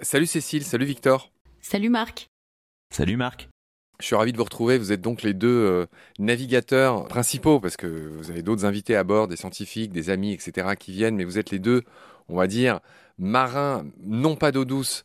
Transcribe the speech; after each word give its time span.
Salut 0.00 0.26
Cécile, 0.26 0.64
salut 0.64 0.86
Victor. 0.86 1.32
Salut 1.60 1.88
Marc. 1.88 2.30
Salut 2.90 3.16
Marc. 3.16 3.48
Je 4.00 4.06
suis 4.06 4.14
ravi 4.14 4.30
de 4.30 4.36
vous 4.36 4.44
retrouver. 4.44 4.78
Vous 4.78 4.92
êtes 4.92 5.00
donc 5.00 5.22
les 5.22 5.34
deux 5.34 5.48
euh, 5.48 5.86
navigateurs 6.20 7.08
principaux 7.08 7.58
parce 7.58 7.76
que 7.76 7.86
vous 7.86 8.30
avez 8.30 8.42
d'autres 8.42 8.64
invités 8.64 8.94
à 8.94 9.02
bord, 9.02 9.26
des 9.26 9.36
scientifiques, 9.36 9.90
des 9.90 10.08
amis, 10.08 10.32
etc. 10.32 10.76
qui 10.78 10.92
viennent, 10.92 11.16
mais 11.16 11.24
vous 11.24 11.36
êtes 11.36 11.50
les 11.50 11.58
deux, 11.58 11.82
on 12.28 12.36
va 12.36 12.46
dire, 12.46 12.78
marins, 13.18 13.84
non 14.04 14.36
pas 14.36 14.52
d'eau 14.52 14.64
douce, 14.64 15.04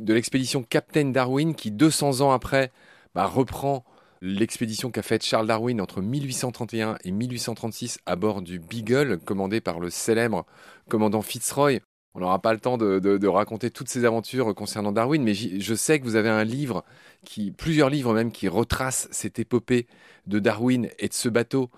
de 0.00 0.12
l'expédition 0.12 0.64
Captain 0.64 1.06
Darwin 1.06 1.54
qui, 1.54 1.70
200 1.70 2.20
ans 2.20 2.32
après, 2.32 2.72
bah, 3.14 3.26
reprend 3.26 3.84
l'expédition 4.24 4.90
qu'a 4.90 5.02
faite 5.02 5.22
Charles 5.22 5.46
Darwin 5.46 5.82
entre 5.82 6.00
1831 6.00 6.96
et 7.04 7.10
1836 7.10 7.98
à 8.06 8.16
bord 8.16 8.40
du 8.40 8.58
Beagle, 8.58 9.18
commandé 9.18 9.60
par 9.60 9.80
le 9.80 9.90
célèbre 9.90 10.46
commandant 10.88 11.20
Fitzroy. 11.20 11.80
On 12.14 12.20
n'aura 12.20 12.40
pas 12.40 12.54
le 12.54 12.60
temps 12.60 12.78
de, 12.78 13.26
raconter 13.26 13.70
toutes 13.70 13.88
ces 13.88 14.06
aventures 14.06 14.54
concernant 14.54 14.92
Darwin, 14.92 15.22
mais 15.22 15.34
je 15.34 15.74
sais 15.74 16.00
que 16.00 16.04
vous 16.04 16.16
avez 16.16 16.30
un 16.30 16.44
livre, 16.44 16.84
qui, 17.24 17.50
plusieurs 17.50 17.90
livres 17.90 18.14
même, 18.14 18.32
qui 18.32 18.48
retracent 18.48 19.08
cette 19.10 19.38
épopée 19.38 19.86
de 20.26 20.38
Darwin 20.38 20.88
et 20.98 21.08
de 21.08 21.14
ce 21.14 21.28
bateau 21.28 21.70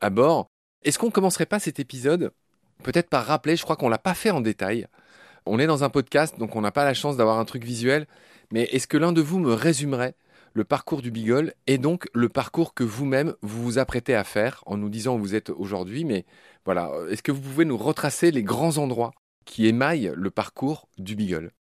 à 0.00 0.10
bord. 0.10 0.50
Est-ce 0.84 0.98
qu'on 0.98 1.06
ne 1.06 1.12
commencerait 1.12 1.46
pas 1.46 1.58
cet 1.58 1.80
épisode 1.80 2.32
peut-être 2.84 3.08
par 3.08 3.26
rappeler, 3.26 3.56
je 3.56 3.64
crois 3.64 3.74
qu'on 3.74 3.86
ne 3.86 3.90
l'a 3.90 3.98
pas 3.98 4.14
fait 4.14 4.30
en 4.30 4.40
détail. 4.40 4.86
On 5.46 5.58
est 5.58 5.66
dans 5.66 5.82
un 5.82 5.90
podcast, 5.90 6.38
donc 6.38 6.54
on 6.54 6.60
n'a 6.60 6.70
pas 6.70 6.84
la 6.84 6.94
chance 6.94 7.16
d'avoir 7.16 7.40
un 7.40 7.44
truc 7.44 7.64
visuel, 7.64 8.06
mais 8.52 8.64
est-ce 8.64 8.86
que 8.86 8.96
l'un 8.96 9.12
de 9.12 9.20
vous 9.20 9.40
me 9.40 9.52
résumerait 9.52 10.14
le 10.58 10.64
parcours 10.64 11.02
du 11.02 11.12
Beagle 11.12 11.54
et 11.68 11.78
donc 11.78 12.08
le 12.14 12.28
parcours 12.28 12.74
que 12.74 12.82
vous-même 12.82 13.34
vous 13.42 13.62
vous 13.62 13.78
apprêtez 13.78 14.16
à 14.16 14.24
faire 14.24 14.64
en 14.66 14.76
nous 14.76 14.88
disant 14.88 15.14
où 15.14 15.20
vous 15.20 15.36
êtes 15.36 15.50
aujourd'hui, 15.50 16.04
mais 16.04 16.26
voilà, 16.64 16.90
est-ce 17.10 17.22
que 17.22 17.30
vous 17.30 17.40
pouvez 17.40 17.64
nous 17.64 17.76
retracer 17.76 18.32
les 18.32 18.42
grands 18.42 18.76
endroits 18.76 19.12
qui 19.44 19.68
émaille 19.68 20.12
le 20.16 20.30
parcours 20.32 20.88
du 20.98 21.14
Beagle? 21.14 21.52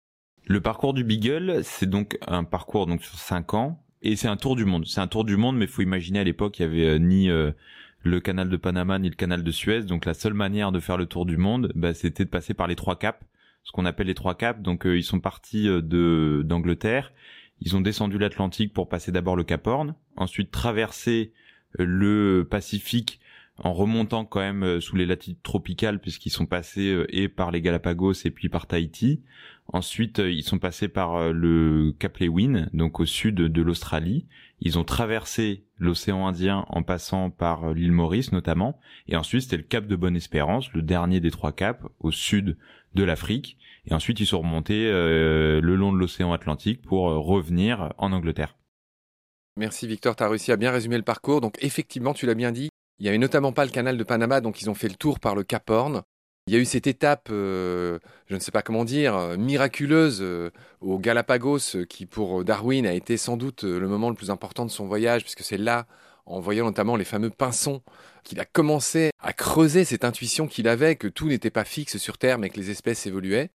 Le 0.47 0.61
parcours 0.61 0.95
du 0.95 1.03
Beagle, 1.03 1.63
c'est 1.63 1.87
donc 1.87 2.17
un 2.25 2.43
parcours 2.43 2.87
donc 2.87 3.03
sur 3.03 3.19
5 3.19 3.53
ans 3.53 3.85
et 4.01 4.15
c'est 4.15 4.29
un 4.29 4.35
tour 4.35 4.55
du 4.55 4.65
monde. 4.65 4.87
C'est 4.87 4.99
un 4.99 5.07
tour 5.07 5.25
du 5.25 5.37
monde, 5.37 5.57
mais 5.57 5.65
il 5.65 5.71
faut 5.71 5.83
imaginer 5.83 6.17
à 6.17 6.23
l'époque 6.23 6.57
il 6.57 6.63
y 6.63 6.65
avait 6.65 6.87
euh, 6.87 6.97
ni 6.97 7.29
euh, 7.29 7.51
le 8.01 8.19
canal 8.19 8.49
de 8.49 8.57
Panama 8.57 8.97
ni 8.97 9.09
le 9.09 9.15
canal 9.15 9.43
de 9.43 9.51
Suez, 9.51 9.83
donc 9.83 10.05
la 10.05 10.15
seule 10.15 10.33
manière 10.33 10.71
de 10.71 10.79
faire 10.79 10.97
le 10.97 11.05
tour 11.05 11.27
du 11.27 11.37
monde, 11.37 11.71
bah, 11.75 11.93
c'était 11.93 12.25
de 12.25 12.31
passer 12.31 12.55
par 12.55 12.65
les 12.65 12.75
trois 12.75 12.97
caps, 12.97 13.23
ce 13.63 13.71
qu'on 13.71 13.85
appelle 13.85 14.07
les 14.07 14.15
trois 14.15 14.33
caps. 14.33 14.59
Donc 14.59 14.87
euh, 14.87 14.97
ils 14.97 15.03
sont 15.03 15.19
partis 15.19 15.65
de 15.65 16.41
d'Angleterre, 16.43 17.11
ils 17.61 17.75
ont 17.75 17.81
descendu 17.81 18.17
l'Atlantique 18.17 18.73
pour 18.73 18.89
passer 18.89 19.11
d'abord 19.11 19.35
le 19.35 19.43
Cap 19.43 19.65
Horn, 19.67 19.95
ensuite 20.15 20.51
traverser 20.51 21.31
le 21.77 22.47
Pacifique 22.49 23.19
en 23.63 23.73
remontant 23.73 24.25
quand 24.25 24.39
même 24.39 24.63
euh, 24.63 24.79
sous 24.79 24.95
les 24.95 25.05
latitudes 25.05 25.41
tropicales 25.41 25.99
puisqu'ils 25.99 26.29
sont 26.29 26.45
passés 26.45 26.89
euh, 26.89 27.07
et 27.09 27.27
par 27.27 27.51
les 27.51 27.61
Galapagos 27.61 28.13
et 28.25 28.31
puis 28.31 28.49
par 28.49 28.67
Tahiti. 28.67 29.23
Ensuite, 29.73 30.19
euh, 30.19 30.31
ils 30.31 30.43
sont 30.43 30.59
passés 30.59 30.87
par 30.87 31.33
le 31.33 31.93
Cap 31.97 32.17
Lewin, 32.19 32.67
donc 32.73 32.99
au 32.99 33.05
sud 33.05 33.35
de 33.35 33.61
l'Australie. 33.61 34.25
Ils 34.59 34.79
ont 34.79 34.83
traversé 34.83 35.65
l'océan 35.77 36.27
Indien 36.27 36.65
en 36.69 36.83
passant 36.83 37.29
par 37.29 37.73
l'île 37.73 37.91
Maurice 37.91 38.31
notamment. 38.31 38.79
Et 39.07 39.15
ensuite, 39.15 39.43
c'était 39.43 39.57
le 39.57 39.63
Cap 39.63 39.87
de 39.87 39.95
Bonne-Espérance, 39.95 40.73
le 40.73 40.81
dernier 40.81 41.19
des 41.19 41.31
trois 41.31 41.51
caps, 41.51 41.83
au 41.99 42.11
sud 42.11 42.57
de 42.95 43.03
l'Afrique. 43.03 43.57
Et 43.85 43.93
ensuite, 43.93 44.19
ils 44.19 44.25
sont 44.25 44.39
remontés 44.39 44.89
le 44.89 45.75
long 45.75 45.93
de 45.93 45.97
l'océan 45.97 46.33
Atlantique 46.33 46.81
pour 46.81 47.03
revenir 47.03 47.93
en 47.97 48.11
Angleterre. 48.11 48.57
Merci 49.57 49.87
Victor, 49.87 50.15
tu 50.15 50.23
as 50.23 50.29
réussi 50.29 50.51
à 50.51 50.57
bien 50.57 50.71
résumer 50.71 50.97
le 50.97 51.03
parcours. 51.03 51.41
Donc 51.41 51.55
effectivement, 51.61 52.13
tu 52.13 52.25
l'as 52.25 52.35
bien 52.35 52.51
dit, 52.51 52.69
il 52.99 53.03
n'y 53.03 53.09
avait 53.09 53.17
notamment 53.17 53.53
pas 53.53 53.65
le 53.65 53.71
canal 53.71 53.97
de 53.97 54.03
Panama, 54.03 54.41
donc 54.41 54.61
ils 54.61 54.69
ont 54.69 54.75
fait 54.75 54.87
le 54.89 54.95
tour 54.95 55.19
par 55.19 55.35
le 55.35 55.43
Cap 55.43 55.69
Horn. 55.69 56.03
Il 56.47 56.53
y 56.53 56.55
a 56.55 56.59
eu 56.59 56.65
cette 56.65 56.87
étape, 56.87 57.27
euh, 57.29 57.99
je 58.27 58.35
ne 58.35 58.39
sais 58.39 58.51
pas 58.51 58.61
comment 58.61 58.85
dire, 58.85 59.17
euh, 59.17 59.35
miraculeuse 59.35 60.19
euh, 60.21 60.49
au 60.79 60.97
Galapagos, 60.97 61.83
qui 61.89 62.05
pour 62.05 62.45
Darwin 62.45 62.87
a 62.87 62.93
été 62.93 63.17
sans 63.17 63.35
doute 63.35 63.63
le 63.63 63.85
moment 63.89 64.09
le 64.09 64.15
plus 64.15 64.31
important 64.31 64.65
de 64.65 64.71
son 64.71 64.85
voyage, 64.87 65.23
puisque 65.23 65.43
c'est 65.43 65.57
là, 65.57 65.87
en 66.25 66.39
voyant 66.39 66.63
notamment 66.63 66.95
les 66.95 67.03
fameux 67.03 67.29
pinsons, 67.29 67.81
qu'il 68.23 68.39
a 68.39 68.45
commencé 68.45 69.11
à 69.21 69.33
creuser 69.33 69.83
cette 69.83 70.05
intuition 70.05 70.47
qu'il 70.47 70.69
avait 70.69 70.95
que 70.95 71.09
tout 71.09 71.27
n'était 71.27 71.49
pas 71.49 71.65
fixe 71.65 71.97
sur 71.97 72.17
Terre, 72.17 72.37
mais 72.37 72.49
que 72.49 72.57
les 72.57 72.69
espèces 72.69 73.05
évoluaient. 73.05 73.49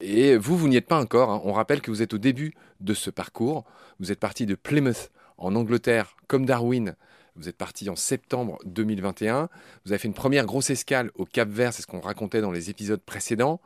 Et 0.00 0.38
vous, 0.38 0.56
vous 0.56 0.68
n'y 0.68 0.76
êtes 0.76 0.88
pas 0.88 0.98
encore. 0.98 1.28
Hein. 1.28 1.42
On 1.44 1.52
rappelle 1.52 1.82
que 1.82 1.90
vous 1.90 2.00
êtes 2.00 2.14
au 2.14 2.18
début 2.18 2.54
de 2.80 2.94
ce 2.94 3.10
parcours. 3.10 3.64
Vous 3.98 4.12
êtes 4.12 4.20
parti 4.20 4.46
de 4.46 4.54
Plymouth, 4.54 5.10
en 5.36 5.54
Angleterre, 5.54 6.16
comme 6.26 6.46
Darwin, 6.46 6.96
vous 7.40 7.48
êtes 7.48 7.56
parti 7.56 7.88
en 7.88 7.96
septembre 7.96 8.58
2021. 8.66 9.48
Vous 9.84 9.92
avez 9.92 9.98
fait 9.98 10.08
une 10.08 10.14
première 10.14 10.44
grosse 10.44 10.68
escale 10.68 11.10
au 11.14 11.24
Cap 11.24 11.48
Vert, 11.48 11.72
c'est 11.72 11.80
ce 11.80 11.86
qu'on 11.86 12.00
racontait 12.00 12.42
dans 12.42 12.50
les 12.50 12.68
épisodes 12.68 13.00
précédents. 13.00 13.60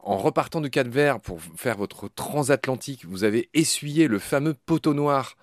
En 0.00 0.16
repartant 0.16 0.60
du 0.60 0.68
Cap 0.68 0.88
Vert 0.88 1.20
pour 1.20 1.38
faire 1.56 1.76
votre 1.76 2.08
transatlantique, 2.08 3.04
vous 3.04 3.22
avez 3.22 3.48
essuyé 3.54 4.08
le 4.08 4.18
fameux 4.18 4.54
poteau 4.54 4.94
noir, 4.94 5.36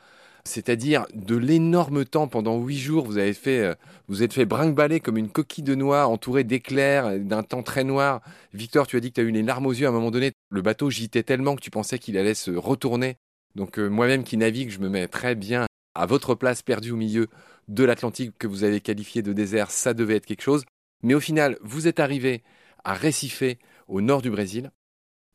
c'est-à-dire 0.43 1.05
de 1.13 1.37
l'énorme 1.37 2.03
temps 2.03 2.27
pendant 2.27 2.59
huit 2.59 2.77
jours. 2.77 3.05
Vous 3.05 3.19
avez 3.19 3.33
fait, 3.33 3.59
euh, 3.59 3.75
vous 4.09 4.21
êtes 4.21 4.33
fait 4.33 4.45
brinque-baller 4.45 4.99
comme 4.99 5.17
une 5.17 5.29
coquille 5.29 5.63
de 5.63 5.75
noix 5.75 6.07
entourée 6.07 6.43
d'éclairs, 6.43 7.17
d'un 7.19 7.43
temps 7.43 7.63
très 7.63 7.85
noir. 7.85 8.19
Victor, 8.53 8.85
tu 8.85 8.97
as 8.97 8.99
dit 8.99 9.11
que 9.11 9.15
tu 9.15 9.21
as 9.21 9.23
eu 9.23 9.31
les 9.31 9.43
larmes 9.43 9.65
aux 9.65 9.73
yeux 9.73 9.85
à 9.85 9.89
un 9.89 9.93
moment 9.93 10.11
donné. 10.11 10.33
Le 10.49 10.61
bateau 10.61 10.89
gitait 10.89 11.23
tellement 11.23 11.55
que 11.55 11.61
tu 11.61 11.71
pensais 11.71 11.99
qu'il 11.99 12.17
allait 12.17 12.33
se 12.33 12.51
retourner. 12.51 13.15
Donc 13.55 13.79
euh, 13.79 13.87
moi-même 13.87 14.25
qui 14.25 14.35
navigue, 14.35 14.71
je 14.71 14.79
me 14.79 14.89
mets 14.89 15.07
très 15.07 15.35
bien 15.35 15.67
à 15.97 16.05
votre 16.05 16.35
place 16.35 16.61
perdue 16.61 16.91
au 16.91 16.95
milieu 16.95 17.27
de 17.67 17.83
l'Atlantique 17.83 18.37
que 18.37 18.47
vous 18.47 18.63
avez 18.63 18.81
qualifié 18.81 19.21
de 19.21 19.33
désert, 19.33 19.71
ça 19.71 19.93
devait 19.93 20.15
être 20.15 20.25
quelque 20.25 20.41
chose. 20.41 20.63
Mais 21.03 21.13
au 21.13 21.19
final, 21.19 21.57
vous 21.61 21.87
êtes 21.87 21.99
arrivé 21.99 22.43
à 22.83 22.93
Recife, 22.93 23.43
au 23.87 24.01
nord 24.01 24.21
du 24.21 24.29
Brésil. 24.29 24.71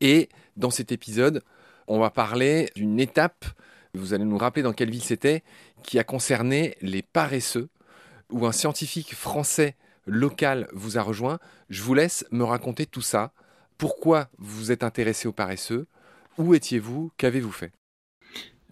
Et 0.01 0.29
dans 0.57 0.71
cet 0.71 0.93
épisode, 0.93 1.43
on 1.87 1.99
va 2.01 2.11
parler 2.11 2.71
d'une 2.75 2.99
étape, 3.01 3.45
vous 3.95 4.15
allez 4.15 4.25
nous 4.25 4.39
rappeler 4.39 4.63
dans 4.63 4.73
quelle 4.73 4.91
ville 4.91 5.03
c'était, 5.03 5.43
qui 5.83 5.99
a 5.99 6.05
concerné 6.05 6.77
les 6.81 7.03
paresseux, 7.03 7.69
où 8.31 8.47
un 8.47 8.53
scientifique 8.53 9.15
français 9.15 9.77
local 10.07 10.69
vous 10.73 10.99
a 10.99 11.03
rejoint. 11.03 11.39
Je 11.69 11.83
vous 11.83 11.95
laisse 11.95 12.25
me 12.31 12.45
raconter 12.45 12.87
tout 12.87 13.03
ça. 13.03 13.33
Pourquoi 13.79 14.29
vous 14.39 14.73
êtes 14.73 14.83
intéressé 14.83 15.29
aux 15.29 15.33
paresseux? 15.33 15.87
Où 16.39 16.55
étiez-vous? 16.55 17.13
Qu'avez-vous 17.19 17.53
fait? 17.53 17.73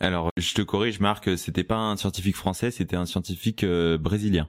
Alors, 0.00 0.30
je 0.38 0.54
te 0.54 0.62
corrige, 0.62 0.98
Marc, 0.98 1.36
c'était 1.36 1.64
pas 1.64 1.76
un 1.76 1.96
scientifique 1.96 2.36
français, 2.36 2.70
c'était 2.70 2.96
un 2.96 3.04
scientifique 3.04 3.64
euh, 3.64 3.98
brésilien. 3.98 4.48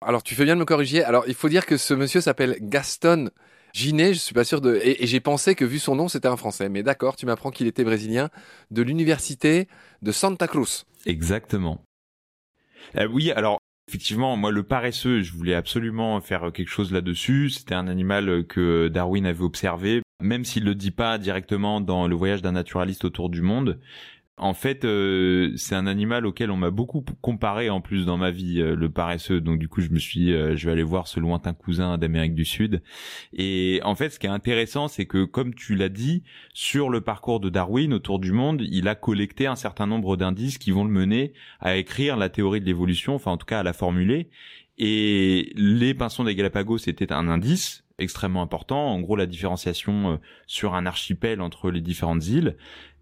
Alors, 0.00 0.22
tu 0.22 0.34
fais 0.34 0.44
bien 0.44 0.54
de 0.54 0.60
me 0.60 0.64
corriger. 0.64 1.04
Alors, 1.04 1.24
il 1.28 1.34
faut 1.34 1.50
dire 1.50 1.66
que 1.66 1.76
ce 1.76 1.92
monsieur 1.92 2.22
s'appelle 2.22 2.56
Gaston 2.60 3.30
Ginet, 3.74 4.14
je 4.14 4.18
suis 4.18 4.34
pas 4.34 4.44
sûr 4.44 4.60
de... 4.60 4.80
Et, 4.82 5.06
j'ai 5.06 5.20
pensé 5.20 5.54
que 5.54 5.64
vu 5.64 5.78
son 5.78 5.94
nom, 5.94 6.08
c'était 6.08 6.28
un 6.28 6.38
français. 6.38 6.70
Mais 6.70 6.82
d'accord, 6.82 7.16
tu 7.16 7.26
m'apprends 7.26 7.50
qu'il 7.50 7.66
était 7.66 7.84
brésilien, 7.84 8.30
de 8.70 8.82
l'université 8.82 9.68
de 10.00 10.10
Santa 10.10 10.48
Cruz. 10.48 10.84
Exactement. 11.06 11.84
Euh, 12.96 13.06
oui, 13.06 13.30
alors, 13.30 13.58
Effectivement, 13.88 14.36
moi, 14.36 14.52
le 14.52 14.62
paresseux, 14.62 15.22
je 15.22 15.32
voulais 15.32 15.54
absolument 15.54 16.20
faire 16.20 16.52
quelque 16.52 16.70
chose 16.70 16.92
là-dessus. 16.92 17.50
C'était 17.50 17.74
un 17.74 17.88
animal 17.88 18.46
que 18.46 18.88
Darwin 18.88 19.26
avait 19.26 19.42
observé, 19.42 20.02
même 20.22 20.44
s'il 20.44 20.64
le 20.64 20.76
dit 20.76 20.92
pas 20.92 21.18
directement 21.18 21.80
dans 21.80 22.06
le 22.06 22.14
voyage 22.14 22.42
d'un 22.42 22.52
naturaliste 22.52 23.04
autour 23.04 23.28
du 23.28 23.42
monde. 23.42 23.80
En 24.38 24.54
fait, 24.54 24.84
euh, 24.86 25.52
c'est 25.56 25.74
un 25.74 25.86
animal 25.86 26.24
auquel 26.24 26.50
on 26.50 26.56
m'a 26.56 26.70
beaucoup 26.70 27.04
comparé 27.20 27.68
en 27.68 27.82
plus 27.82 28.06
dans 28.06 28.16
ma 28.16 28.30
vie, 28.30 28.60
euh, 28.60 28.74
le 28.74 28.90
paresseux. 28.90 29.42
Donc 29.42 29.58
du 29.58 29.68
coup, 29.68 29.82
je 29.82 29.90
me 29.90 29.98
suis, 29.98 30.32
euh, 30.32 30.56
je 30.56 30.66
vais 30.66 30.72
aller 30.72 30.82
voir 30.82 31.06
ce 31.06 31.20
lointain 31.20 31.52
cousin 31.52 31.98
d'Amérique 31.98 32.34
du 32.34 32.46
Sud. 32.46 32.82
Et 33.34 33.80
en 33.84 33.94
fait, 33.94 34.08
ce 34.08 34.18
qui 34.18 34.26
est 34.26 34.30
intéressant, 34.30 34.88
c'est 34.88 35.04
que 35.04 35.24
comme 35.24 35.54
tu 35.54 35.74
l'as 35.74 35.90
dit, 35.90 36.22
sur 36.54 36.88
le 36.88 37.02
parcours 37.02 37.40
de 37.40 37.50
Darwin 37.50 37.92
autour 37.92 38.18
du 38.18 38.32
monde, 38.32 38.62
il 38.62 38.88
a 38.88 38.94
collecté 38.94 39.46
un 39.46 39.54
certain 39.54 39.86
nombre 39.86 40.16
d'indices 40.16 40.56
qui 40.56 40.70
vont 40.70 40.84
le 40.84 40.90
mener 40.90 41.34
à 41.60 41.76
écrire 41.76 42.16
la 42.16 42.30
théorie 42.30 42.60
de 42.60 42.66
l'évolution, 42.66 43.14
enfin 43.14 43.32
en 43.32 43.36
tout 43.36 43.46
cas 43.46 43.60
à 43.60 43.62
la 43.62 43.74
formuler. 43.74 44.30
Et 44.78 45.52
les 45.56 45.92
pinsons 45.92 46.24
des 46.24 46.34
Galapagos 46.34 46.78
c'était 46.78 47.12
un 47.12 47.28
indice 47.28 47.84
extrêmement 47.98 48.42
important, 48.42 48.88
en 48.88 49.00
gros 49.00 49.14
la 49.14 49.26
différenciation 49.26 50.18
sur 50.46 50.74
un 50.74 50.86
archipel 50.86 51.40
entre 51.42 51.70
les 51.70 51.82
différentes 51.82 52.26
îles. 52.26 52.56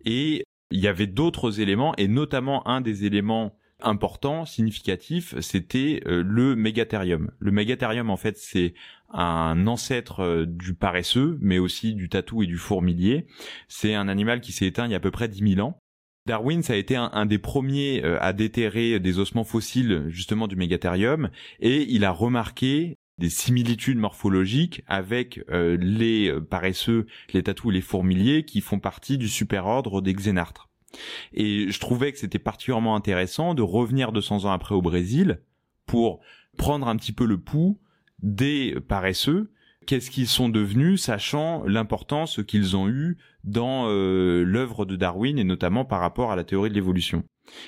Et 0.04 0.44
il 0.70 0.80
y 0.80 0.88
avait 0.88 1.06
d'autres 1.06 1.60
éléments 1.60 1.94
et 1.96 2.08
notamment 2.08 2.66
un 2.68 2.80
des 2.80 3.04
éléments 3.04 3.56
importants, 3.82 4.44
significatifs, 4.44 5.38
c'était 5.40 6.02
euh, 6.06 6.22
le 6.24 6.56
mégathérium. 6.56 7.30
Le 7.38 7.50
mégathérium, 7.50 8.10
en 8.10 8.16
fait, 8.16 8.36
c'est 8.36 8.74
un 9.12 9.66
ancêtre 9.66 10.20
euh, 10.20 10.46
du 10.46 10.74
paresseux, 10.74 11.38
mais 11.40 11.58
aussi 11.58 11.94
du 11.94 12.08
tatou 12.08 12.42
et 12.42 12.46
du 12.46 12.58
fourmilier. 12.58 13.26
C'est 13.68 13.94
un 13.94 14.08
animal 14.08 14.40
qui 14.40 14.52
s'est 14.52 14.66
éteint 14.66 14.86
il 14.86 14.90
y 14.90 14.94
a 14.94 14.98
à 14.98 15.00
peu 15.00 15.10
près 15.10 15.28
10 15.28 15.54
000 15.54 15.66
ans. 15.66 15.78
Darwin, 16.26 16.62
ça 16.62 16.74
a 16.74 16.76
été 16.76 16.96
un, 16.96 17.26
des 17.26 17.38
premiers 17.38 18.04
euh, 18.04 18.18
à 18.20 18.32
déterrer 18.32 19.00
des 19.00 19.18
ossements 19.18 19.44
fossiles 19.44 20.04
justement 20.08 20.46
du 20.46 20.56
mégathérium, 20.56 21.30
et 21.60 21.82
il 21.90 22.04
a 22.04 22.12
remarqué 22.12 22.96
des 23.20 23.30
similitudes 23.30 23.98
morphologiques 23.98 24.82
avec 24.88 25.44
euh, 25.50 25.76
les 25.80 26.32
paresseux, 26.50 27.06
les 27.32 27.44
tatous 27.44 27.70
et 27.70 27.74
les 27.74 27.80
fourmiliers 27.80 28.44
qui 28.44 28.60
font 28.60 28.80
partie 28.80 29.18
du 29.18 29.28
superordre 29.28 30.02
des 30.02 30.12
xénartres. 30.12 30.68
Et 31.32 31.70
je 31.70 31.78
trouvais 31.78 32.10
que 32.10 32.18
c'était 32.18 32.40
particulièrement 32.40 32.96
intéressant 32.96 33.54
de 33.54 33.62
revenir 33.62 34.10
200 34.10 34.46
ans 34.46 34.50
après 34.50 34.74
au 34.74 34.82
Brésil 34.82 35.40
pour 35.86 36.20
prendre 36.56 36.88
un 36.88 36.96
petit 36.96 37.12
peu 37.12 37.26
le 37.26 37.38
pouls 37.38 37.78
des 38.22 38.76
paresseux 38.88 39.52
qu'est-ce 39.86 40.10
qu'ils 40.10 40.28
sont 40.28 40.48
devenus, 40.48 41.02
sachant 41.02 41.64
l'importance 41.64 42.40
qu'ils 42.44 42.76
ont 42.76 42.88
eue 42.88 43.18
dans 43.44 43.88
euh, 43.88 44.44
l'œuvre 44.44 44.84
de 44.84 44.96
Darwin 44.96 45.38
et 45.38 45.44
notamment 45.44 45.84
par 45.84 46.00
rapport 46.00 46.30
à 46.30 46.36
la 46.36 46.44
théorie 46.44 46.70
de 46.70 46.74
l'évolution. 46.74 47.24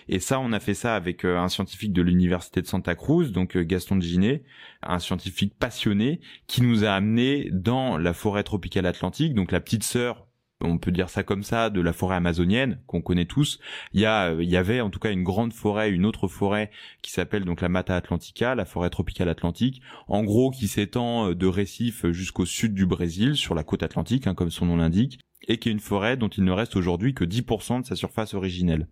Et 0.09 0.21
ça, 0.21 0.41
on 0.41 0.53
a 0.53 0.61
fait 0.61 0.75
ça 0.75 0.95
avec 0.95 1.25
euh, 1.25 1.39
un 1.39 1.49
scientifique 1.49 1.93
de 1.93 2.03
l'université 2.03 2.63
de 2.63 2.67
Santa 2.67 2.95
Cruz, 2.95 3.33
donc 3.33 3.57
euh, 3.57 3.65
Gaston 3.65 4.01
Ginet, 4.01 4.45
un 4.83 4.99
scientifique 4.99 5.55
passionné 5.59 6.21
qui 6.47 6.63
nous 6.63 6.85
a 6.85 6.91
amené 6.91 7.49
dans 7.53 7.99
la 7.99 8.13
forêt 8.13 8.45
tropicale 8.45 8.87
atlantique, 8.87 9.35
donc 9.35 9.53
la 9.53 9.61
petite 9.61 9.85
sœur 9.85 10.27
on 10.65 10.79
peut 10.79 10.93
dire 10.93 11.11
ça 11.11 11.25
comme 11.25 11.43
ça, 11.43 11.71
de 11.71 11.81
la 11.81 11.93
forêt 11.93 12.15
amazonienne 12.15 12.81
qu'on 12.87 13.03
connaît 13.03 13.25
tous. 13.25 13.59
Il 13.93 14.01
y 14.01 14.07
a, 14.07 14.33
il 14.33 14.49
y 14.49 14.57
avait 14.57 14.81
en 14.81 14.91
tout 14.91 15.01
cas 15.01 15.11
une 15.11 15.25
grande 15.25 15.53
forêt, 15.53 15.91
une 15.91 16.07
autre 16.07 16.29
forêt 16.29 16.71
qui 17.03 17.11
s'appelle 17.11 17.45
donc 17.45 17.61
la 17.61 17.69
Mata 17.69 17.97
Atlantica, 17.97 18.55
la 18.55 18.65
forêt 18.65 18.89
tropicale 18.89 19.29
atlantique, 19.29 19.83
en 20.07 20.23
gros 20.23 20.53
qui 20.53 20.69
s'étend 20.69 21.33
de 21.33 21.47
Recife 21.49 22.07
jusqu'au 22.13 22.47
sud 22.47 22.75
du 22.75 22.87
Brésil, 22.87 23.35
sur 23.35 23.57
la 23.57 23.65
côte 23.65 23.83
atlantique, 23.83 24.29
hein, 24.29 24.35
comme 24.35 24.51
son 24.51 24.67
nom 24.67 24.77
l'indique, 24.77 25.19
et 25.49 25.59
qui 25.59 25.69
est 25.69 25.73
une 25.73 25.81
forêt 25.81 26.17
dont 26.17 26.29
il 26.29 26.45
ne 26.45 26.53
reste 26.53 26.77
aujourd'hui 26.77 27.13
que 27.13 27.25
10% 27.25 27.81
de 27.81 27.87
sa 27.87 27.97
surface 27.97 28.35
originelle. 28.35 28.87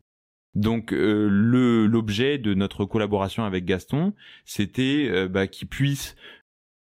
Donc 0.54 0.92
euh, 0.92 1.28
le 1.30 1.86
l'objet 1.86 2.38
de 2.38 2.54
notre 2.54 2.84
collaboration 2.84 3.44
avec 3.44 3.64
Gaston, 3.64 4.14
c'était 4.44 5.06
euh, 5.08 5.28
bah, 5.28 5.46
qu'il 5.46 5.68
puisse 5.68 6.16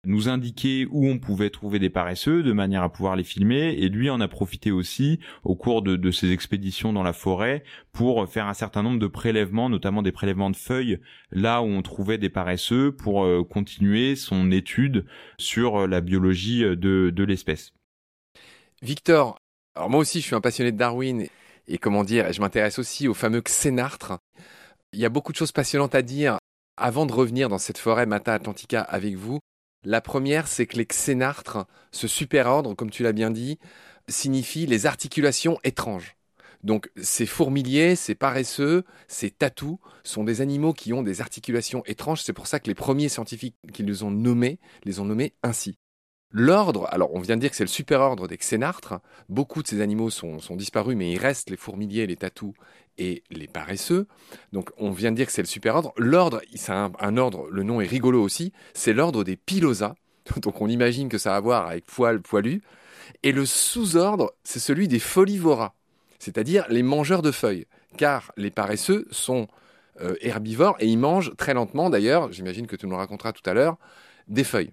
nous 0.05 0.29
indiquer 0.29 0.87
où 0.89 1.07
on 1.07 1.19
pouvait 1.19 1.49
trouver 1.49 1.77
des 1.77 1.89
paresseux 1.89 2.41
de 2.41 2.53
manière 2.53 2.83
à 2.83 2.91
pouvoir 2.91 3.17
les 3.17 3.25
filmer 3.25 3.75
et 3.77 3.89
lui 3.89 4.09
en 4.09 4.21
a 4.21 4.29
profité 4.29 4.71
aussi 4.71 5.19
au 5.43 5.55
cours 5.55 5.81
de, 5.81 6.09
ses 6.09 6.31
expéditions 6.31 6.93
dans 6.93 7.03
la 7.03 7.11
forêt 7.11 7.63
pour 7.91 8.27
faire 8.29 8.47
un 8.47 8.53
certain 8.53 8.81
nombre 8.81 8.97
de 8.97 9.07
prélèvements, 9.07 9.69
notamment 9.69 10.01
des 10.01 10.13
prélèvements 10.13 10.49
de 10.49 10.55
feuilles 10.55 10.99
là 11.31 11.61
où 11.61 11.65
on 11.65 11.81
trouvait 11.81 12.17
des 12.17 12.29
paresseux 12.29 12.93
pour 12.93 13.25
euh, 13.25 13.43
continuer 13.43 14.15
son 14.15 14.51
étude 14.51 15.05
sur 15.37 15.85
la 15.85 15.99
biologie 15.99 16.61
de, 16.61 17.11
de 17.13 17.23
l'espèce. 17.25 17.73
Victor, 18.81 19.37
alors 19.75 19.89
moi 19.89 19.99
aussi 19.99 20.21
je 20.21 20.27
suis 20.27 20.35
un 20.35 20.41
passionné 20.41 20.71
de 20.71 20.77
Darwin 20.77 21.27
et 21.69 21.77
comment 21.77 22.03
dire, 22.03 22.33
je 22.33 22.41
m'intéresse 22.41 22.79
aussi 22.79 23.07
au 23.07 23.13
fameux 23.13 23.41
xénartre. 23.41 24.17
Il 24.91 24.99
y 24.99 25.05
a 25.05 25.09
beaucoup 25.09 25.31
de 25.31 25.37
choses 25.37 25.51
passionnantes 25.51 25.95
à 25.95 26.01
dire 26.01 26.39
avant 26.75 27.05
de 27.05 27.13
revenir 27.13 27.47
dans 27.47 27.59
cette 27.59 27.77
forêt 27.77 28.07
Mata 28.07 28.33
Atlantica 28.33 28.81
avec 28.81 29.15
vous. 29.15 29.39
La 29.85 30.01
première, 30.01 30.47
c'est 30.47 30.65
que 30.65 30.77
les 30.77 30.85
xénartres, 30.85 31.65
ce 31.91 32.07
superordre, 32.07 32.75
comme 32.75 32.89
tu 32.89 33.03
l'as 33.03 33.13
bien 33.13 33.29
dit, 33.29 33.59
signifie 34.07 34.65
les 34.65 34.87
articulations 34.87 35.59
étranges. 35.63 36.15
Donc 36.63 36.89
ces 37.01 37.25
fourmiliers, 37.25 37.95
ces 37.95 38.15
paresseux, 38.15 38.83
ces 39.07 39.29
tatous 39.29 39.77
sont 40.03 40.23
des 40.23 40.41
animaux 40.41 40.73
qui 40.73 40.91
ont 40.91 41.03
des 41.03 41.21
articulations 41.21 41.83
étranges. 41.85 42.23
C'est 42.23 42.33
pour 42.33 42.47
ça 42.47 42.59
que 42.59 42.67
les 42.67 42.75
premiers 42.75 43.09
scientifiques 43.09 43.55
qui 43.71 43.83
les 43.83 44.03
ont 44.03 44.11
nommés 44.11 44.59
les 44.83 44.99
ont 44.99 45.05
nommés 45.05 45.35
ainsi. 45.43 45.77
L'ordre, 46.31 46.87
alors 46.91 47.13
on 47.15 47.19
vient 47.19 47.35
de 47.35 47.41
dire 47.41 47.49
que 47.49 47.55
c'est 47.55 47.63
le 47.63 47.69
superordre 47.69 48.27
des 48.27 48.37
xénartres. 48.37 48.99
Beaucoup 49.29 49.63
de 49.63 49.67
ces 49.67 49.81
animaux 49.81 50.11
sont, 50.11 50.37
disparus, 50.51 50.95
mais 50.95 51.11
il 51.11 51.17
reste 51.17 51.49
les 51.49 51.57
fourmiliers, 51.57 52.05
les 52.05 52.17
tatous 52.17 52.53
et 52.99 53.23
les 53.31 53.47
paresseux. 53.47 54.05
Donc 54.53 54.69
on 54.77 54.91
vient 54.91 55.11
de 55.11 55.15
dire 55.15 55.25
que 55.25 55.31
c'est 55.31 55.41
le 55.41 55.47
superordre. 55.47 55.91
L'ordre, 55.97 56.41
c'est 56.53 56.71
un, 56.71 57.17
ordre, 57.17 57.47
le 57.49 57.63
nom 57.63 57.81
est 57.81 57.87
rigolo 57.87 58.21
aussi, 58.21 58.53
c'est 58.75 58.93
l'ordre 58.93 59.23
des 59.23 59.37
pilosa. 59.37 59.95
Donc 60.37 60.61
on 60.61 60.67
imagine 60.67 61.09
que 61.09 61.17
ça 61.17 61.33
a 61.33 61.37
à 61.37 61.39
voir 61.39 61.65
avec 61.65 61.87
poil, 61.87 62.21
poilu. 62.21 62.61
Et 63.23 63.31
le 63.31 63.47
sous-ordre, 63.47 64.33
c'est 64.43 64.59
celui 64.59 64.87
des 64.87 64.99
folivora, 64.99 65.73
c'est-à-dire 66.19 66.65
les 66.69 66.83
mangeurs 66.83 67.23
de 67.23 67.31
feuilles. 67.31 67.65
Car 67.97 68.31
les 68.37 68.51
paresseux 68.51 69.07
sont 69.09 69.47
euh, 70.01 70.15
herbivores 70.21 70.77
et 70.79 70.85
ils 70.85 70.99
mangent 70.99 71.35
très 71.37 71.55
lentement, 71.55 71.89
d'ailleurs, 71.89 72.31
j'imagine 72.31 72.67
que 72.67 72.75
tu 72.75 72.85
nous 72.85 72.95
raconteras 72.95 73.33
tout 73.33 73.47
à 73.49 73.55
l'heure, 73.55 73.77
des 74.27 74.43
feuilles. 74.43 74.71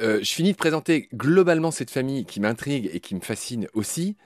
Euh, 0.00 0.18
je 0.22 0.32
finis 0.32 0.52
de 0.52 0.56
présenter 0.56 1.08
globalement 1.12 1.70
cette 1.70 1.90
famille 1.90 2.24
qui 2.24 2.40
m'intrigue 2.40 2.88
et 2.92 3.00
qui 3.00 3.14
me 3.14 3.20
fascine 3.20 3.66
aussi. 3.72 4.16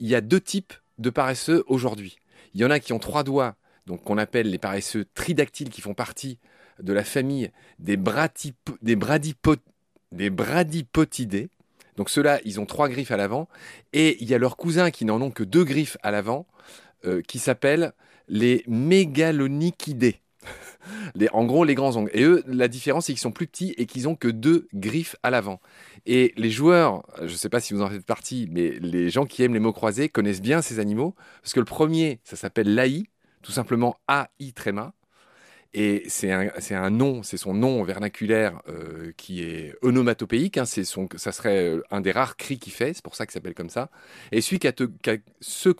Il 0.00 0.08
y 0.08 0.14
a 0.14 0.20
deux 0.20 0.40
types 0.40 0.74
de 0.98 1.10
paresseux 1.10 1.64
aujourd'hui. 1.68 2.16
Il 2.54 2.60
y 2.60 2.64
en 2.64 2.70
a 2.70 2.80
qui 2.80 2.92
ont 2.92 2.98
trois 2.98 3.22
doigts, 3.22 3.54
donc 3.86 4.02
qu'on 4.02 4.18
appelle 4.18 4.50
les 4.50 4.58
paresseux 4.58 5.06
tridactyles, 5.14 5.70
qui 5.70 5.80
font 5.80 5.94
partie 5.94 6.38
de 6.80 6.92
la 6.92 7.04
famille 7.04 7.50
des, 7.78 7.96
des, 7.96 8.96
des 10.10 10.30
bradipotidés. 10.30 11.48
Donc 11.96 12.10
ceux-là, 12.10 12.40
ils 12.44 12.58
ont 12.60 12.66
trois 12.66 12.88
griffes 12.88 13.10
à 13.10 13.16
l'avant. 13.16 13.48
Et 13.92 14.22
il 14.22 14.28
y 14.28 14.34
a 14.34 14.38
leurs 14.38 14.56
cousins 14.56 14.90
qui 14.90 15.04
n'en 15.04 15.20
ont 15.20 15.30
que 15.30 15.44
deux 15.44 15.64
griffes 15.64 15.96
à 16.02 16.10
l'avant, 16.10 16.46
euh, 17.04 17.22
qui 17.22 17.38
s'appellent 17.38 17.92
les 18.28 18.64
mégalonychidés 21.14 21.28
en 21.32 21.44
gros, 21.44 21.64
les 21.64 21.74
grands 21.74 21.96
ongles. 21.96 22.10
Et 22.14 22.22
eux, 22.22 22.42
la 22.46 22.68
différence, 22.68 23.06
c'est 23.06 23.12
qu'ils 23.12 23.20
sont 23.20 23.32
plus 23.32 23.46
petits 23.46 23.74
et 23.78 23.86
qu'ils 23.86 24.08
ont 24.08 24.14
que 24.14 24.28
deux 24.28 24.68
griffes 24.74 25.16
à 25.22 25.30
l'avant. 25.30 25.60
Et 26.06 26.32
les 26.36 26.50
joueurs, 26.50 27.04
je 27.18 27.24
ne 27.24 27.38
sais 27.38 27.48
pas 27.48 27.60
si 27.60 27.74
vous 27.74 27.82
en 27.82 27.88
faites 27.88 28.04
partie, 28.04 28.48
mais 28.50 28.78
les 28.80 29.10
gens 29.10 29.24
qui 29.24 29.42
aiment 29.42 29.54
les 29.54 29.60
mots 29.60 29.72
croisés 29.72 30.08
connaissent 30.08 30.42
bien 30.42 30.62
ces 30.62 30.78
animaux. 30.78 31.14
Parce 31.42 31.54
que 31.54 31.60
le 31.60 31.66
premier, 31.66 32.20
ça 32.24 32.36
s'appelle 32.36 32.74
l'AI, 32.74 33.04
tout 33.42 33.52
simplement 33.52 33.96
AI 34.08 34.52
tréma. 34.52 34.94
Et 35.74 36.02
c'est 36.08 36.30
un, 36.30 36.90
nom, 36.90 37.22
c'est 37.22 37.38
son 37.38 37.54
nom 37.54 37.82
vernaculaire 37.82 38.60
euh, 38.68 39.12
qui 39.16 39.42
est 39.42 39.74
onomatopéique. 39.80 40.58
Hein, 40.58 40.66
son, 40.66 41.08
ça 41.16 41.32
serait 41.32 41.66
euh, 41.66 41.82
un 41.90 42.02
des 42.02 42.12
rares 42.12 42.36
cris 42.36 42.58
qu'il 42.58 42.74
fait, 42.74 42.92
c'est 42.92 43.02
pour 43.02 43.14
ça 43.14 43.24
qu'il 43.24 43.32
s'appelle 43.32 43.54
comme 43.54 43.70
ça. 43.70 43.88
Et 44.32 44.42
celui 44.42 44.58
qui 44.58 44.68
ceux, 45.40 45.74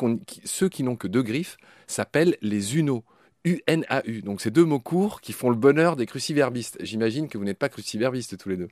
ceux 0.45 0.69
qui 0.71 0.83
n'ont 0.83 0.97
que 0.97 1.09
deux 1.09 1.23
griffes 1.23 1.59
s'appellent 1.87 2.39
les 2.41 2.79
unos. 2.79 3.05
UNAU. 3.44 4.23
Donc 4.23 4.41
c'est 4.41 4.50
deux 4.50 4.65
mots 4.65 4.81
courts 4.81 5.21
qui 5.21 5.33
font 5.33 5.50
le 5.50 5.56
bonheur 5.56 5.97
des 5.97 6.06
cruciverbistes. 6.06 6.79
J'imagine 6.81 7.29
que 7.29 7.39
vous 7.39 7.44
n'êtes 7.44 7.59
pas 7.59 7.69
cruciverbistes 7.69 8.39
tous 8.39 8.49
les 8.49 8.56
deux. 8.56 8.69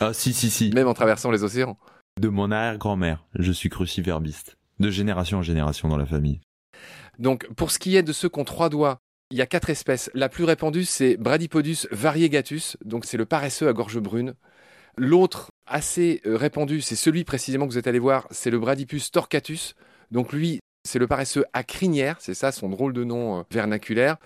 Ah 0.00 0.12
si 0.12 0.32
si 0.32 0.50
si. 0.50 0.70
Même 0.70 0.88
en 0.88 0.94
traversant 0.94 1.30
les 1.30 1.44
océans. 1.44 1.78
De 2.20 2.28
mon 2.28 2.50
arrière-grand-mère, 2.50 3.24
je 3.34 3.52
suis 3.52 3.68
cruciverbiste. 3.68 4.56
De 4.78 4.90
génération 4.90 5.38
en 5.38 5.42
génération 5.42 5.88
dans 5.88 5.96
la 5.96 6.06
famille. 6.06 6.40
Donc 7.18 7.46
pour 7.54 7.70
ce 7.70 7.78
qui 7.78 7.96
est 7.96 8.02
de 8.02 8.12
ceux 8.12 8.28
qui 8.28 8.38
ont 8.40 8.44
trois 8.44 8.68
doigts, 8.68 8.98
il 9.30 9.38
y 9.38 9.42
a 9.42 9.46
quatre 9.46 9.70
espèces. 9.70 10.10
La 10.14 10.28
plus 10.28 10.44
répandue, 10.44 10.84
c'est 10.84 11.16
Bradypodus 11.16 11.86
variegatus, 11.92 12.76
donc 12.84 13.04
c'est 13.04 13.16
le 13.16 13.26
paresseux 13.26 13.68
à 13.68 13.72
gorge 13.72 14.00
brune. 14.00 14.34
L'autre, 14.96 15.50
assez 15.66 16.20
euh, 16.26 16.36
répandu, 16.36 16.80
c'est 16.80 16.96
celui 16.96 17.24
précisément 17.24 17.66
que 17.66 17.72
vous 17.72 17.78
êtes 17.78 17.86
allé 17.86 18.00
voir, 18.00 18.26
c'est 18.30 18.50
le 18.50 18.58
Bradypus 18.58 19.10
torcatus. 19.12 19.76
Donc 20.10 20.32
lui, 20.32 20.58
c'est 20.84 20.98
le 20.98 21.06
paresseux 21.06 21.44
à 21.52 21.62
crinière, 21.62 22.16
c'est 22.20 22.34
ça 22.34 22.52
son 22.52 22.68
drôle 22.68 22.92
de 22.92 23.04
nom 23.04 23.40
euh, 23.40 23.42
vernaculaire. 23.50 24.16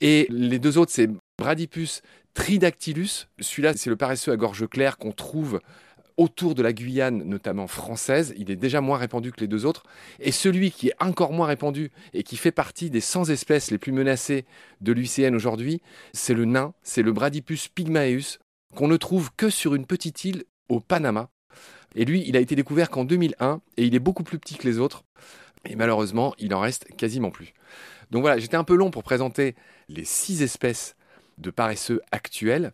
Et 0.00 0.26
les 0.30 0.58
deux 0.58 0.78
autres, 0.78 0.92
c'est 0.92 1.10
Bradypus 1.38 2.02
tridactylus. 2.34 3.28
Celui-là, 3.40 3.72
c'est 3.76 3.90
le 3.90 3.96
paresseux 3.96 4.32
à 4.32 4.36
gorge 4.36 4.68
claire 4.68 4.96
qu'on 4.96 5.12
trouve 5.12 5.60
autour 6.16 6.54
de 6.54 6.62
la 6.62 6.72
Guyane, 6.72 7.22
notamment 7.24 7.66
française. 7.66 8.34
Il 8.36 8.50
est 8.50 8.56
déjà 8.56 8.80
moins 8.80 8.98
répandu 8.98 9.32
que 9.32 9.40
les 9.40 9.46
deux 9.46 9.66
autres. 9.66 9.84
Et 10.18 10.32
celui 10.32 10.72
qui 10.72 10.88
est 10.88 10.94
encore 11.00 11.32
moins 11.32 11.46
répandu 11.46 11.90
et 12.12 12.24
qui 12.24 12.36
fait 12.36 12.52
partie 12.52 12.90
des 12.90 13.00
100 13.00 13.30
espèces 13.30 13.70
les 13.70 13.78
plus 13.78 13.92
menacées 13.92 14.44
de 14.80 14.92
l'UICN 14.92 15.34
aujourd'hui, 15.34 15.80
c'est 16.12 16.34
le 16.34 16.44
nain, 16.44 16.74
c'est 16.82 17.02
le 17.02 17.12
Bradypus 17.12 17.68
pygmaeus, 17.68 18.38
qu'on 18.74 18.88
ne 18.88 18.96
trouve 18.96 19.30
que 19.36 19.48
sur 19.48 19.74
une 19.74 19.86
petite 19.86 20.24
île 20.24 20.44
au 20.68 20.80
Panama. 20.80 21.30
Et 21.94 22.04
lui, 22.04 22.24
il 22.26 22.36
a 22.36 22.40
été 22.40 22.54
découvert 22.54 22.90
qu'en 22.90 23.04
2001 23.04 23.60
et 23.76 23.84
il 23.84 23.94
est 23.94 24.00
beaucoup 24.00 24.24
plus 24.24 24.38
petit 24.38 24.56
que 24.56 24.66
les 24.66 24.78
autres. 24.78 25.04
Et 25.68 25.76
malheureusement, 25.76 26.34
il 26.38 26.54
en 26.54 26.60
reste 26.60 26.88
quasiment 26.96 27.30
plus. 27.30 27.52
Donc 28.10 28.22
voilà, 28.22 28.38
j'étais 28.38 28.56
un 28.56 28.64
peu 28.64 28.74
long 28.74 28.90
pour 28.90 29.02
présenter 29.02 29.54
les 29.88 30.04
six 30.04 30.42
espèces 30.42 30.96
de 31.36 31.50
paresseux 31.50 32.00
actuels. 32.10 32.72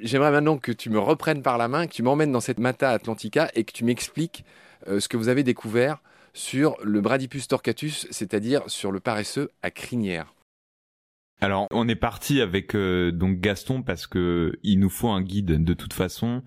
J'aimerais 0.00 0.30
maintenant 0.30 0.58
que 0.58 0.72
tu 0.72 0.90
me 0.90 0.98
reprennes 0.98 1.42
par 1.42 1.58
la 1.58 1.68
main, 1.68 1.86
que 1.86 1.92
tu 1.92 2.02
m'emmènes 2.02 2.32
dans 2.32 2.40
cette 2.40 2.58
Mata 2.58 2.90
Atlantica 2.90 3.50
et 3.54 3.64
que 3.64 3.72
tu 3.72 3.84
m'expliques 3.84 4.44
euh, 4.86 5.00
ce 5.00 5.08
que 5.08 5.16
vous 5.16 5.28
avez 5.28 5.42
découvert 5.42 6.02
sur 6.32 6.76
le 6.82 7.00
Bradypus 7.00 7.48
torcatus, 7.48 8.06
c'est-à-dire 8.10 8.62
sur 8.68 8.90
le 8.90 9.00
paresseux 9.00 9.50
à 9.62 9.70
crinière. 9.70 10.34
Alors, 11.40 11.66
on 11.72 11.88
est 11.88 11.96
parti 11.96 12.40
avec 12.40 12.74
euh, 12.74 13.12
donc 13.12 13.40
Gaston 13.40 13.82
parce 13.82 14.06
que 14.06 14.58
il 14.62 14.80
nous 14.80 14.90
faut 14.90 15.08
un 15.08 15.22
guide 15.22 15.62
de 15.62 15.74
toute 15.74 15.92
façon. 15.92 16.42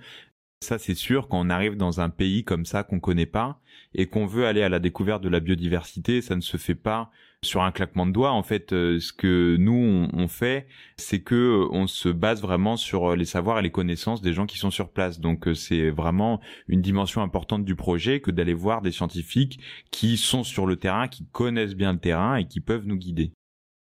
Ça, 0.64 0.78
c'est 0.78 0.94
sûr, 0.94 1.28
quand 1.28 1.40
on 1.40 1.50
arrive 1.50 1.76
dans 1.76 2.02
un 2.02 2.10
pays 2.10 2.44
comme 2.44 2.66
ça 2.66 2.84
qu'on 2.84 3.00
connaît 3.00 3.26
pas 3.26 3.60
et 3.96 4.06
qu'on 4.06 4.28
veut 4.28 4.46
aller 4.46 4.62
à 4.62 4.70
la 4.70 4.78
découverte 4.78 5.24
de 5.24 5.30
la 5.30 5.40
biodiversité, 5.40 6.22
ça 6.22 6.36
ne 6.36 6.42
se 6.42 6.58
fait 6.58 6.76
pas 6.76 7.10
sur 7.44 7.64
un 7.64 7.72
claquement 7.72 8.06
de 8.06 8.12
doigts. 8.12 8.32
En 8.32 8.44
fait, 8.44 8.72
euh, 8.72 9.00
ce 9.00 9.12
que 9.12 9.56
nous 9.58 10.08
on, 10.14 10.28
fait, 10.28 10.68
c'est 10.98 11.22
que 11.22 11.34
euh, 11.34 11.68
on 11.72 11.88
se 11.88 12.10
base 12.10 12.44
vraiment 12.44 12.78
sur 12.78 13.12
euh, 13.12 13.16
les 13.16 13.26
savoirs 13.26 13.58
et 13.58 13.64
les 13.64 13.72
connaissances 13.72 14.22
des 14.22 14.34
gens 14.34 14.46
qui 14.46 14.60
sont 14.60 14.70
sur 14.70 14.92
place. 14.92 15.20
Donc, 15.20 15.50
c'est 15.56 15.90
vraiment 15.90 16.40
une 16.68 16.82
dimension 16.82 17.24
importante 17.24 17.66
du 17.66 17.76
projet 17.76 18.22
que 18.22 18.30
d'aller 18.30 18.54
voir 18.54 18.84
des 18.84 18.92
scientifiques 18.92 19.60
qui 19.90 20.16
sont 20.16 20.44
sur 20.44 20.68
le 20.68 20.76
terrain, 20.76 21.08
qui 21.08 21.26
connaissent 21.32 21.76
bien 21.76 21.94
le 21.94 22.00
terrain 22.00 22.36
et 22.36 22.48
qui 22.48 22.60
peuvent 22.60 22.86
nous 22.86 22.98
guider. 22.98 23.34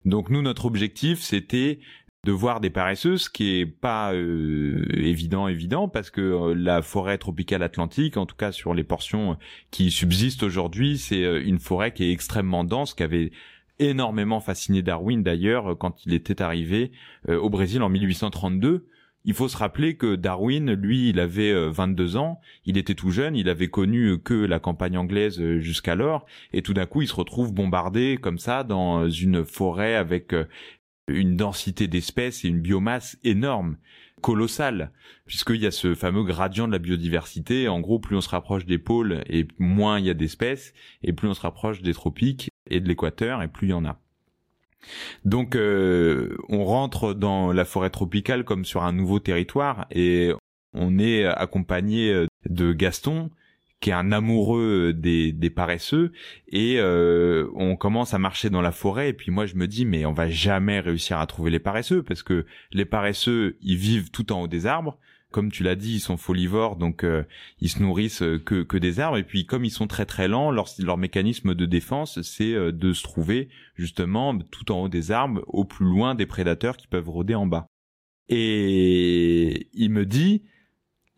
Donc 0.03 0.29
nous, 0.29 0.43
notre 0.43 0.65
objectif, 0.65 1.19
c'était 1.19 1.79
de 2.25 2.31
voir 2.31 2.59
des 2.59 2.71
paresseuses, 2.71 3.23
ce 3.23 3.29
qui 3.29 3.59
est 3.59 3.65
pas 3.67 4.11
euh, 4.13 4.83
évident 4.93 5.47
évident 5.47 5.87
parce 5.87 6.09
que 6.09 6.21
euh, 6.21 6.55
la 6.55 6.81
forêt 6.81 7.19
tropicale 7.19 7.61
atlantique, 7.61 8.17
en 8.17 8.25
tout 8.25 8.35
cas 8.35 8.51
sur 8.51 8.73
les 8.73 8.83
portions 8.83 9.37
qui 9.69 9.91
subsistent 9.91 10.41
aujourd'hui, 10.41 10.97
c'est 10.97 11.23
euh, 11.23 11.41
une 11.45 11.59
forêt 11.59 11.93
qui 11.93 12.03
est 12.03 12.11
extrêmement 12.11 12.63
dense, 12.63 12.95
qui 12.95 13.03
avait 13.03 13.31
énormément 13.77 14.39
fasciné 14.39 14.81
Darwin 14.81 15.21
d'ailleurs 15.21 15.77
quand 15.77 16.03
il 16.05 16.13
était 16.13 16.41
arrivé 16.41 16.93
au 17.27 17.49
Brésil 17.49 17.83
en 17.83 17.89
1832 17.89 18.87
il 19.27 19.33
faut 19.33 19.49
se 19.49 19.57
rappeler 19.57 19.97
que 19.97 20.15
Darwin, 20.15 20.71
lui, 20.73 21.09
il 21.09 21.19
avait 21.19 21.51
22 21.71 22.15
ans, 22.15 22.39
il 22.65 22.77
était 22.77 22.93
tout 22.93 23.09
jeune, 23.09 23.35
il 23.35 23.49
avait 23.49 23.69
connu 23.69 24.19
que 24.19 24.35
la 24.35 24.59
campagne 24.59 24.99
anglaise 24.99 25.41
jusqu'alors, 25.57 26.27
et 26.53 26.61
tout 26.61 26.75
d'un 26.75 26.85
coup, 26.85 27.01
il 27.01 27.07
se 27.07 27.15
retrouve 27.15 27.51
bombardé 27.51 28.19
comme 28.21 28.37
ça 28.37 28.63
dans 28.63 29.09
une 29.09 29.43
forêt 29.43 29.95
avec 29.95 30.31
une 31.07 31.35
densité 31.35 31.87
d'espèces 31.87 32.45
et 32.45 32.47
une 32.47 32.61
biomasse 32.61 33.17
énorme 33.23 33.77
colossale, 34.21 34.91
puisqu'il 35.25 35.61
y 35.61 35.67
a 35.67 35.71
ce 35.71 35.93
fameux 35.93 36.23
gradient 36.23 36.67
de 36.67 36.71
la 36.71 36.79
biodiversité. 36.79 37.67
En 37.67 37.79
gros, 37.79 37.99
plus 37.99 38.15
on 38.15 38.21
se 38.21 38.29
rapproche 38.29 38.65
des 38.65 38.79
pôles 38.79 39.23
et 39.27 39.47
moins 39.59 39.99
il 39.99 40.05
y 40.05 40.09
a 40.09 40.15
d'espèces, 40.15 40.73
et 41.03 41.13
plus 41.13 41.27
on 41.27 41.33
se 41.33 41.41
rapproche 41.41 41.81
des 41.81 41.93
tropiques 41.93 42.49
et 42.69 42.79
de 42.79 42.87
l'équateur, 42.87 43.43
et 43.43 43.47
plus 43.47 43.67
il 43.67 43.71
y 43.71 43.73
en 43.73 43.85
a. 43.85 43.99
Donc 45.25 45.55
euh, 45.55 46.37
on 46.49 46.63
rentre 46.63 47.13
dans 47.13 47.51
la 47.51 47.65
forêt 47.65 47.89
tropicale 47.89 48.43
comme 48.43 48.65
sur 48.65 48.83
un 48.83 48.93
nouveau 48.93 49.19
territoire 49.19 49.87
et 49.89 50.31
on 50.73 50.99
est 50.99 51.25
accompagné 51.25 52.27
de 52.47 52.71
Gaston 52.71 53.31
qui 53.79 53.89
est 53.89 53.93
un 53.93 54.11
amoureux 54.11 54.93
des, 54.93 55.31
des 55.31 55.49
paresseux 55.49 56.11
et 56.47 56.77
euh, 56.79 57.47
on 57.55 57.75
commence 57.75 58.13
à 58.13 58.19
marcher 58.19 58.49
dans 58.49 58.61
la 58.61 58.71
forêt 58.71 59.09
et 59.09 59.13
puis 59.13 59.31
moi 59.31 59.45
je 59.45 59.55
me 59.55 59.67
dis 59.67 59.85
mais 59.85 60.05
on 60.05 60.13
va 60.13 60.29
jamais 60.29 60.79
réussir 60.79 61.19
à 61.19 61.27
trouver 61.27 61.51
les 61.51 61.59
paresseux 61.59 62.01
parce 62.01 62.23
que 62.23 62.45
les 62.71 62.85
paresseux 62.85 63.57
ils 63.61 63.77
vivent 63.77 64.11
tout 64.11 64.31
en 64.31 64.41
haut 64.41 64.47
des 64.47 64.65
arbres 64.65 64.97
comme 65.35 65.51
tu 65.51 65.63
l'as 65.63 65.75
dit, 65.75 65.95
ils 65.95 65.99
sont 65.99 66.15
folivores, 66.15 66.77
donc 66.77 67.03
euh, 67.03 67.23
ils 67.59 67.67
se 67.67 67.81
nourrissent 67.81 68.23
que, 68.45 68.63
que 68.63 68.77
des 68.77 69.01
arbres. 69.01 69.17
Et 69.17 69.23
puis 69.23 69.45
comme 69.45 69.65
ils 69.65 69.69
sont 69.69 69.85
très 69.85 70.05
très 70.05 70.29
lents, 70.29 70.49
leur, 70.49 70.69
leur 70.79 70.95
mécanisme 70.95 71.53
de 71.53 71.65
défense, 71.65 72.21
c'est 72.21 72.53
euh, 72.53 72.71
de 72.71 72.93
se 72.93 73.03
trouver 73.03 73.49
justement 73.75 74.37
tout 74.37 74.71
en 74.71 74.83
haut 74.83 74.87
des 74.87 75.11
arbres, 75.11 75.43
au 75.47 75.65
plus 75.65 75.85
loin 75.85 76.15
des 76.15 76.25
prédateurs 76.25 76.77
qui 76.77 76.87
peuvent 76.87 77.09
rôder 77.09 77.35
en 77.35 77.47
bas. 77.47 77.67
Et 78.29 79.67
il 79.73 79.89
me 79.89 80.05
dit, 80.05 80.43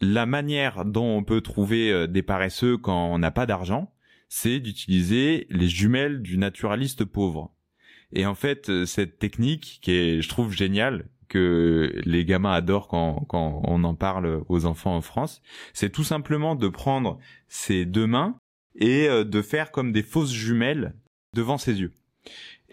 la 0.02 0.26
manière 0.26 0.86
dont 0.86 1.18
on 1.18 1.24
peut 1.24 1.42
trouver 1.42 1.92
euh, 1.92 2.08
des 2.08 2.22
paresseux 2.22 2.78
quand 2.78 3.12
on 3.14 3.20
n'a 3.20 3.32
pas 3.32 3.46
d'argent, 3.46 3.92
c'est 4.30 4.60
d'utiliser 4.60 5.48
les 5.50 5.68
jumelles 5.68 6.22
du 6.22 6.38
naturaliste 6.38 7.06
pauvre. 7.06 7.54
Et 8.14 8.26
en 8.26 8.36
fait, 8.36 8.70
euh, 8.70 8.86
cette 8.86 9.20
technique, 9.20 9.80
qui 9.82 9.92
est, 9.92 10.22
je 10.22 10.30
trouve, 10.30 10.54
géniale, 10.54 11.08
que 11.28 11.92
les 12.06 12.24
gamins 12.24 12.54
adorent 12.54 12.88
quand, 12.88 13.26
quand 13.28 13.62
on 13.66 13.84
en 13.84 13.96
parle 13.96 14.44
aux 14.48 14.66
enfants 14.66 14.96
en 14.96 15.02
France, 15.02 15.42
c'est 15.74 15.90
tout 15.90 16.06
simplement 16.06 16.56
de 16.56 16.70
prendre 16.70 17.18
ses 17.50 17.86
deux 17.86 18.08
mains 18.08 18.38
et 18.76 19.10
euh, 19.10 19.26
de 19.26 19.42
faire 19.42 19.72
comme 19.72 19.92
des 19.92 20.04
fausses 20.04 20.32
jumelles 20.32 20.94
devant 21.34 21.58
ses 21.58 21.82
yeux. 21.82 21.94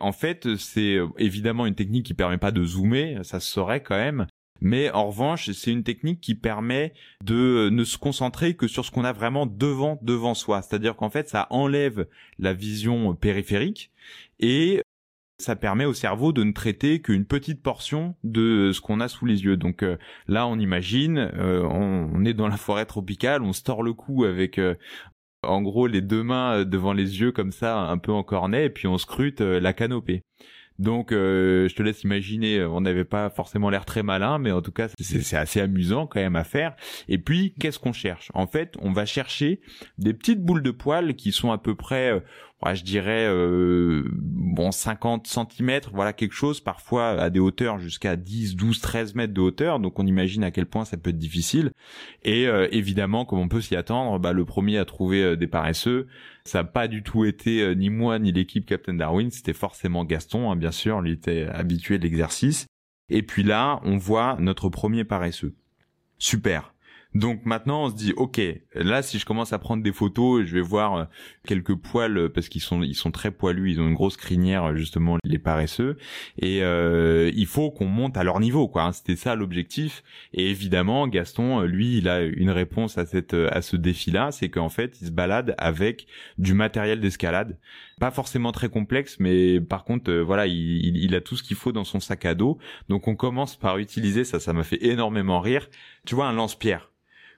En 0.00 0.12
fait, 0.12 0.56
c'est 0.56 0.98
évidemment 1.18 1.66
une 1.66 1.74
technique 1.74 2.06
qui 2.06 2.14
permet 2.14 2.38
pas 2.38 2.50
de 2.50 2.64
zoomer, 2.64 3.24
ça 3.24 3.38
se 3.38 3.50
saurait 3.50 3.82
quand 3.82 3.96
même, 3.96 4.26
mais 4.64 4.90
en 4.90 5.08
revanche, 5.08 5.50
c'est 5.52 5.70
une 5.70 5.84
technique 5.84 6.22
qui 6.22 6.34
permet 6.34 6.94
de 7.22 7.68
ne 7.70 7.84
se 7.84 7.98
concentrer 7.98 8.54
que 8.54 8.66
sur 8.66 8.84
ce 8.84 8.90
qu'on 8.90 9.04
a 9.04 9.12
vraiment 9.12 9.44
devant 9.44 9.98
devant 10.00 10.32
soi. 10.32 10.62
C'est-à-dire 10.62 10.96
qu'en 10.96 11.10
fait, 11.10 11.28
ça 11.28 11.46
enlève 11.50 12.08
la 12.38 12.54
vision 12.54 13.14
périphérique 13.14 13.92
et 14.40 14.80
ça 15.38 15.54
permet 15.54 15.84
au 15.84 15.92
cerveau 15.92 16.32
de 16.32 16.42
ne 16.44 16.52
traiter 16.52 17.02
qu'une 17.02 17.26
petite 17.26 17.62
portion 17.62 18.14
de 18.24 18.72
ce 18.72 18.80
qu'on 18.80 19.00
a 19.00 19.08
sous 19.08 19.26
les 19.26 19.44
yeux. 19.44 19.58
Donc 19.58 19.82
euh, 19.82 19.98
là, 20.28 20.46
on 20.46 20.58
imagine, 20.58 21.18
euh, 21.18 21.62
on, 21.62 22.24
est 22.24 22.32
dans 22.32 22.48
la 22.48 22.56
forêt 22.56 22.86
tropicale, 22.86 23.42
on 23.42 23.52
se 23.52 23.62
tord 23.62 23.82
le 23.82 23.92
cou 23.92 24.24
avec 24.24 24.58
euh, 24.58 24.74
en 25.42 25.60
gros 25.60 25.86
les 25.86 26.00
deux 26.00 26.22
mains 26.22 26.64
devant 26.64 26.94
les 26.94 27.20
yeux 27.20 27.32
comme 27.32 27.52
ça, 27.52 27.80
un 27.80 27.98
peu 27.98 28.12
en 28.12 28.22
cornet, 28.22 28.64
et 28.66 28.70
puis 28.70 28.86
on 28.86 28.96
scrute 28.96 29.42
la 29.42 29.74
canopée. 29.74 30.22
Donc, 30.78 31.12
euh, 31.12 31.68
je 31.68 31.74
te 31.74 31.82
laisse 31.82 32.02
imaginer, 32.02 32.58
euh, 32.58 32.68
on 32.68 32.80
n'avait 32.80 33.04
pas 33.04 33.30
forcément 33.30 33.70
l'air 33.70 33.84
très 33.84 34.02
malin, 34.02 34.38
mais 34.38 34.50
en 34.50 34.60
tout 34.60 34.72
cas, 34.72 34.88
c'est 34.98 35.36
assez 35.36 35.60
amusant 35.60 36.06
quand 36.06 36.20
même 36.20 36.36
à 36.36 36.44
faire. 36.44 36.74
Et 37.08 37.18
puis, 37.18 37.54
qu'est-ce 37.60 37.78
qu'on 37.78 37.92
cherche? 37.92 38.30
En 38.34 38.46
fait, 38.46 38.74
on 38.80 38.92
va 38.92 39.06
chercher 39.06 39.60
des 39.98 40.14
petites 40.14 40.42
boules 40.42 40.62
de 40.62 40.72
poils 40.72 41.14
qui 41.14 41.32
sont 41.32 41.52
à 41.52 41.58
peu 41.58 41.74
près, 41.74 42.22
euh, 42.66 42.74
je 42.74 42.84
dirais, 42.84 43.28
bon, 44.12 44.70
50 44.70 45.26
cm, 45.26 45.80
voilà 45.92 46.12
quelque 46.12 46.34
chose, 46.34 46.60
parfois 46.60 47.10
à 47.10 47.30
des 47.30 47.40
hauteurs 47.40 47.78
jusqu'à 47.78 48.16
10, 48.16 48.56
12, 48.56 48.80
13 48.80 49.14
mètres 49.14 49.34
de 49.34 49.40
hauteur. 49.40 49.80
Donc, 49.80 49.98
on 49.98 50.06
imagine 50.06 50.44
à 50.44 50.50
quel 50.50 50.66
point 50.66 50.84
ça 50.84 50.96
peut 50.96 51.10
être 51.10 51.18
difficile. 51.18 51.72
Et 52.22 52.44
évidemment, 52.70 53.24
comme 53.24 53.38
on 53.38 53.48
peut 53.48 53.60
s'y 53.60 53.76
attendre, 53.76 54.18
bah, 54.18 54.32
le 54.32 54.44
premier 54.44 54.78
à 54.78 54.84
trouver 54.84 55.36
des 55.36 55.46
paresseux, 55.46 56.06
ça 56.46 56.58
n'a 56.58 56.64
pas 56.64 56.88
du 56.88 57.02
tout 57.02 57.24
été 57.24 57.62
euh, 57.62 57.74
ni 57.74 57.88
moi 57.88 58.18
ni 58.18 58.30
l'équipe 58.30 58.66
Captain 58.66 58.94
Darwin, 58.94 59.30
c'était 59.30 59.54
forcément 59.54 60.04
Gaston, 60.04 60.50
hein, 60.50 60.56
bien 60.56 60.70
sûr, 60.70 61.00
lui 61.00 61.12
était 61.12 61.44
habitué 61.44 61.98
de 61.98 62.02
l'exercice. 62.02 62.66
Et 63.08 63.22
puis 63.22 63.42
là, 63.42 63.80
on 63.84 63.96
voit 63.96 64.36
notre 64.38 64.68
premier 64.68 65.04
paresseux. 65.04 65.54
Super. 66.18 66.73
Donc 67.14 67.44
maintenant 67.44 67.84
on 67.84 67.90
se 67.90 67.94
dit 67.94 68.12
ok 68.16 68.40
là 68.74 69.00
si 69.02 69.20
je 69.20 69.24
commence 69.24 69.52
à 69.52 69.60
prendre 69.60 69.84
des 69.84 69.92
photos 69.92 70.44
je 70.44 70.52
vais 70.52 70.60
voir 70.60 70.94
euh, 70.94 71.04
quelques 71.46 71.76
poils 71.76 72.18
euh, 72.18 72.28
parce 72.28 72.48
qu'ils 72.48 72.60
sont 72.60 72.82
ils 72.82 72.96
sont 72.96 73.12
très 73.12 73.30
poilus 73.30 73.70
ils 73.70 73.80
ont 73.80 73.86
une 73.86 73.94
grosse 73.94 74.16
crinière 74.16 74.64
euh, 74.64 74.74
justement 74.74 75.18
les 75.22 75.38
paresseux. 75.38 75.96
Et 76.38 76.64
euh, 76.64 77.30
il 77.36 77.46
faut 77.46 77.70
qu'on 77.70 77.86
monte 77.86 78.16
à 78.16 78.24
leur 78.24 78.40
niveau 78.40 78.66
quoi 78.66 78.82
hein. 78.82 78.92
c'était 78.92 79.14
ça 79.14 79.36
l'objectif. 79.36 80.02
Et 80.32 80.50
évidemment 80.50 81.06
Gaston 81.06 81.62
lui 81.62 81.98
il 81.98 82.08
a 82.08 82.22
une 82.22 82.50
réponse 82.50 82.98
à 82.98 83.06
cette 83.06 83.34
à 83.34 83.62
ce 83.62 83.76
défi 83.76 84.10
là 84.10 84.32
c'est 84.32 84.48
qu'en 84.48 84.68
fait 84.68 84.98
il 85.00 85.06
se 85.06 85.12
balade 85.12 85.54
avec 85.56 86.08
du 86.38 86.52
matériel 86.52 86.98
d'escalade. 86.98 87.58
Pas 88.00 88.10
forcément 88.10 88.50
très 88.50 88.68
complexe 88.68 89.18
mais 89.20 89.60
par 89.60 89.84
contre 89.84 90.12
voilà 90.12 90.48
il, 90.48 90.96
il 90.96 91.14
a 91.14 91.20
tout 91.20 91.36
ce 91.36 91.44
qu'il 91.44 91.56
faut 91.56 91.70
dans 91.70 91.84
son 91.84 92.00
sac 92.00 92.24
à 92.24 92.34
dos. 92.34 92.58
Donc 92.88 93.06
on 93.06 93.14
commence 93.14 93.54
par 93.54 93.78
utiliser 93.78 94.24
ça 94.24 94.40
ça 94.40 94.52
m'a 94.52 94.64
fait 94.64 94.84
énormément 94.84 95.38
rire. 95.38 95.68
Tu 96.06 96.16
vois 96.16 96.26
un 96.26 96.32
lance-pierre 96.32 96.90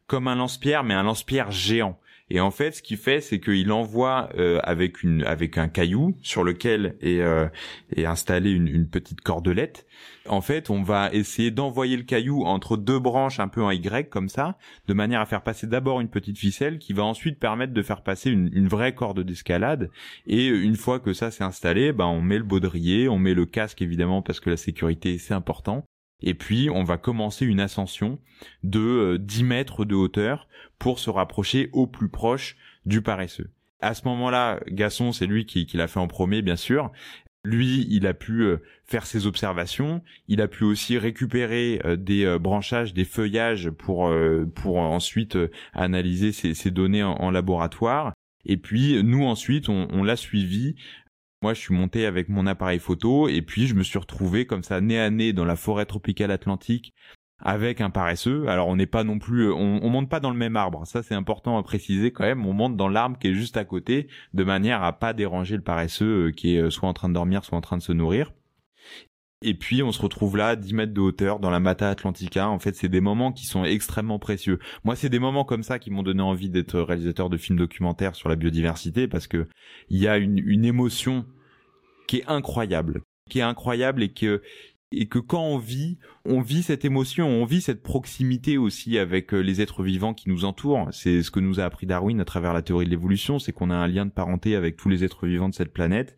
comme 0.07 0.29
un 0.29 0.37
lance-pierre, 0.37 0.85
mais 0.85 0.95
un 0.95 1.03
lance-pierre 1.03 1.51
géant. 1.51 1.99
Et 2.29 2.41
en 2.41 2.51
fait, 2.51 2.73
ce 2.73 2.83
qu'il 2.83 2.97
fait, 2.97 3.21
c'est 3.21 3.39
qu'il 3.39 3.71
envoie 3.71 4.31
euh, 4.37 4.59
avec 4.65 5.05
une 5.05 5.23
avec 5.23 5.59
un 5.59 5.69
caillou 5.69 6.17
sur 6.23 6.43
lequel 6.43 6.97
est, 7.01 7.21
euh, 7.21 7.47
est 7.95 8.05
installée 8.05 8.51
une, 8.51 8.67
une, 8.67 8.89
petite 8.89 9.21
cordelette. 9.21 9.87
En 10.29 10.41
fait, 10.41 10.69
on 10.69 10.83
va 10.83 11.13
essayer 11.13 11.53
d'envoyer 11.53 11.97
le 11.97 12.03
caillou 12.03 12.45
entre 12.45 12.77
deux 12.77 12.99
branches 12.99 13.39
un 13.39 13.47
peu 13.47 13.63
en 13.63 13.71
Y 13.71 14.11
comme 14.11 14.29
ça, 14.29 14.59
de 14.89 14.95
manière 14.95 15.21
à 15.21 15.27
faire 15.27 15.43
passer 15.43 15.69
d'abord 15.69 16.01
une 16.01 16.09
petite 16.09 16.37
ficelle 16.37 16.81
qui 16.81 16.93
va 16.93 17.05
ensuite 17.05 17.39
permettre 17.39 17.73
de 17.73 17.83
faire 17.83 18.03
passer 18.03 18.31
une, 18.31 18.51
une 18.53 18.67
vraie 18.67 18.95
corde 18.95 19.21
d'escalade. 19.21 19.91
Et 20.27 20.49
une 20.49 20.77
fois 20.77 20.99
que 20.99 21.13
ça 21.13 21.31
s'est 21.31 21.45
installé, 21.45 21.93
ben 21.93 22.07
on 22.07 22.21
met 22.21 22.39
le 22.39 22.45
baudrier, 22.45 23.09
on 23.09 23.19
met 23.19 23.35
le 23.35 23.47
casque 23.47 23.83
évidemment 23.83 24.23
parce 24.23 24.41
que 24.41 24.51
la 24.51 24.57
sécurité 24.57 25.19
c'est 25.19 25.35
important. 25.35 25.87
Et 26.23 26.35
puis, 26.35 26.71
on 26.71 26.85
va 26.85 26.97
commencer 26.97 27.45
une 27.45 27.61
ascension 27.61 28.19
de 28.63 29.19
10 29.21 29.43
euh, 29.43 29.47
mètres 29.47 29.85
de 29.85 29.95
hauteur 29.95 30.49
pour 30.79 30.99
se 30.99 31.11
rapprocher 31.11 31.69
au 31.73 31.87
plus 31.87 32.09
proche 32.09 32.57
du 32.85 33.03
paresseux. 33.03 33.51
À 33.81 33.95
ce 33.95 34.07
moment-là, 34.09 34.61
Gasson, 34.69 35.13
c'est 35.13 35.27
lui 35.27 35.45
qui, 35.45 35.69
l'a 35.75 35.89
fait 35.89 36.01
en 36.01 36.09
premier, 36.09 36.43
bien 36.43 36.57
sûr. 36.57 36.91
Lui, 37.45 37.87
il 37.91 38.07
a 38.07 38.15
pu 38.15 38.43
euh, 38.43 38.57
faire 38.85 39.07
ses 39.07 39.27
observations. 39.27 40.03
Il 40.27 40.41
a 40.41 40.49
pu 40.49 40.65
aussi 40.65 40.99
récupérer 40.99 41.81
euh, 41.85 41.97
des 41.97 42.39
branchages, 42.41 42.95
des 42.95 43.05
feuillages 43.05 43.71
pour 43.71 44.13
pour 44.55 44.79
ensuite 44.79 45.39
analyser 45.73 46.33
ces, 46.33 46.71
données 46.71 47.03
en, 47.03 47.31
laboratoire. 47.31 48.15
Et 48.47 48.57
puis 48.57 49.03
nous 49.03 49.25
ensuite, 49.25 49.69
on, 49.69 49.89
on 49.91 50.03
l'a 50.03 50.17
suivi 50.17 50.77
moi, 51.43 51.55
je 51.55 51.61
suis 51.61 51.75
monté 51.75 52.07
avec 52.07 52.29
mon 52.29 52.47
appareil 52.47 52.79
photo 52.79 53.29
et 53.29 53.43
puis 53.43 53.67
je 53.67 53.75
me 53.75 53.83
suis 53.83 53.99
retrouvé 53.99 54.47
comme 54.47 54.63
ça 54.63 54.81
nez 54.81 54.99
à 54.99 55.11
nez 55.11 55.33
dans 55.33 55.45
la 55.45 55.57
forêt 55.57 55.87
tropicale 55.87 56.31
atlantique 56.31 56.95
avec 57.39 57.81
un 57.81 57.91
paresseux. 57.91 58.49
Alors 58.49 58.69
on 58.69 58.77
n'est 58.77 58.87
pas 58.87 59.05
non 59.05 59.19
plus, 59.19 59.53
on, 59.53 59.85
on, 59.85 59.91
monte 59.91 60.09
pas 60.09 60.21
dans 60.21 60.31
le 60.31 60.37
même 60.37 60.57
arbre. 60.57 60.87
Ça 60.87 61.03
c'est 61.03 61.15
important 61.15 61.59
à 61.59 61.63
préciser 61.63 62.11
quand 62.11 62.25
même. 62.25 62.47
On 62.47 62.53
monte 62.53 62.77
dans 62.77 62.89
l'arbre 62.89 63.19
qui 63.19 63.29
est 63.29 63.35
juste 63.35 63.57
à 63.57 63.65
côté, 63.65 64.09
de 64.33 64.45
manière 64.45 64.83
à 64.83 64.99
pas 64.99 65.13
déranger 65.13 65.57
le 65.57 65.63
paresseux 65.63 66.29
euh, 66.29 66.33
qui 66.33 66.57
est 66.57 66.61
euh, 66.61 66.71
soit 66.71 66.89
en 66.89 66.95
train 66.95 67.09
de 67.09 67.15
dormir, 67.15 67.45
soit 67.45 67.59
en 67.59 67.61
train 67.61 67.77
de 67.77 67.83
se 67.83 67.93
nourrir. 67.93 68.33
Et 69.43 69.55
puis 69.55 69.83
on 69.83 69.93
se 69.93 70.01
retrouve 70.01 70.37
là, 70.37 70.57
10 70.57 70.73
mètres 70.75 70.95
de 70.95 71.01
hauteur, 71.01 71.41
dans 71.41 71.51
la 71.51 71.61
Mata 71.61 71.91
Atlantica. 71.91 72.49
En 72.49 72.59
fait, 72.59 72.75
c'est 72.75 72.89
des 72.89 73.03
moments 73.03 73.33
qui 73.33 73.45
sont 73.45 73.65
extrêmement 73.65 74.19
précieux. 74.19 74.59
Moi, 74.85 74.97
c'est 74.97 75.11
des 75.11 75.19
moments 75.19 75.45
comme 75.45 75.63
ça 75.63 75.79
qui 75.79 75.91
m'ont 75.91 76.03
donné 76.03 76.23
envie 76.23 76.49
d'être 76.49 76.81
réalisateur 76.81 77.29
de 77.29 77.37
films 77.37 77.59
documentaires 77.59 78.15
sur 78.15 78.29
la 78.29 78.37
biodiversité, 78.37 79.09
parce 79.09 79.27
que 79.27 79.47
il 79.91 79.99
y 79.99 80.09
a 80.09 80.17
une, 80.17 80.39
une 80.39 80.65
émotion 80.65 81.27
qui 82.07 82.19
est 82.19 82.27
incroyable, 82.29 83.03
qui 83.29 83.41
est 83.41 83.43
incroyable 83.43 84.03
et 84.03 84.13
que 84.13 84.43
et 84.93 85.09
que 85.09 85.19
quand 85.19 85.43
on 85.43 85.59
vit, 85.59 85.99
on 86.25 86.41
vit 86.41 86.63
cette 86.63 86.85
émotion, 86.85 87.27
on 87.29 87.45
vit 87.45 87.61
cette 87.61 87.83
proximité 87.83 88.57
aussi 88.57 88.99
avec 88.99 89.35
euh, 89.35 89.41
les 89.41 89.61
êtres 89.61 89.83
vivants 89.83 90.15
qui 90.15 90.29
nous 90.29 90.45
entourent. 90.45 90.89
C'est 90.93 91.25
ce 91.25 91.33
que 91.33 91.41
nous 91.41 91.59
a 91.59 91.65
appris 91.65 91.87
Darwin 91.87 92.21
à 92.21 92.25
travers 92.25 92.53
la 92.53 92.63
théorie 92.63 92.87
de 92.87 92.91
l'évolution, 92.91 93.41
c'est 93.41 93.53
qu'on 93.53 93.71
a 93.71 93.75
un 93.75 93.89
lien 93.89 94.07
de 94.07 94.13
parenté 94.13 94.55
avec 94.55 94.77
tous 94.77 94.89
les 94.89 95.03
êtres 95.03 95.27
vivants 95.27 95.49
de 95.49 95.55
cette 95.55 95.73
planète 95.73 96.17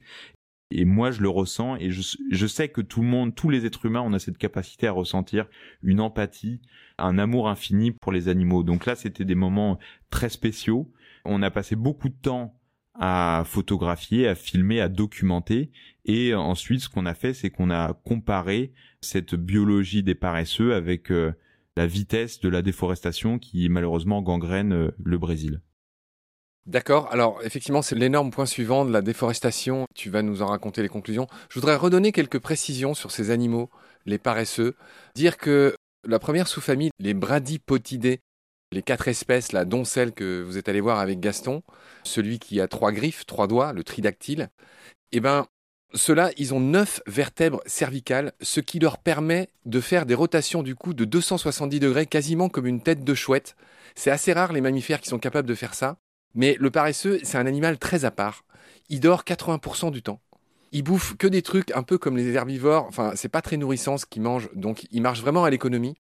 et 0.71 0.85
moi, 0.85 1.11
je 1.11 1.23
le 1.23 1.31
ressens 1.31 1.77
et 1.77 1.91
je, 1.91 2.47
sais 2.47 2.69
que 2.69 2.83
tout 2.83 3.01
le 3.01 3.09
monde, 3.09 3.35
tous 3.35 3.49
les 3.49 3.65
êtres 3.65 3.87
humains, 3.87 4.03
on 4.05 4.13
a 4.13 4.19
cette 4.19 4.37
capacité 4.37 4.87
à 4.87 4.93
ressentir 4.93 5.47
une 5.83 6.01
empathie, 6.01 6.61
un 6.99 7.19
amour 7.19 7.49
infini 7.49 7.93
pour 7.93 8.13
les 8.13 8.29
animaux. 8.29 8.63
Donc 8.63 8.85
là, 8.85 8.95
c'était 8.95 9.25
des 9.25 9.35
moments 9.35 9.79
très 10.11 10.29
spéciaux. 10.29 10.93
On 11.25 11.43
a 11.43 11.51
passé 11.51 11.75
beaucoup 11.75 12.11
de 12.11 12.17
temps 12.21 12.55
à 12.95 13.45
photographier, 13.47 14.29
à 14.29 14.35
filmer, 14.35 14.81
à 14.81 14.89
documenter. 14.89 15.71
Et 16.05 16.35
ensuite, 16.35 16.81
ce 16.81 16.89
qu'on 16.91 17.07
a 17.07 17.15
fait, 17.15 17.33
c'est 17.33 17.51
qu'on 17.51 17.71
a 17.71 17.95
comparé 18.05 18.73
cette 19.01 19.37
biologie 19.37 20.03
des 20.03 20.17
paresseux 20.17 20.75
avec 20.75 21.11
euh, 21.11 21.33
la 21.77 21.87
vitesse 21.87 22.41
de 22.41 22.49
la 22.49 22.61
déforestation 22.61 23.39
qui 23.39 23.69
malheureusement 23.69 24.21
gangrène 24.21 24.73
euh, 24.73 24.91
le 25.03 25.17
Brésil. 25.17 25.61
D'accord. 26.69 27.09
Alors, 27.11 27.41
effectivement, 27.45 27.81
c'est 27.81 27.95
l'énorme 27.95 28.31
point 28.31 28.45
suivant 28.45 28.85
de 28.85 28.93
la 28.93 29.01
déforestation. 29.01 29.87
Tu 29.95 30.11
vas 30.11 30.21
nous 30.21 30.43
en 30.43 30.47
raconter 30.49 30.83
les 30.83 30.91
conclusions. 30.91 31.27
Je 31.49 31.59
voudrais 31.59 31.77
redonner 31.77 32.13
quelques 32.13 32.41
précisions 32.41 32.93
sur 32.93 33.11
ces 33.11 33.31
animaux, 33.31 33.71
les 34.05 34.19
paresseux. 34.19 34.77
Dire 35.15 35.39
que 35.39 35.75
la 36.07 36.19
première 36.19 36.47
sous-famille, 36.47 36.91
les 36.99 37.15
bradypotidés, 37.15 38.21
les 38.71 38.83
quatre 38.83 39.09
espèces, 39.09 39.53
là, 39.53 39.65
dont 39.65 39.85
celle 39.85 40.13
que 40.13 40.43
vous 40.43 40.59
êtes 40.59 40.69
allé 40.69 40.83
voir 40.83 40.99
avec 40.99 41.21
Gaston, 41.21 41.63
celui 42.05 42.39
qui 42.39 42.61
a 42.61 42.69
trois 42.69 42.93
griffes, 42.93 43.25
trois 43.25 43.47
doigts, 43.47 43.73
le 43.73 43.83
tridactyle, 43.83 44.51
eh 45.13 45.21
ben, 45.21 45.47
ceux-là, 45.95 46.33
ils 46.37 46.53
ont 46.53 46.61
neuf 46.61 47.01
vertèbres 47.07 47.63
cervicales, 47.65 48.33
ce 48.43 48.61
qui 48.61 48.79
leur 48.79 48.99
permet 48.99 49.49
de 49.65 49.81
faire 49.81 50.05
des 50.05 50.15
rotations 50.15 50.63
du 50.63 50.75
cou 50.75 50.93
de 50.93 51.07
270 51.07 51.81
degrés, 51.81 52.05
quasiment 52.05 52.51
comme 52.51 52.67
une 52.67 52.83
tête 52.83 53.05
de 53.05 53.15
chouette. 53.15 53.57
C'est 53.95 54.11
assez 54.11 54.35
rare 54.35 54.53
les 54.53 54.61
mammifères 54.61 55.01
qui 55.01 55.09
sont 55.09 55.19
capables 55.19 55.49
de 55.49 55.55
faire 55.55 55.73
ça. 55.73 55.97
Mais 56.35 56.57
le 56.59 56.71
paresseux, 56.71 57.21
c'est 57.23 57.39
un 57.39 57.47
animal 57.47 57.79
très 57.79 58.05
à 58.05 58.11
part. 58.11 58.45
Il 58.89 59.01
dort 59.01 59.25
80% 59.25 59.91
du 59.91 60.03
temps. 60.03 60.21
Il 60.73 60.83
bouffe 60.83 61.17
que 61.17 61.27
des 61.27 61.43
trucs 61.43 61.71
un 61.75 61.83
peu 61.83 61.99
comme 61.99 62.17
les 62.17 62.33
herbivores. 62.33 62.87
Enfin, 62.89 63.13
c'est 63.15 63.29
pas 63.29 63.43
très 63.43 63.57
nourrissant 63.57 63.97
ce 63.97 64.07
qu'il 64.07 64.23
mange, 64.23 64.51
donc 64.55 64.87
il 64.91 65.03
marche 65.03 65.21
vraiment 65.21 65.45
à 65.45 65.51
l'économie. 65.51 65.97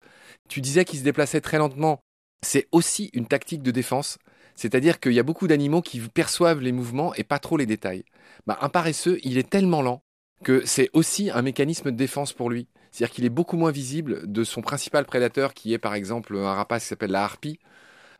Tu 0.49 0.61
disais 0.61 0.85
qu'il 0.85 0.99
se 0.99 1.03
déplaçait 1.03 1.41
très 1.41 1.57
lentement. 1.57 2.01
C'est 2.45 2.67
aussi 2.71 3.09
une 3.13 3.27
tactique 3.27 3.63
de 3.63 3.71
défense. 3.71 4.17
C'est-à-dire 4.55 4.99
qu'il 4.99 5.13
y 5.13 5.19
a 5.19 5.23
beaucoup 5.23 5.47
d'animaux 5.47 5.81
qui 5.81 5.99
perçoivent 5.99 6.59
les 6.59 6.71
mouvements 6.71 7.13
et 7.13 7.23
pas 7.23 7.39
trop 7.39 7.57
les 7.57 7.65
détails. 7.65 8.03
Bah, 8.45 8.57
un 8.61 8.69
paresseux, 8.69 9.19
il 9.23 9.37
est 9.37 9.49
tellement 9.49 9.81
lent 9.81 10.01
que 10.43 10.65
c'est 10.65 10.89
aussi 10.93 11.29
un 11.31 11.41
mécanisme 11.41 11.91
de 11.91 11.95
défense 11.95 12.33
pour 12.33 12.49
lui. 12.49 12.67
C'est-à-dire 12.91 13.13
qu'il 13.13 13.25
est 13.25 13.29
beaucoup 13.29 13.57
moins 13.57 13.71
visible 13.71 14.31
de 14.31 14.43
son 14.43 14.61
principal 14.61 15.05
prédateur 15.05 15.53
qui 15.53 15.73
est 15.73 15.77
par 15.77 15.93
exemple 15.93 16.35
un 16.35 16.53
rapace 16.53 16.83
qui 16.83 16.89
s'appelle 16.89 17.11
la 17.11 17.23
harpie, 17.23 17.59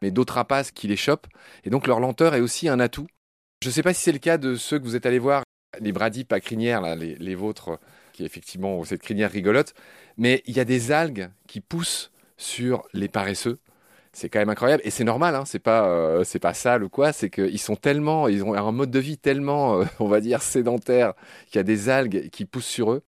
mais 0.02 0.12
d'autres 0.12 0.36
rapaces 0.36 0.72
qui 0.72 0.88
les 0.88 0.96
chopent. 0.96 1.28
Et 1.64 1.70
donc 1.70 1.88
leur 1.88 2.00
lenteur 2.00 2.36
est 2.36 2.42
aussi 2.42 2.70
un 2.70 2.80
atout. 2.80 3.08
Je 3.64 3.70
ne 3.70 3.74
sais 3.74 3.84
pas 3.84 3.94
si 3.94 4.04
c'est 4.04 4.12
le 4.12 4.20
cas 4.20 4.38
de 4.38 4.56
ceux 4.56 4.80
que 4.80 4.84
vous 4.84 4.96
êtes 4.96 5.06
allés 5.06 5.20
voir, 5.20 5.44
les 5.80 5.92
bradypes 5.92 6.32
à 6.34 6.40
crinière, 6.40 6.82
là, 6.82 6.96
les, 6.96 7.16
les 7.16 7.36
vôtres, 7.36 7.80
qui 8.14 8.26
effectivement 8.26 8.78
ont 8.78 8.84
cette 8.84 9.02
crinière 9.02 9.32
rigolote, 9.32 9.74
mais 10.18 10.44
il 10.46 10.56
y 10.56 10.60
a 10.60 10.66
des 10.66 10.92
algues 10.92 11.30
qui 11.48 11.62
poussent 11.62 12.12
sur 12.38 12.84
les 12.94 13.08
paresseux. 13.08 13.60
C'est 14.14 14.30
quand 14.30 14.40
même 14.40 14.50
incroyable. 14.50 14.82
Et 14.86 14.90
c'est 14.90 15.04
normal 15.04 15.36
hein, 15.36 15.44
c'est 15.46 15.60
pas 15.60 15.88
euh, 15.88 16.24
c'est 16.24 16.40
pas 16.40 16.56
sale 16.56 16.84
ou 16.84 16.90
quoi. 16.90 17.14
C'est 17.14 17.30
qu'ils 17.30 17.60
sont 17.60 17.76
tellement 17.76 18.28
ils 18.28 18.44
ont 18.44 18.56
un 18.56 18.72
mode 18.72 18.90
de 18.90 19.00
vie 19.00 19.18
tellement 19.18 19.82
euh, 19.82 19.86
on 20.00 20.08
va 20.08 20.22
dire 20.22 20.42
sédentaire 20.42 21.14
qu'il 21.48 21.58
y 21.58 21.60
a 21.60 21.64
des 21.64 21.90
algues 21.90 22.30
qui 22.32 22.46
poussent 22.46 22.66
sur 22.66 22.92
eux. 22.92 23.04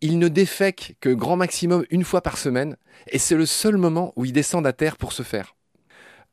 Ils 0.00 0.18
ne 0.18 0.28
défèquent 0.28 0.96
que 1.00 1.10
grand 1.10 1.36
maximum 1.36 1.84
une 1.90 2.04
fois 2.04 2.22
par 2.22 2.38
semaine. 2.38 2.76
Et 3.08 3.18
c'est 3.18 3.36
le 3.36 3.46
seul 3.46 3.76
moment 3.76 4.12
où 4.16 4.24
ils 4.24 4.32
descendent 4.32 4.66
à 4.66 4.72
terre 4.72 4.96
pour 4.96 5.12
se 5.12 5.22
faire 5.22 5.56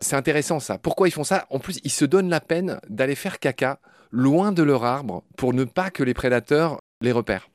c'est 0.01 0.15
intéressant 0.15 0.59
ça 0.59 0.77
pourquoi 0.77 1.07
ils 1.07 1.11
font 1.11 1.23
ça? 1.23 1.45
En 1.49 1.59
plus 1.59 1.79
ils 1.83 1.91
se 1.91 2.05
donnent 2.05 2.29
la 2.29 2.41
peine 2.41 2.79
d'aller 2.89 3.15
faire 3.15 3.39
caca 3.39 3.79
loin 4.11 4.51
de 4.51 4.63
leur 4.63 4.83
arbre 4.83 5.23
pour 5.37 5.53
ne 5.53 5.63
pas 5.63 5.91
que 5.91 6.03
les 6.03 6.13
prédateurs 6.13 6.79
les 7.01 7.11
repèrent 7.11 7.49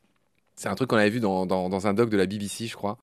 c'est 0.57 0.69
un 0.69 0.75
truc 0.75 0.91
qu'on 0.91 0.97
avait 0.97 1.11
vu 1.11 1.21
dans, 1.21 1.87
un 1.87 1.95
doc 1.95 2.11
de 2.11 2.17
la 2.17 2.27
BBC 2.27 2.67
je 2.67 2.77
crois 2.77 2.99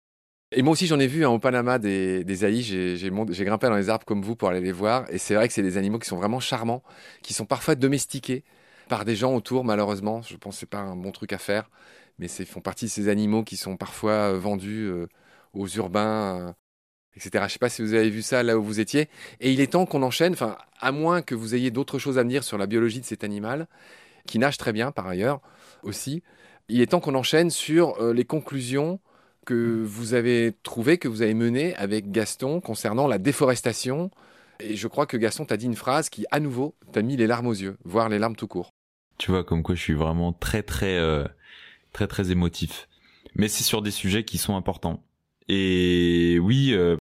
et 0.52 0.62
moi 0.62 0.72
aussi, 0.72 0.88
j'en 0.88 0.98
ai 0.98 1.06
vu 1.06 1.24
hein, 1.24 1.28
au 1.28 1.38
Panama 1.38 1.78
des, 1.78 2.24
des 2.24 2.62
J'ai 2.62 3.44
grimpé 3.44 3.68
dans 3.68 3.76
les 3.76 3.88
arbres 3.88 4.04
comme 4.04 4.20
vous 4.20 4.34
pour 4.34 4.48
aller 4.48 4.60
les 4.60 4.72
voir. 4.72 5.06
Et 5.10 5.18
c'est 5.18 5.36
vrai 5.36 5.46
que 5.46 5.54
c'est 5.54 5.62
des 5.62 5.76
animaux 5.76 6.00
qui 6.00 6.08
sont 6.08 6.16
vraiment 6.16 6.40
charmants, 6.40 6.82
qui 7.22 7.34
sont 7.34 7.46
parfois 7.46 7.76
domestiqués 7.76 8.42
par 8.88 9.04
des 9.04 9.14
gens 9.14 9.34
autour, 9.34 9.64
malheureusement. 9.64 10.22
Je 10.22 10.36
pense 10.36 10.56
que 10.56 10.60
c'est 10.60 10.66
pas 10.66 10.80
un 10.80 10.96
bon 10.96 11.12
truc 11.12 11.32
à 11.32 11.38
faire. 11.38 11.70
Mais 12.18 12.28
c'est 12.28 12.44
font 12.44 12.60
partie 12.60 12.86
de 12.86 12.90
ces 12.90 13.08
animaux 13.08 13.44
qui 13.44 13.56
sont 13.56 13.76
parfois 13.76 14.32
euh, 14.32 14.38
vendus 14.38 14.86
euh, 14.86 15.06
aux 15.54 15.68
urbains, 15.68 16.48
euh, 16.48 16.52
etc. 17.16 17.44
Je 17.48 17.52
sais 17.52 17.58
pas 17.58 17.68
si 17.68 17.82
vous 17.82 17.94
avez 17.94 18.10
vu 18.10 18.22
ça 18.22 18.42
là 18.42 18.58
où 18.58 18.62
vous 18.62 18.80
étiez. 18.80 19.08
Et 19.40 19.52
il 19.52 19.60
est 19.60 19.72
temps 19.72 19.86
qu'on 19.86 20.02
enchaîne, 20.02 20.32
enfin, 20.32 20.56
à 20.80 20.92
moins 20.92 21.22
que 21.22 21.34
vous 21.34 21.54
ayez 21.54 21.70
d'autres 21.70 21.98
choses 21.98 22.18
à 22.18 22.24
me 22.24 22.30
dire 22.30 22.44
sur 22.44 22.58
la 22.58 22.66
biologie 22.66 23.00
de 23.00 23.04
cet 23.04 23.24
animal, 23.24 23.66
qui 24.26 24.38
nage 24.38 24.58
très 24.58 24.72
bien 24.72 24.92
par 24.92 25.06
ailleurs 25.06 25.40
aussi. 25.82 26.22
Il 26.68 26.80
est 26.80 26.86
temps 26.86 27.00
qu'on 27.00 27.14
enchaîne 27.14 27.50
sur 27.50 28.00
les 28.12 28.24
conclusions 28.24 29.00
que 29.44 29.82
vous 29.84 30.14
avez 30.14 30.54
trouvé, 30.62 30.98
que 30.98 31.08
vous 31.08 31.22
avez 31.22 31.34
mené 31.34 31.74
avec 31.76 32.10
Gaston 32.10 32.60
concernant 32.60 33.08
la 33.08 33.18
déforestation. 33.18 34.10
Et 34.60 34.76
je 34.76 34.86
crois 34.86 35.06
que 35.06 35.16
Gaston 35.16 35.44
t'a 35.44 35.56
dit 35.56 35.66
une 35.66 35.74
phrase 35.74 36.10
qui, 36.10 36.26
à 36.30 36.38
nouveau, 36.38 36.76
t'a 36.92 37.02
mis 37.02 37.16
les 37.16 37.26
larmes 37.26 37.46
aux 37.46 37.54
yeux, 37.54 37.76
voire 37.84 38.08
les 38.08 38.18
larmes 38.18 38.36
tout 38.36 38.46
court. 38.46 38.72
Tu 39.18 39.30
vois, 39.30 39.44
comme 39.44 39.62
quoi 39.62 39.74
je 39.74 39.80
suis 39.80 39.94
vraiment 39.94 40.32
très, 40.32 40.62
très, 40.62 40.98
euh, 40.98 41.24
très, 41.92 42.06
très 42.06 42.30
émotif. 42.30 42.88
Mais 43.34 43.48
c'est 43.48 43.64
sur 43.64 43.82
des 43.82 43.90
sujets 43.90 44.24
qui 44.24 44.38
sont 44.38 44.56
importants. 44.56 45.02
Et 45.52 46.38
oui, 46.38 46.70
euh, 46.74 46.96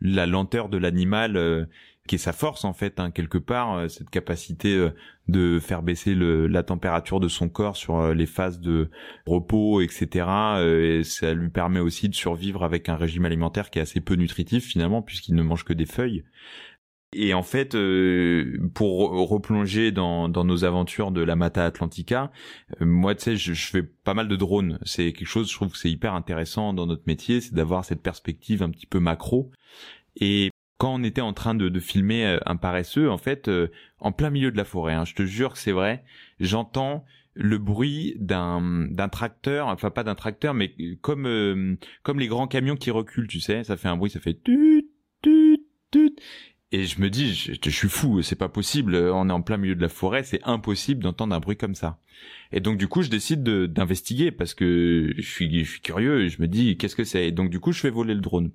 la 0.00 0.26
lenteur 0.26 0.68
de 0.68 0.78
l'animal, 0.78 1.36
euh, 1.36 1.64
qui 2.06 2.14
est 2.14 2.18
sa 2.18 2.32
force 2.32 2.64
en 2.64 2.72
fait 2.72 3.00
hein, 3.00 3.10
quelque 3.10 3.36
part 3.36 3.74
euh, 3.74 3.88
cette 3.88 4.10
capacité 4.10 4.90
de 5.26 5.58
faire 5.58 5.82
baisser 5.82 6.14
la 6.14 6.62
température 6.62 7.18
de 7.18 7.26
son 7.26 7.48
corps 7.48 7.76
sur 7.76 8.14
les 8.14 8.26
phases 8.26 8.60
de 8.60 8.90
repos 9.26 9.80
etc 9.80 10.26
et 10.60 11.00
ça 11.02 11.32
lui 11.32 11.48
permet 11.48 11.80
aussi 11.80 12.10
de 12.10 12.14
survivre 12.14 12.62
avec 12.62 12.90
un 12.90 12.96
régime 12.96 13.24
alimentaire 13.24 13.70
qui 13.70 13.78
est 13.78 13.82
assez 13.82 14.00
peu 14.00 14.16
nutritif 14.16 14.66
finalement 14.66 15.00
puisqu'il 15.00 15.34
ne 15.34 15.42
mange 15.42 15.64
que 15.64 15.72
des 15.72 15.86
feuilles 15.86 16.24
et 17.14 17.34
en 17.34 17.42
fait, 17.42 17.76
pour 18.74 19.10
replonger 19.28 19.92
dans, 19.92 20.28
dans, 20.28 20.44
nos 20.44 20.64
aventures 20.64 21.10
de 21.10 21.22
la 21.22 21.36
Mata 21.36 21.64
Atlantica, 21.64 22.32
moi, 22.80 23.14
tu 23.14 23.22
sais, 23.22 23.36
je, 23.36 23.52
je, 23.52 23.66
fais 23.68 23.82
pas 23.82 24.14
mal 24.14 24.28
de 24.28 24.36
drones. 24.36 24.78
C'est 24.84 25.12
quelque 25.12 25.28
chose, 25.28 25.50
je 25.50 25.54
trouve 25.54 25.72
que 25.72 25.78
c'est 25.78 25.90
hyper 25.90 26.14
intéressant 26.14 26.72
dans 26.72 26.86
notre 26.86 27.04
métier, 27.06 27.40
c'est 27.40 27.54
d'avoir 27.54 27.84
cette 27.84 28.02
perspective 28.02 28.62
un 28.62 28.70
petit 28.70 28.86
peu 28.86 29.00
macro. 29.00 29.50
Et 30.16 30.50
quand 30.78 30.94
on 30.94 31.02
était 31.02 31.20
en 31.20 31.32
train 31.32 31.54
de, 31.54 31.68
de 31.68 31.80
filmer 31.80 32.26
euh, 32.26 32.38
un 32.46 32.56
paresseux, 32.56 33.10
en 33.10 33.18
fait, 33.18 33.48
euh, 33.48 33.68
en 33.98 34.12
plein 34.12 34.30
milieu 34.30 34.50
de 34.50 34.56
la 34.56 34.64
forêt, 34.64 34.94
hein, 34.94 35.04
je 35.04 35.14
te 35.14 35.24
jure 35.24 35.52
que 35.54 35.58
c'est 35.58 35.72
vrai, 35.72 36.04
j'entends 36.40 37.04
le 37.34 37.58
bruit 37.58 38.14
d'un 38.18 38.86
d'un 38.90 39.08
tracteur, 39.08 39.66
enfin 39.68 39.90
pas 39.90 40.04
d'un 40.04 40.14
tracteur, 40.14 40.54
mais 40.54 40.72
comme 41.00 41.26
euh, 41.26 41.76
comme 42.02 42.20
les 42.20 42.28
grands 42.28 42.46
camions 42.46 42.76
qui 42.76 42.90
reculent, 42.90 43.26
tu 43.26 43.40
sais, 43.40 43.64
ça 43.64 43.76
fait 43.76 43.88
un 43.88 43.96
bruit, 43.96 44.10
ça 44.10 44.20
fait 44.20 44.34
tut 44.34 44.88
tut 45.22 45.66
tut. 45.90 46.16
Et 46.72 46.86
je 46.86 47.00
me 47.00 47.08
dis, 47.08 47.34
je, 47.34 47.70
suis 47.70 47.88
fou, 47.88 48.22
c'est 48.22 48.34
pas 48.36 48.48
possible, 48.48 48.96
on 48.96 49.28
est 49.28 49.32
en 49.32 49.42
plein 49.42 49.56
milieu 49.56 49.76
de 49.76 49.82
la 49.82 49.88
forêt, 49.88 50.24
c'est 50.24 50.42
impossible 50.42 51.02
d'entendre 51.02 51.34
un 51.34 51.38
bruit 51.38 51.56
comme 51.56 51.74
ça. 51.74 51.98
Et 52.52 52.60
donc 52.60 52.78
du 52.78 52.88
coup, 52.88 53.02
je 53.02 53.10
décide 53.10 53.44
d'investiguer 53.44 54.32
parce 54.32 54.54
que 54.54 55.12
je 55.16 55.22
suis, 55.22 55.64
curieux 55.82 56.28
je 56.28 56.42
me 56.42 56.48
dis, 56.48 56.76
qu'est-ce 56.76 56.96
que 56.96 57.04
c'est? 57.04 57.28
Et 57.28 57.32
donc 57.32 57.50
du 57.50 57.60
coup, 57.60 57.72
je 57.72 57.80
fais 57.80 57.90
voler 57.90 58.14
le 58.14 58.20
drone. 58.20 58.50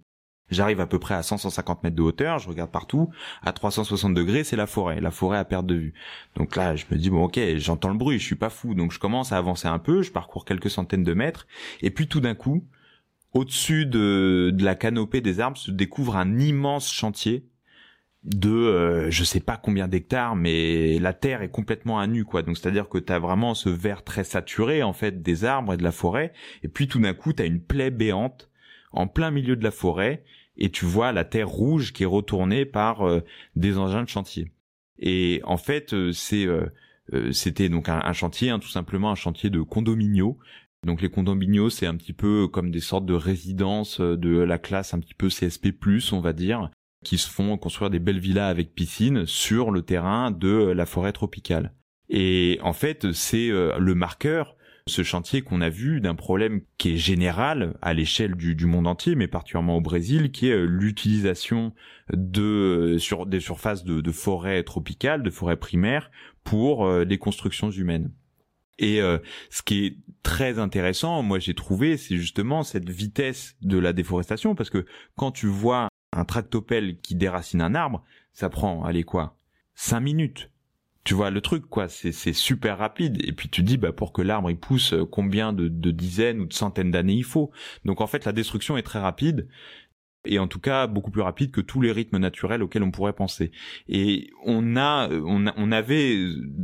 J'arrive 0.49 0.79
à 0.81 0.87
peu 0.87 0.99
près 0.99 1.13
à 1.13 1.21
100-150 1.21 1.79
mètres 1.83 1.95
de 1.95 2.01
hauteur, 2.01 2.39
je 2.39 2.49
regarde 2.49 2.71
partout. 2.71 3.09
À 3.43 3.53
360 3.53 4.13
degrés, 4.13 4.43
c'est 4.43 4.55
la 4.55 4.65
forêt, 4.65 4.99
la 4.99 5.11
forêt 5.11 5.37
à 5.37 5.45
perte 5.45 5.67
de 5.67 5.75
vue. 5.75 5.93
Donc 6.35 6.55
là, 6.55 6.75
je 6.75 6.85
me 6.91 6.97
dis 6.97 7.09
bon, 7.09 7.23
ok, 7.23 7.39
j'entends 7.57 7.89
le 7.89 7.97
bruit, 7.97 8.19
je 8.19 8.25
suis 8.25 8.35
pas 8.35 8.49
fou, 8.49 8.73
donc 8.73 8.91
je 8.91 8.99
commence 8.99 9.31
à 9.31 9.37
avancer 9.37 9.67
un 9.67 9.79
peu, 9.79 10.01
je 10.01 10.11
parcours 10.11 10.45
quelques 10.45 10.71
centaines 10.71 11.03
de 11.03 11.13
mètres, 11.13 11.45
et 11.81 11.91
puis 11.91 12.07
tout 12.07 12.19
d'un 12.19 12.35
coup, 12.35 12.65
au-dessus 13.33 13.85
de, 13.85 14.51
de 14.53 14.65
la 14.65 14.75
canopée 14.75 15.21
des 15.21 15.39
arbres, 15.39 15.57
se 15.57 15.71
découvre 15.71 16.17
un 16.17 16.39
immense 16.39 16.91
chantier 16.91 17.45
de 18.23 18.49
euh, 18.49 19.11
je 19.11 19.23
sais 19.23 19.39
pas 19.39 19.55
combien 19.55 19.87
d'hectares 19.87 20.35
mais 20.35 20.99
la 20.99 21.13
terre 21.13 21.41
est 21.41 21.49
complètement 21.49 21.99
à 21.99 22.07
nu 22.07 22.25
quoi 22.25 22.41
donc 22.41 22.57
c'est 22.57 22.67
à 22.67 22.71
dire 22.71 22.89
que 22.89 22.97
tu 22.97 23.13
as 23.13 23.19
vraiment 23.19 23.53
ce 23.53 23.69
vert 23.69 24.03
très 24.03 24.25
saturé 24.25 24.83
en 24.83 24.91
fait 24.91 25.21
des 25.21 25.45
arbres 25.45 25.73
et 25.73 25.77
de 25.77 25.83
la 25.83 25.93
forêt 25.93 26.33
et 26.61 26.67
puis 26.67 26.89
tout 26.89 26.99
d'un 26.99 27.13
coup 27.13 27.31
tu 27.31 27.41
as 27.41 27.45
une 27.45 27.61
plaie 27.61 27.91
béante 27.91 28.49
en 28.91 29.07
plein 29.07 29.31
milieu 29.31 29.55
de 29.55 29.63
la 29.63 29.71
forêt 29.71 30.23
et 30.59 30.69
tu 30.69 30.85
vois 30.85 31.11
la 31.11 31.23
terre 31.23 31.49
rouge 31.49 31.93
qui 31.93 32.03
est 32.03 32.07
retournée 32.07 32.65
par 32.65 33.07
euh, 33.07 33.21
des 33.55 33.77
engins 33.77 34.03
de 34.03 34.09
chantier. 34.09 34.51
Et 34.99 35.41
en 35.45 35.57
fait, 35.57 35.93
euh, 35.93 36.11
c'est 36.11 36.45
euh, 36.45 36.69
c'était 37.31 37.69
donc 37.69 37.89
un, 37.89 38.13
chantier, 38.13 38.51
hein, 38.51 38.59
tout 38.59 38.67
simplement 38.67 39.09
un 39.09 39.15
chantier 39.15 39.49
de 39.49 39.61
condominiaux. 39.61 40.37
Donc 40.85 41.01
les 41.01 41.09
condominiaux, 41.09 41.71
c'est 41.71 41.87
un 41.87 41.95
petit 41.95 42.13
peu 42.13 42.47
comme 42.47 42.69
des 42.69 42.81
sortes 42.81 43.05
de 43.05 43.15
résidences 43.15 43.99
de 43.99 44.37
la 44.37 44.59
classe 44.59 44.93
un 44.93 44.99
petit 44.99 45.15
peu 45.15 45.29
CSP+, 45.29 45.73
on 46.11 46.19
va 46.19 46.33
dire, 46.33 46.69
qui 47.03 47.17
se 47.17 47.29
font 47.29 47.57
construire 47.57 47.89
des 47.89 47.99
belles 47.99 48.19
villas 48.19 48.49
avec 48.49 48.73
piscine 48.73 49.25
sur 49.25 49.71
le 49.71 49.81
terrain 49.81 50.31
de 50.31 50.71
la 50.71 50.85
forêt 50.85 51.13
tropicale. 51.13 51.73
Et 52.09 52.59
en 52.61 52.73
fait, 52.73 53.11
c'est 53.13 53.49
le 53.49 53.93
marqueur 53.93 54.55
ce 54.89 55.03
chantier 55.03 55.41
qu'on 55.41 55.61
a 55.61 55.69
vu 55.69 56.01
d'un 56.01 56.15
problème 56.15 56.61
qui 56.77 56.93
est 56.93 56.97
général 56.97 57.75
à 57.81 57.93
l'échelle 57.93 58.35
du, 58.35 58.65
monde 58.65 58.87
entier, 58.87 59.15
mais 59.15 59.27
particulièrement 59.27 59.77
au 59.77 59.81
Brésil, 59.81 60.31
qui 60.31 60.49
est 60.49 60.53
euh, 60.53 60.65
l'utilisation 60.65 61.73
de 62.11 62.41
euh, 62.41 62.97
sur 62.97 63.25
des 63.25 63.39
surfaces 63.39 63.85
de, 63.85 64.11
forêts 64.11 64.63
tropicales, 64.63 65.23
de 65.23 65.29
forêts 65.29 65.57
primaires 65.57 66.11
pour 66.43 66.85
euh, 66.85 67.05
les 67.05 67.17
constructions 67.17 67.71
humaines. 67.71 68.11
Et 68.81 69.01
ce 69.49 69.61
qui 69.61 69.85
est 69.85 69.97
très 70.23 70.57
intéressant, 70.57 71.21
moi 71.21 71.37
j'ai 71.37 71.53
trouvé, 71.53 71.97
c'est 71.97 72.15
justement 72.15 72.63
cette 72.63 72.89
vitesse 72.89 73.57
de 73.61 73.77
la 73.77 73.91
déforestation, 73.91 74.55
parce 74.55 74.69
que 74.69 74.85
quand 75.17 75.33
tu 75.33 75.47
vois 75.47 75.89
un 76.11 76.25
tractopelle 76.25 76.97
qui 76.99 77.15
déracine 77.15 77.61
un 77.61 77.75
arbre, 77.75 78.03
ça 78.33 78.49
prend, 78.49 78.83
allez 78.83 79.03
quoi, 79.03 79.35
cinq 79.75 80.01
minutes. 80.01 80.49
Tu 81.05 81.13
vois 81.13 81.31
le 81.31 81.41
truc 81.41 81.65
quoi 81.65 81.87
c'est 81.87 82.33
super 82.33 82.77
rapide. 82.77 83.17
Et 83.25 83.31
puis 83.31 83.49
tu 83.49 83.63
dis 83.63 83.77
bah 83.77 83.91
pour 83.91 84.13
que 84.13 84.21
l'arbre 84.21 84.51
il 84.51 84.57
pousse 84.57 84.93
euh, 84.93 85.05
combien 85.05 85.53
de 85.53 85.91
dizaines 85.91 86.41
ou 86.41 86.45
de 86.45 86.53
centaines 86.53 86.91
d'années 86.91 87.13
il 87.13 87.23
faut. 87.23 87.51
Donc 87.85 88.01
en 88.01 88.07
fait 88.07 88.25
la 88.25 88.31
destruction 88.31 88.77
est 88.77 88.83
très 88.83 88.99
rapide 88.99 89.47
et 90.25 90.39
en 90.39 90.47
tout 90.47 90.59
cas 90.59 90.87
beaucoup 90.87 91.11
plus 91.11 91.21
rapide 91.21 91.51
que 91.51 91.61
tous 91.61 91.81
les 91.81 91.91
rythmes 91.91 92.17
naturels 92.17 92.61
auxquels 92.61 92.83
on 92.83 92.91
pourrait 92.91 93.13
penser. 93.13 93.51
Et 93.87 94.29
on 94.43 94.75
a, 94.75 95.09
on, 95.09 95.71
avait, 95.71 96.17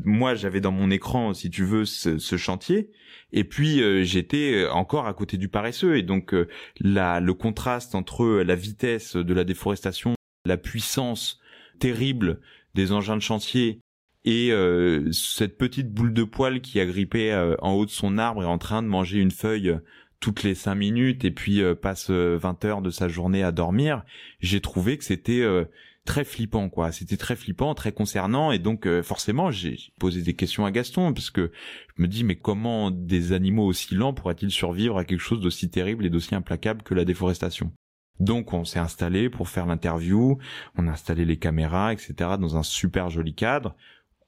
moi 0.03 0.35
j'avais 0.35 0.59
dans 0.59 0.71
mon 0.71 0.91
écran, 0.91 1.33
si 1.33 1.49
tu 1.49 1.63
veux, 1.63 1.85
ce, 1.85 2.37
chantier, 2.37 2.91
et 3.31 3.43
puis 3.43 3.81
euh, 3.81 4.03
j'étais 4.03 4.67
encore 4.69 5.07
à 5.07 5.13
côté 5.13 5.37
du 5.37 5.47
paresseux, 5.47 5.97
et 5.97 6.03
donc 6.03 6.33
euh, 6.33 6.47
le 6.81 7.31
contraste 7.31 7.95
entre 7.95 8.25
la 8.25 8.55
vitesse 8.55 9.15
de 9.15 9.33
la 9.33 9.43
déforestation, 9.43 10.15
la 10.45 10.57
puissance 10.57 11.39
terrible 11.79 12.41
des 12.73 12.91
engins 12.91 13.15
de 13.15 13.21
chantier 13.21 13.79
et 14.25 14.51
euh, 14.51 15.11
cette 15.11 15.57
petite 15.57 15.93
boule 15.93 16.13
de 16.13 16.23
poil 16.23 16.59
qui 16.59 16.79
a 16.79 16.85
grippé 16.85 17.33
en 17.61 17.73
haut 17.73 17.85
de 17.85 17.91
son 17.91 18.17
arbre 18.17 18.43
et 18.43 18.45
en 18.45 18.57
train 18.57 18.81
de 18.81 18.87
manger 18.87 19.19
une 19.19 19.31
feuille 19.31 19.77
toutes 20.25 20.41
les 20.41 20.55
cinq 20.55 20.73
minutes 20.73 21.23
et 21.23 21.29
puis 21.29 21.61
euh, 21.61 21.75
passe 21.75 22.09
20 22.09 22.15
euh, 22.15 22.67
heures 22.67 22.81
de 22.81 22.89
sa 22.89 23.07
journée 23.07 23.43
à 23.43 23.51
dormir, 23.51 24.03
j'ai 24.39 24.59
trouvé 24.59 24.97
que 24.97 25.03
c'était 25.03 25.41
euh, 25.41 25.65
très 26.03 26.23
flippant 26.23 26.67
quoi. 26.67 26.91
C'était 26.91 27.15
très 27.15 27.35
flippant 27.35 27.75
très 27.75 27.91
concernant 27.91 28.51
et 28.51 28.57
donc 28.57 28.89
forcément 29.03 29.51
j'ai 29.51 29.77
posé 29.99 30.23
des 30.23 30.33
questions 30.33 30.65
à 30.65 30.71
Gaston 30.71 31.13
parce 31.13 31.29
que 31.29 31.51
je 31.95 32.01
me 32.01 32.07
dis 32.07 32.23
mais 32.23 32.37
comment 32.37 32.89
des 32.89 33.33
animaux 33.33 33.67
aussi 33.67 33.93
lents 33.93 34.13
pourraient-ils 34.15 34.49
survivre 34.49 34.97
à 34.97 35.05
quelque 35.05 35.19
chose 35.19 35.41
d'aussi 35.41 35.69
terrible 35.69 36.07
et 36.07 36.09
d'aussi 36.09 36.33
implacable 36.33 36.81
que 36.81 36.95
la 36.95 37.05
déforestation? 37.05 37.71
Donc 38.19 38.51
on 38.51 38.65
s'est 38.65 38.79
installé 38.79 39.29
pour 39.29 39.47
faire 39.47 39.67
l'interview 39.67 40.39
on 40.75 40.87
a 40.87 40.91
installé 40.93 41.23
les 41.25 41.37
caméras 41.37 41.93
etc 41.93 42.31
dans 42.39 42.57
un 42.57 42.63
super 42.63 43.11
joli 43.11 43.35
cadre. 43.35 43.75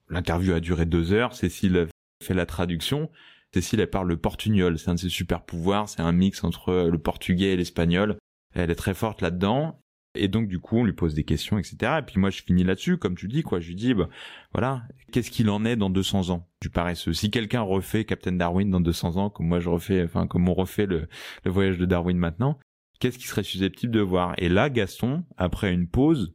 L'interview 0.10 0.54
a 0.54 0.60
duré 0.60 0.86
deux 0.86 1.12
heures. 1.12 1.34
Cécile 1.34 1.88
fait 2.24 2.36
la 2.36 2.46
traduction 2.46 3.10
Cécile, 3.54 3.80
elle 3.80 3.90
parle 3.90 4.08
le 4.08 4.18
portugnol. 4.18 4.78
C'est 4.78 4.90
un 4.90 4.96
de 4.96 5.00
ses 5.00 5.10
super 5.10 5.44
pouvoirs. 5.44 5.90
C'est 5.90 6.02
un 6.02 6.12
mix 6.12 6.44
entre 6.44 6.90
le 6.90 6.98
portugais 6.98 7.54
et 7.54 7.58
l'espagnol. 7.58 8.18
Elle 8.54 8.72
est 8.72 8.76
très 8.76 8.94
forte 8.94 9.22
là-dedans. 9.22 9.80
Et 10.16 10.28
donc, 10.28 10.48
du 10.48 10.60
coup, 10.60 10.78
on 10.78 10.84
lui 10.84 10.94
pose 10.94 11.14
des 11.14 11.24
questions, 11.24 11.58
etc. 11.58 12.00
Et 12.00 12.02
puis 12.02 12.20
moi, 12.20 12.30
je 12.30 12.42
finis 12.42 12.64
là-dessus, 12.64 12.98
comme 12.98 13.16
tu 13.16 13.28
dis, 13.28 13.44
quoi. 13.44 13.60
Je 13.60 13.68
lui 13.68 13.76
dis, 13.76 13.94
bah, 13.94 14.10
voilà, 14.52 14.84
qu'est-ce 15.12 15.30
qu'il 15.32 15.50
en 15.50 15.64
est 15.64 15.76
dans 15.76 15.90
200 15.90 16.30
ans? 16.30 16.48
Du 16.62 16.70
paresseux 16.70 17.14
Si 17.14 17.30
quelqu'un 17.30 17.62
refait 17.62 18.04
Captain 18.04 18.32
Darwin 18.32 18.70
dans 18.70 18.82
200 18.82 19.18
ans, 19.18 19.30
comme 19.30 19.48
moi 19.48 19.60
je 19.60 19.70
refais, 19.70 20.04
enfin, 20.04 20.26
comme 20.26 20.50
on 20.50 20.56
refait 20.56 20.88
le, 20.88 21.08
le 21.44 21.52
voyage 21.52 21.78
de 21.78 21.86
Darwin 21.86 22.18
maintenant, 22.18 22.58
qu'est-ce 23.00 23.20
qui 23.20 23.28
serait 23.28 23.44
susceptible 23.44 23.94
de 23.94 24.00
voir? 24.00 24.34
Et 24.38 24.50
là, 24.50 24.72
Gaston, 24.72 25.24
après 25.38 25.72
une 25.72 25.88
pause, 25.88 26.34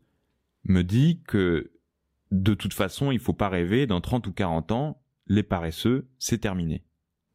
me 0.65 0.83
dit 0.83 1.21
que 1.27 1.73
de 2.31 2.55
toute 2.55 2.73
façon, 2.73 3.11
il 3.11 3.19
faut 3.19 3.35
pas 3.35 3.49
rêver, 3.49 3.87
dans 3.87 4.01
30 4.01 4.27
ou 4.29 4.33
40 4.33 4.73
ans, 4.73 5.03
les 5.27 5.43
paresseux, 5.43 6.09
c'est 6.19 6.39
terminé. 6.39 6.85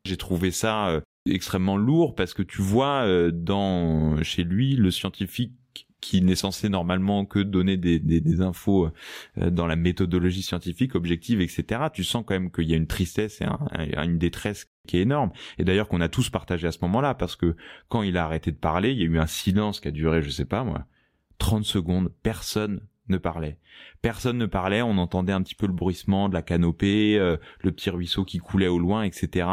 J'ai 0.07 0.17
trouvé 0.17 0.51
ça 0.51 0.87
euh, 0.87 1.01
extrêmement 1.29 1.75
lourd 1.75 2.15
parce 2.15 2.33
que 2.33 2.41
tu 2.41 2.61
vois 2.61 3.03
euh, 3.05 3.29
dans 3.31 4.23
chez 4.23 4.43
lui 4.43 4.75
le 4.75 4.89
scientifique 4.89 5.53
qui 5.99 6.21
n'est 6.21 6.35
censé 6.35 6.69
normalement 6.69 7.25
que 7.25 7.39
donner 7.39 7.75
des, 7.75 7.99
des, 7.99 8.41
infos 8.41 8.89
euh, 9.37 9.49
dans 9.49 9.67
la 9.67 9.75
méthodologie 9.75 10.43
scientifique 10.43 10.95
objective 10.95 11.41
etc 11.41 11.81
tu 11.91 12.05
sens 12.05 12.23
quand 12.25 12.35
même 12.35 12.51
qu'il 12.51 12.69
y 12.69 12.73
a 12.73 12.77
une 12.77 12.87
tristesse 12.87 13.41
et 13.41 13.45
une 13.97 14.17
détresse 14.17 14.67
qui 14.87 14.97
est 14.97 15.01
énorme. 15.01 15.31
Et 15.57 15.65
d'ailleurs 15.65 15.89
qu'on 15.89 15.99
a 15.99 16.07
tous 16.07 16.29
partagé 16.29 16.67
à 16.67 16.71
ce 16.71 16.79
moment-là 16.83 17.13
parce 17.13 17.35
que 17.35 17.57
quand 17.89 18.03
il 18.03 18.15
a 18.15 18.23
arrêté 18.23 18.51
de 18.51 18.57
parler 18.57 18.91
il 18.91 18.99
y 18.99 19.01
a 19.01 19.05
eu 19.05 19.19
un 19.19 19.27
silence 19.27 19.81
qui 19.81 19.89
a 19.89 19.91
duré 19.91 20.21
je 20.21 20.29
sais 20.29 20.45
pas 20.45 20.63
moi 20.63 20.85
30 21.39 21.65
secondes 21.65 22.13
personne 22.23 22.79
ne 23.09 23.17
parlait. 23.17 23.57
Personne 24.01 24.37
ne 24.37 24.45
parlait, 24.45 24.81
on 24.81 24.97
entendait 24.97 25.33
un 25.33 25.41
petit 25.41 25.55
peu 25.55 25.67
le 25.67 25.73
bruissement 25.73 26.29
de 26.29 26.33
la 26.33 26.41
canopée, 26.41 27.17
euh, 27.17 27.37
le 27.61 27.71
petit 27.71 27.89
ruisseau 27.89 28.25
qui 28.25 28.37
coulait 28.39 28.67
au 28.67 28.79
loin, 28.79 29.03
etc. 29.03 29.47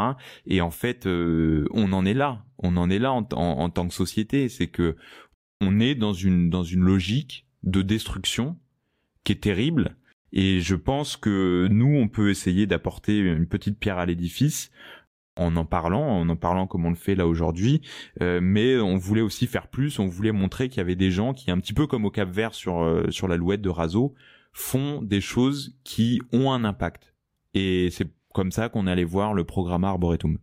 Et 0.45 0.61
en 0.61 0.71
fait, 0.71 1.05
euh, 1.07 1.67
on 1.71 1.93
en 1.93 2.05
est 2.05 2.13
là. 2.13 2.43
On 2.59 2.77
en 2.77 2.89
est 2.89 2.99
là 2.99 3.11
en, 3.11 3.23
tant 3.69 3.87
que 3.87 3.93
société. 3.93 4.49
C'est 4.49 4.67
que 4.67 4.95
on 5.61 5.79
est 5.79 5.95
dans 5.95 6.13
une 6.13 6.49
dans 6.49 6.63
une 6.63 6.81
logique 6.81 7.47
de 7.63 7.81
destruction 7.81 8.57
qui 9.23 9.33
est 9.33 9.43
terrible. 9.43 9.97
Et 10.31 10.59
je 10.59 10.75
pense 10.75 11.15
que 11.15 11.67
nous, 11.71 11.95
on 11.95 12.07
peut 12.07 12.29
essayer 12.29 12.67
d'apporter 12.67 13.17
une 13.17 13.47
petite 13.47 13.79
pierre 13.79 13.97
à 13.97 14.05
l'édifice 14.05 14.71
en 15.35 15.55
en 15.55 15.65
parlant, 15.65 16.01
en 16.01 16.29
en 16.29 16.35
parlant 16.35 16.67
comme 16.67 16.85
on 16.85 16.89
le 16.89 16.95
fait 16.95 17.15
là 17.15 17.27
aujourd'hui, 17.27 17.81
euh, 18.21 18.39
mais 18.41 18.77
on 18.77 18.97
voulait 18.97 19.21
aussi 19.21 19.47
faire 19.47 19.67
plus, 19.67 19.99
on 19.99 20.07
voulait 20.07 20.31
montrer 20.31 20.69
qu'il 20.69 20.77
y 20.77 20.81
avait 20.81 20.95
des 20.95 21.11
gens 21.11 21.33
qui, 21.33 21.51
un 21.51 21.59
petit 21.59 21.73
peu 21.73 21.87
comme 21.87 22.05
au 22.05 22.11
Cap 22.11 22.29
Vert 22.29 22.53
sur 22.53 22.81
euh, 22.81 23.09
sur 23.09 23.27
la 23.27 23.37
louette 23.37 23.61
de 23.61 23.69
Raso, 23.69 24.13
font 24.53 25.01
des 25.01 25.21
choses 25.21 25.77
qui 25.83 26.21
ont 26.31 26.51
un 26.51 26.63
impact. 26.63 27.13
Et 27.53 27.89
c'est 27.91 28.07
comme 28.33 28.51
ça 28.51 28.69
qu'on 28.69 28.87
allait 28.87 29.03
voir 29.03 29.33
le 29.33 29.43
programme 29.43 29.83
Arboretum. 29.83 30.37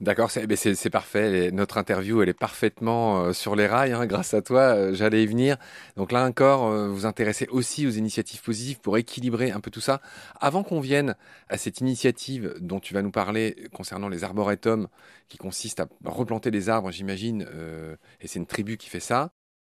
D'accord, 0.00 0.30
c'est 0.32 0.90
parfait. 0.90 1.52
Notre 1.52 1.78
interview, 1.78 2.20
elle 2.20 2.28
est 2.28 2.34
parfaitement 2.34 3.26
euh, 3.26 3.32
sur 3.32 3.54
les 3.54 3.68
rails. 3.68 3.92
Hein, 3.92 4.06
grâce 4.06 4.34
à 4.34 4.42
toi, 4.42 4.60
euh, 4.60 4.94
j'allais 4.94 5.22
y 5.22 5.26
venir. 5.26 5.56
Donc 5.96 6.10
là 6.10 6.26
encore, 6.26 6.66
euh, 6.66 6.88
vous 6.88 7.06
intéressez 7.06 7.46
aussi 7.48 7.86
aux 7.86 7.90
initiatives 7.90 8.42
positives 8.42 8.80
pour 8.80 8.98
équilibrer 8.98 9.52
un 9.52 9.60
peu 9.60 9.70
tout 9.70 9.80
ça. 9.80 10.00
Avant 10.40 10.64
qu'on 10.64 10.80
vienne 10.80 11.14
à 11.48 11.58
cette 11.58 11.80
initiative 11.80 12.54
dont 12.60 12.80
tu 12.80 12.92
vas 12.92 13.02
nous 13.02 13.12
parler 13.12 13.68
concernant 13.72 14.08
les 14.08 14.24
arboretums, 14.24 14.88
qui 15.28 15.38
consiste 15.38 15.78
à 15.78 15.86
replanter 16.04 16.50
des 16.50 16.68
arbres, 16.68 16.90
j'imagine, 16.90 17.46
et 18.20 18.28
c'est 18.28 18.38
une 18.38 18.46
tribu 18.46 18.76
qui 18.76 18.90
fait 18.90 19.00
ça. 19.00 19.30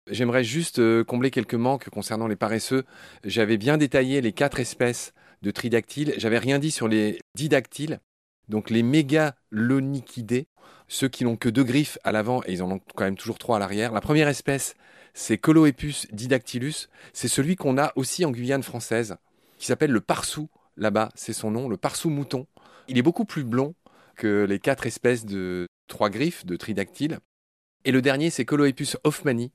J'aimerais 0.10 0.44
juste 0.44 1.04
combler 1.04 1.30
quelques 1.30 1.56
manques 1.56 1.90
concernant 1.90 2.28
les 2.28 2.36
paresseux. 2.36 2.86
J'avais 3.26 3.58
bien 3.58 3.78
détaillé 3.78 4.22
les 4.22 4.32
quatre 4.32 4.60
espèces 4.60 5.14
de 5.42 5.52
tridactyles. 5.52 6.14
J'avais 6.18 6.40
rien 6.40 6.58
dit 6.60 6.72
sur 6.72 6.88
les 6.88 7.20
didactyles. 7.36 8.00
Donc 8.52 8.70
les 8.70 8.84
mégalonychidés, 8.84 10.48
ceux 10.90 11.08
qui 11.08 11.24
n'ont 11.24 11.38
que 11.38 11.48
deux 11.48 11.64
griffes 11.64 11.98
à 12.04 12.12
l'avant 12.12 12.42
et 12.46 12.52
ils 12.52 12.62
en 12.62 12.70
ont 12.70 12.82
quand 12.96 13.06
même 13.06 13.16
toujours 13.16 13.40
trois 13.40 13.56
à 13.56 13.60
l'arrière. 13.60 13.94
La 13.94 14.02
première 14.02 14.28
espèce, 14.28 14.76
c'est 15.14 15.38
Coloepus 15.38 16.06
didactylus. 16.12 16.90
C'est 17.14 17.30
celui 17.30 17.56
qu'on 17.56 17.78
a 17.78 17.94
aussi 17.96 18.26
en 18.26 18.32
Guyane 18.32 18.62
française, 18.62 19.16
qui 19.58 19.68
s'appelle 19.68 19.92
le 19.92 20.02
parsou. 20.02 20.50
Là-bas, 20.76 21.10
c'est 21.16 21.32
son 21.32 21.50
nom, 21.50 21.70
le 21.70 21.78
parsou 21.78 22.10
mouton. 22.10 22.46
Il 22.90 22.98
est 22.98 23.02
beaucoup 23.02 23.24
plus 23.24 23.46
blond 23.46 23.74
que 24.18 24.46
les 24.48 24.60
quatre 24.60 24.86
espèces 24.86 25.26
de 25.26 25.68
trois 25.88 26.10
griffes 26.10 26.46
de 26.46 26.58
tridactyles. 26.58 27.20
Et 27.86 27.94
le 27.94 28.02
dernier, 28.02 28.30
c'est 28.32 28.44
Coloepus 28.44 28.98
hoffmanni. 29.06 29.54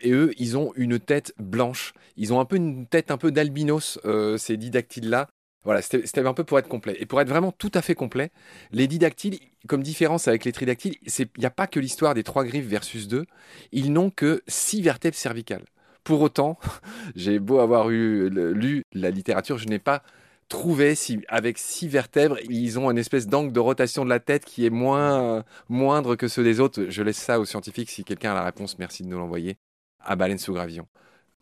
Et 0.00 0.12
eux, 0.12 0.32
ils 0.38 0.56
ont 0.56 0.72
une 0.76 0.98
tête 0.98 1.34
blanche. 1.38 1.92
Ils 2.16 2.32
ont 2.32 2.40
un 2.40 2.46
peu 2.46 2.56
une 2.56 2.86
tête 2.86 3.10
un 3.10 3.18
peu 3.18 3.30
d'albinos, 3.30 4.00
euh, 4.06 4.38
ces 4.38 4.56
didactyles-là. 4.56 5.28
Voilà, 5.64 5.80
c'était 5.82 6.26
un 6.26 6.34
peu 6.34 6.44
pour 6.44 6.58
être 6.58 6.68
complet. 6.68 6.96
Et 6.98 7.06
pour 7.06 7.20
être 7.20 7.28
vraiment 7.28 7.52
tout 7.52 7.70
à 7.74 7.82
fait 7.82 7.94
complet, 7.94 8.30
les 8.72 8.88
didactyles, 8.88 9.38
comme 9.68 9.82
différence 9.82 10.26
avec 10.26 10.44
les 10.44 10.52
tridactyles, 10.52 10.96
il 11.02 11.28
n'y 11.38 11.46
a 11.46 11.50
pas 11.50 11.66
que 11.68 11.78
l'histoire 11.78 12.14
des 12.14 12.24
trois 12.24 12.44
griffes 12.44 12.66
versus 12.66 13.06
deux, 13.06 13.26
ils 13.70 13.92
n'ont 13.92 14.10
que 14.10 14.42
six 14.48 14.82
vertèbres 14.82 15.16
cervicales. 15.16 15.64
Pour 16.02 16.20
autant, 16.20 16.58
j'ai 17.14 17.38
beau 17.38 17.60
avoir 17.60 17.88
lu 17.88 18.84
la 18.92 19.10
littérature, 19.10 19.58
je 19.58 19.68
n'ai 19.68 19.78
pas 19.78 20.02
trouvé 20.48 20.94
si 20.94 21.20
avec 21.28 21.56
six 21.58 21.88
vertèbres, 21.88 22.36
ils 22.50 22.78
ont 22.78 22.90
une 22.90 22.98
espèce 22.98 23.26
d'angle 23.26 23.52
de 23.52 23.60
rotation 23.60 24.04
de 24.04 24.10
la 24.10 24.20
tête 24.20 24.44
qui 24.44 24.66
est 24.66 24.70
moins 24.70 25.44
moindre 25.68 26.16
que 26.16 26.28
ceux 26.28 26.44
des 26.44 26.60
autres. 26.60 26.86
Je 26.88 27.02
laisse 27.02 27.16
ça 27.16 27.40
aux 27.40 27.44
scientifiques 27.46 27.88
si 27.88 28.04
quelqu'un 28.04 28.32
a 28.32 28.34
la 28.34 28.44
réponse, 28.44 28.78
merci 28.78 29.02
de 29.02 29.08
nous 29.08 29.18
l'envoyer 29.18 29.56
à 30.00 30.16
Baleine 30.16 30.38
sous 30.38 30.52
Gravillon. 30.52 30.86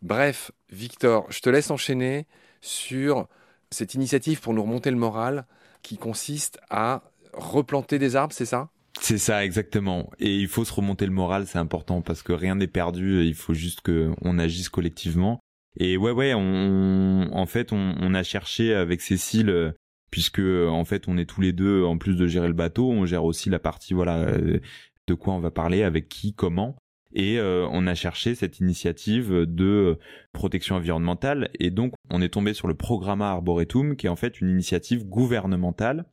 Bref, 0.01 0.51
Victor, 0.69 1.25
je 1.29 1.41
te 1.41 1.49
laisse 1.49 1.71
enchaîner 1.71 2.25
sur 2.61 3.27
cette 3.71 3.93
initiative 3.93 4.41
pour 4.41 4.53
nous 4.53 4.63
remonter 4.63 4.91
le 4.91 4.97
moral 4.97 5.45
qui 5.81 5.97
consiste 5.97 6.59
à 6.69 7.03
replanter 7.33 7.99
des 7.99 8.15
arbres, 8.15 8.33
c'est 8.33 8.45
ça? 8.45 8.69
C'est 8.99 9.17
ça 9.17 9.45
exactement. 9.45 10.09
Et 10.19 10.35
il 10.37 10.47
faut 10.47 10.65
se 10.65 10.73
remonter 10.73 11.05
le 11.05 11.11
moral, 11.11 11.47
c'est 11.47 11.57
important 11.57 12.01
parce 12.01 12.21
que 12.23 12.33
rien 12.33 12.55
n'est 12.55 12.67
perdu. 12.67 13.23
Il 13.25 13.35
faut 13.35 13.53
juste 13.53 13.81
que 13.81 14.11
on 14.21 14.37
agisse 14.37 14.69
collectivement. 14.69 15.39
Et 15.79 15.97
ouais, 15.97 16.11
ouais, 16.11 16.33
on, 16.35 17.29
en 17.31 17.45
fait, 17.45 17.71
on, 17.71 18.13
a 18.13 18.23
cherché 18.23 18.73
avec 18.73 19.01
Cécile, 19.01 19.73
puisque 20.11 20.39
en 20.41 20.83
fait, 20.83 21.07
on 21.07 21.17
est 21.17 21.25
tous 21.25 21.39
les 21.39 21.53
deux, 21.53 21.85
en 21.85 21.97
plus 21.97 22.15
de 22.15 22.27
gérer 22.27 22.47
le 22.47 22.53
bateau, 22.53 22.91
on 22.91 23.05
gère 23.05 23.23
aussi 23.23 23.49
la 23.49 23.59
partie, 23.59 23.93
voilà, 23.93 24.17
euh, 24.17 24.59
de 25.07 25.13
quoi 25.13 25.33
on 25.33 25.39
va 25.39 25.49
parler, 25.49 25.83
avec 25.83 26.09
qui, 26.09 26.33
comment 26.33 26.75
et 27.13 27.39
euh, 27.39 27.67
on 27.71 27.87
a 27.87 27.95
cherché 27.95 28.35
cette 28.35 28.59
initiative 28.59 29.45
de 29.45 29.97
protection 30.33 30.75
environnementale 30.75 31.49
et 31.59 31.69
donc 31.69 31.93
on 32.09 32.21
est 32.21 32.29
tombé 32.29 32.53
sur 32.53 32.67
le 32.67 32.73
programme 32.73 33.21
Arboretum 33.21 33.95
qui 33.95 34.07
est 34.07 34.09
en 34.09 34.15
fait 34.15 34.41
une 34.41 34.49
initiative 34.49 35.05
gouvernementale 35.05 36.05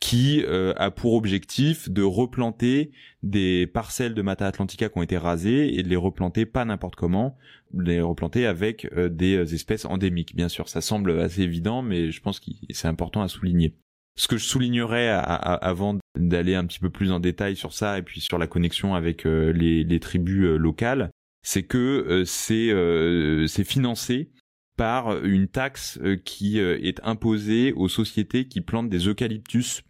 qui 0.00 0.42
euh, 0.46 0.74
a 0.76 0.90
pour 0.90 1.14
objectif 1.14 1.88
de 1.88 2.02
replanter 2.02 2.92
des 3.22 3.66
parcelles 3.66 4.14
de 4.14 4.22
Mata 4.22 4.46
Atlantica 4.46 4.88
qui 4.88 4.98
ont 4.98 5.02
été 5.02 5.16
rasées 5.16 5.78
et 5.78 5.82
de 5.82 5.88
les 5.88 5.96
replanter 5.96 6.44
pas 6.44 6.64
n'importe 6.64 6.94
comment, 6.94 7.38
les 7.72 8.00
replanter 8.00 8.46
avec 8.46 8.86
euh, 8.96 9.08
des 9.08 9.54
espèces 9.54 9.86
endémiques. 9.86 10.36
Bien 10.36 10.48
sûr, 10.48 10.68
ça 10.68 10.80
semble 10.80 11.18
assez 11.20 11.42
évident, 11.42 11.80
mais 11.80 12.10
je 12.10 12.20
pense 12.20 12.38
que 12.38 12.50
c'est 12.70 12.88
important 12.88 13.22
à 13.22 13.28
souligner. 13.28 13.76
Ce 14.16 14.28
que 14.28 14.36
je 14.36 14.44
soulignerais 14.44 15.08
avant 15.08 15.98
d'aller 16.16 16.54
un 16.54 16.64
petit 16.66 16.78
peu 16.78 16.90
plus 16.90 17.10
en 17.10 17.18
détail 17.18 17.56
sur 17.56 17.72
ça 17.72 17.98
et 17.98 18.02
puis 18.02 18.20
sur 18.20 18.38
la 18.38 18.46
connexion 18.46 18.94
avec 18.94 19.26
euh, 19.26 19.52
les, 19.52 20.00
tribus 20.00 20.44
euh, 20.44 20.56
locales, 20.56 21.10
c'est 21.42 21.64
que 21.64 21.78
euh, 21.78 22.24
c'est 22.24 22.68
c'est 23.48 23.64
financé 23.64 24.30
par 24.76 25.24
une 25.24 25.48
taxe 25.48 26.00
qui 26.24 26.58
est 26.58 27.00
imposée 27.04 27.72
aux 27.72 27.88
sociétés 27.88 28.48
qui 28.48 28.60
plantent 28.60 28.88
des 28.88 29.06
eucalyptus 29.08 29.82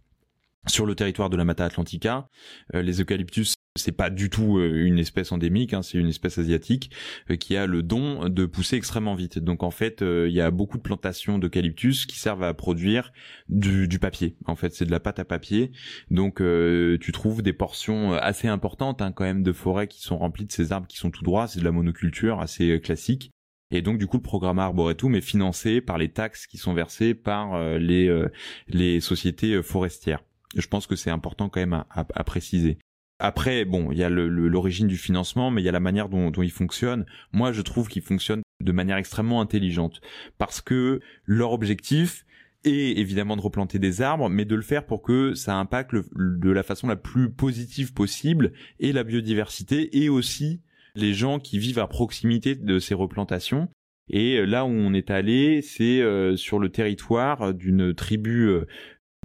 sur 0.67 0.85
le 0.85 0.95
territoire 0.95 1.29
de 1.31 1.37
la 1.37 1.43
Mata 1.43 1.65
Atlantica. 1.65 2.27
les 2.71 3.01
eucalyptus, 3.01 3.55
c'est 3.75 3.91
pas 3.91 4.09
du 4.09 4.29
tout 4.29 4.57
euh, 4.57 4.85
une 4.85 4.99
espèce 4.99 5.31
endémique, 5.31 5.73
hein, 5.73 5.81
c'est 5.81 5.97
une 5.97 6.07
espèce 6.07 6.37
asiatique 6.37 6.91
euh, 7.29 7.35
qui 7.35 7.57
a 7.57 7.67
le 7.67 7.83
don 7.83 8.29
de 8.29 8.45
pousser 8.45 8.77
extrêmement 8.77 9.15
vite. 9.15 9.37
Donc 9.37 9.63
en 9.63 9.71
fait, 9.71 10.01
euh, 10.01 10.27
il 10.29 10.33
y 10.33 10.41
a 10.41 10.49
beaucoup 10.49 10.77
de 10.77 10.83
plantations 10.83 11.37
d'eucalyptus 11.37 12.05
qui 12.05 12.17
servent 12.17 12.43
à 12.43 12.53
produire 12.53 13.11
du, 13.49 13.99
papier. 13.99 14.37
En 14.45 14.55
fait, 14.55 14.73
c'est 14.73 14.85
de 14.85 14.91
la 14.91 14.99
pâte 14.99 15.19
à 15.19 15.25
papier. 15.25 15.71
Donc 16.09 16.37
tu 16.37 17.11
trouves 17.11 17.41
des 17.41 17.53
portions 17.53 18.13
assez 18.13 18.47
importantes 18.47 19.01
hein, 19.01 19.11
quand 19.11 19.23
même 19.23 19.43
de 19.43 19.51
forêts 19.51 19.87
qui 19.87 20.01
sont 20.01 20.17
remplies 20.17 20.45
de 20.45 20.51
ces 20.51 20.71
arbres 20.71 20.87
qui 20.87 20.97
sont 20.97 21.11
tout 21.11 21.23
droits. 21.23 21.47
C'est 21.47 21.59
de 21.59 21.65
la 21.65 21.71
monoculture 21.71 22.39
assez 22.39 22.79
classique. 22.79 23.31
Et 23.71 23.81
donc 23.81 23.97
du 23.97 24.07
coup 24.07 24.17
le 24.17 24.23
programme 24.23 24.59
Arboretum 24.59 25.15
est 25.15 25.21
financé 25.21 25.81
par 25.81 25.97
les 25.97 26.09
taxes 26.09 26.47
qui 26.47 26.57
sont 26.57 26.73
versées 26.73 27.13
par 27.13 27.59
les 27.77 28.99
sociétés 28.99 29.61
forestières. 29.63 30.23
Je 30.55 30.67
pense 30.67 30.87
que 30.87 30.95
c'est 30.95 31.11
important 31.11 31.49
quand 31.49 31.59
même 31.59 31.83
à 31.89 32.23
préciser. 32.23 32.77
Après, 33.19 33.63
bon, 33.63 33.91
il 33.91 33.97
y 33.97 34.03
a 34.03 34.09
l'origine 34.09 34.87
du 34.87 34.97
financement, 34.97 35.49
mais 35.49 35.61
il 35.61 35.65
y 35.65 35.69
a 35.69 35.71
la 35.71 35.79
manière 35.79 36.09
dont, 36.09 36.31
dont 36.31 36.41
il 36.41 36.51
fonctionne. 36.51 37.05
Moi, 37.31 37.53
je 37.53 37.61
trouve 37.61 37.87
qu'il 37.87 38.01
fonctionne 38.01 38.41
de 38.61 38.71
manière 38.71 38.97
extrêmement 38.97 39.41
intelligente 39.41 40.01
parce 40.37 40.61
que 40.61 40.99
leur 41.25 41.51
objectif 41.51 42.25
est 42.65 42.97
évidemment 42.97 43.35
de 43.35 43.41
replanter 43.41 43.79
des 43.79 44.01
arbres, 44.01 44.29
mais 44.29 44.45
de 44.45 44.55
le 44.55 44.61
faire 44.61 44.85
pour 44.85 45.01
que 45.01 45.33
ça 45.33 45.55
impacte 45.55 45.95
de 46.15 46.49
la 46.49 46.63
façon 46.63 46.87
la 46.87 46.95
plus 46.95 47.29
positive 47.29 47.93
possible 47.93 48.53
et 48.79 48.91
la 48.91 49.03
biodiversité 49.03 50.03
et 50.03 50.09
aussi 50.09 50.61
les 50.95 51.13
gens 51.13 51.39
qui 51.39 51.59
vivent 51.59 51.79
à 51.79 51.87
proximité 51.87 52.55
de 52.55 52.79
ces 52.79 52.93
replantations. 52.93 53.69
Et 54.09 54.45
là 54.45 54.65
où 54.65 54.69
on 54.69 54.93
est 54.93 55.09
allé, 55.09 55.61
c'est 55.61 56.01
euh, 56.01 56.35
sur 56.35 56.59
le 56.59 56.69
territoire 56.69 57.53
d'une 57.53 57.93
tribu 57.93 58.47
euh, 58.47 58.65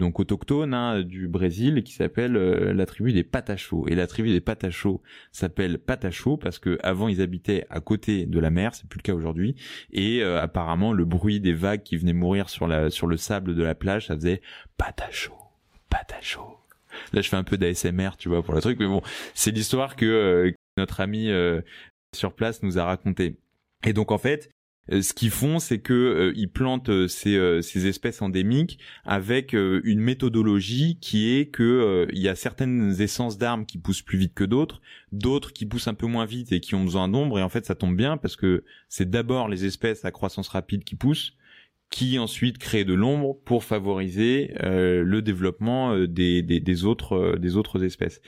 donc 0.01 0.19
autochtone 0.19 0.75
hein, 0.75 1.03
du 1.03 1.29
Brésil 1.29 1.85
qui 1.85 1.93
s'appelle 1.93 2.37
euh, 2.37 2.73
la 2.73 2.87
tribu 2.87 3.13
des 3.13 3.23
Patachos. 3.23 3.87
Et 3.87 3.95
la 3.95 4.07
tribu 4.07 4.31
des 4.31 4.41
Patachos 4.41 5.01
s'appelle 5.31 5.79
Patachos 5.79 6.39
parce 6.39 6.59
que 6.59 6.79
avant 6.83 7.07
ils 7.07 7.21
habitaient 7.21 7.67
à 7.71 7.81
côté 7.81 8.27
de 8.27 8.41
la 8.41 8.51
mer, 8.51 8.75
c'est 8.75 8.89
plus 8.89 8.99
le 8.99 9.03
cas 9.03 9.15
aujourd'hui. 9.15 9.55
Et 9.93 10.23
euh, 10.23 10.41
apparemment 10.41 10.93
le 10.93 11.05
bruit 11.05 11.39
des 11.39 11.53
vagues 11.53 11.83
qui 11.83 11.97
venaient 11.97 12.15
mourir 12.15 12.49
sur 12.49 12.67
la 12.67 12.91
sur 12.91 13.07
le 13.07 13.17
sable 13.17 13.55
de 13.55 13.63
la 13.63 13.75
plage, 13.75 14.07
ça 14.07 14.17
faisait 14.17 14.41
Patachos, 14.79 15.39
Patachos. 15.91 16.59
Là 17.13 17.21
je 17.21 17.29
fais 17.29 17.37
un 17.37 17.45
peu 17.45 17.59
d'ASMR, 17.59 18.17
tu 18.19 18.29
vois, 18.31 18.43
pour 18.43 18.55
le 18.55 18.61
truc, 18.61 18.81
mais 18.81 18.87
bon, 18.87 19.03
c'est 19.35 19.53
l'histoire 19.53 19.95
que 19.97 20.07
euh, 20.07 20.51
notre 20.77 21.01
ami 21.01 21.31
sur 22.17 22.33
place 22.33 22.63
nous 22.63 22.79
a 22.79 22.85
raconté. 22.85 23.37
Et 23.85 23.93
donc 23.93 24.11
en 24.13 24.19
fait, 24.19 24.49
euh, 24.49 24.60
ce 24.89 25.13
qu'ils 25.13 25.31
font, 25.31 25.59
c'est 25.59 25.79
que 25.79 25.93
euh, 25.93 26.33
ils 26.35 26.51
plantent 26.51 26.89
euh, 26.89 27.07
ces, 27.07 27.63
ces, 27.63 27.87
espèces 27.87 28.23
endémiques 28.23 28.79
avec 29.05 29.53
une 29.53 30.01
méthodologie 30.01 30.99
qui 31.01 31.37
est 31.37 31.47
que 31.47 32.09
il 32.13 32.19
y 32.19 32.29
a 32.29 32.35
certaines 32.35 33.01
essences 33.01 33.39
d'arbres 33.39 33.67
qui 33.67 33.79
poussent 33.79 34.03
plus 34.03 34.19
vite 34.19 34.35
que 34.35 34.45
d'autres, 34.45 34.81
d'autres 35.13 35.53
qui 35.53 35.67
poussent 35.67 35.89
un 35.89 35.95
peu 35.95 36.07
moins 36.07 36.25
vite 36.25 36.53
et 36.53 36.61
qui 36.61 36.75
ont 36.75 36.85
besoin 36.85 37.09
d'ombre. 37.09 37.39
Et 37.39 37.43
en 37.43 37.49
fait, 37.49 37.67
ça 37.67 37.75
tombe 37.75 37.97
bien 37.97 38.17
parce 38.17 38.37
que 38.37 38.65
c'est 38.89 39.11
d'abord 39.11 39.49
les 39.49 39.65
espèces 39.65 40.05
à 40.05 40.11
croissance 40.11 40.49
rapide 40.49 40.85
qui 40.85 40.97
poussent, 40.97 41.37
qui 41.91 42.19
ensuite 42.19 42.59
créent 42.59 42.85
de 42.85 42.95
l'ombre 42.95 43.37
pour 43.45 43.65
favoriser 43.65 44.55
le 44.63 45.21
développement 45.21 45.97
des 46.07 46.85
autres 46.85 47.85
espèces 47.85 48.21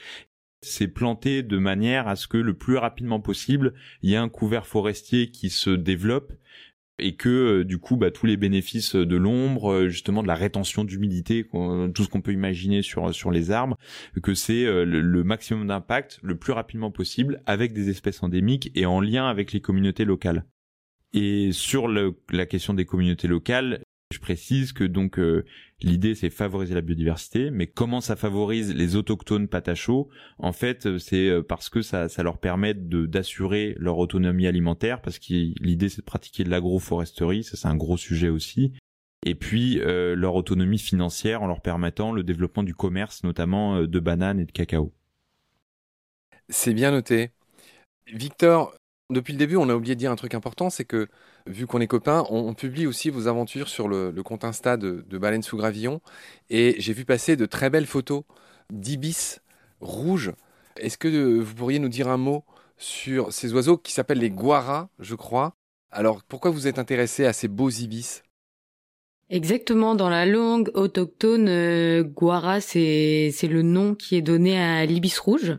c'est 0.63 0.87
planté 0.87 1.43
de 1.43 1.57
manière 1.57 2.07
à 2.07 2.15
ce 2.15 2.27
que 2.27 2.37
le 2.37 2.53
plus 2.53 2.77
rapidement 2.77 3.19
possible, 3.19 3.73
il 4.01 4.09
y 4.09 4.13
ait 4.13 4.17
un 4.17 4.29
couvert 4.29 4.65
forestier 4.65 5.29
qui 5.31 5.49
se 5.49 5.69
développe 5.69 6.33
et 6.99 7.15
que 7.15 7.29
euh, 7.29 7.63
du 7.63 7.79
coup 7.79 7.97
bah, 7.97 8.11
tous 8.11 8.25
les 8.25 8.37
bénéfices 8.37 8.95
de 8.95 9.15
l'ombre 9.15 9.71
euh, 9.71 9.89
justement 9.89 10.21
de 10.21 10.27
la 10.27 10.35
rétention 10.35 10.83
d'humidité 10.83 11.43
tout 11.43 12.03
ce 12.03 12.07
qu'on 12.07 12.21
peut 12.21 12.33
imaginer 12.33 12.83
sur 12.83 13.13
sur 13.13 13.31
les 13.31 13.51
arbres 13.51 13.77
que 14.21 14.35
c'est 14.35 14.65
euh, 14.65 14.85
le, 14.85 15.23
maximum 15.23 15.67
d'impact 15.67 16.19
le 16.21 16.37
plus 16.37 16.53
rapidement 16.53 16.91
possible 16.91 17.41
avec 17.45 17.73
des 17.73 17.89
espèces 17.89 18.21
endémiques 18.21 18.71
et 18.75 18.85
en 18.85 19.01
lien 19.01 19.27
avec 19.27 19.53
les 19.53 19.61
communautés 19.61 20.05
locales. 20.05 20.45
Et 21.13 21.51
sur 21.51 21.87
la 21.87 22.45
question 22.45 22.73
des 22.73 22.85
communautés 22.85 23.27
locales 23.27 23.83
je 24.13 24.21
précise 24.21 24.71
que 24.71 24.85
donc 24.85 25.19
euh, 25.19 25.43
l'idée 25.81 26.15
c'est 26.15 26.29
favoriser 26.29 26.73
la 26.73 26.81
biodiversité, 26.81 27.51
mais 27.51 27.67
comment 27.67 27.99
ça 27.99 28.15
favorise 28.15 28.73
les 28.73 28.95
autochtones 28.95 29.49
patachos? 29.49 30.09
En 30.37 30.53
fait, 30.53 30.85
euh, 30.85 30.97
c'est 30.97 31.27
euh, 31.27 31.41
parce 31.41 31.69
que 31.69 31.81
ça, 31.81 32.07
ça 32.07 32.23
leur 32.23 32.37
permet 32.37 32.73
d'assurer 32.73 33.75
leur 33.77 33.97
autonomie 33.97 34.47
alimentaire, 34.47 35.01
parce 35.01 35.19
que 35.19 35.33
l'idée 35.61 35.89
c'est 35.89 36.01
de 36.01 36.05
pratiquer 36.05 36.45
de 36.45 36.49
l'agroforesterie, 36.49 37.43
ça 37.43 37.57
c'est 37.57 37.67
un 37.67 37.75
gros 37.75 37.97
sujet 37.97 38.29
aussi. 38.29 38.71
Et 39.25 39.35
puis 39.35 39.79
leur 39.85 40.35
autonomie 40.35 40.77
financière 40.77 41.43
en 41.43 41.47
leur 41.47 41.61
permettant 41.61 42.11
le 42.11 42.23
développement 42.23 42.63
du 42.63 42.75
commerce, 42.75 43.23
notamment 43.23 43.83
de 43.83 43.99
bananes 44.01 44.41
et 44.41 44.45
de 44.45 44.51
cacao. 44.51 44.93
C'est 46.49 46.73
bien 46.73 46.91
noté. 46.91 47.31
Victor, 48.07 48.75
depuis 49.09 49.33
le 49.33 49.39
début, 49.39 49.55
on 49.57 49.69
a 49.69 49.75
oublié 49.75 49.95
de 49.95 49.99
dire 49.99 50.11
un 50.11 50.15
truc 50.15 50.33
important, 50.33 50.69
c'est 50.69 50.85
que 50.85 51.07
vu 51.45 51.67
qu'on 51.67 51.81
est 51.81 51.87
copains, 51.87 52.25
on, 52.29 52.53
publie 52.53 52.87
aussi 52.87 53.09
vos 53.09 53.27
aventures 53.27 53.67
sur 53.67 53.87
le, 53.87 54.11
compte 54.23 54.43
Insta 54.43 54.77
de, 54.77 55.17
Baleine 55.17 55.43
sous 55.43 55.57
Gravillon. 55.57 56.01
Et 56.49 56.75
j'ai 56.79 56.93
vu 56.93 57.05
passer 57.05 57.35
de 57.35 57.45
très 57.45 57.69
belles 57.69 57.85
photos 57.85 58.23
d'ibis 58.71 59.39
rouges. 59.81 60.31
Est-ce 60.77 60.97
que 60.97 61.39
vous 61.39 61.53
pourriez 61.53 61.79
nous 61.79 61.89
dire 61.89 62.07
un 62.07 62.17
mot 62.17 62.43
sur 62.77 63.31
ces 63.31 63.53
oiseaux 63.53 63.77
qui 63.77 63.91
s'appellent 63.91 64.19
les 64.19 64.31
guaras, 64.31 64.89
je 64.99 65.15
crois? 65.15 65.55
Alors, 65.91 66.23
pourquoi 66.23 66.49
vous 66.49 66.67
êtes 66.67 66.79
intéressé 66.79 67.25
à 67.25 67.33
ces 67.33 67.47
beaux 67.47 67.69
ibis? 67.69 68.23
Exactement, 69.29 69.95
dans 69.95 70.09
la 70.09 70.25
langue 70.25 70.71
autochtone, 70.73 71.47
euh, 71.49 72.03
c'est 72.59 73.47
le 73.47 73.61
nom 73.61 73.95
qui 73.95 74.15
est 74.15 74.21
donné 74.21 74.59
à 74.59 74.85
l'ibis 74.85 75.17
rouge. 75.19 75.57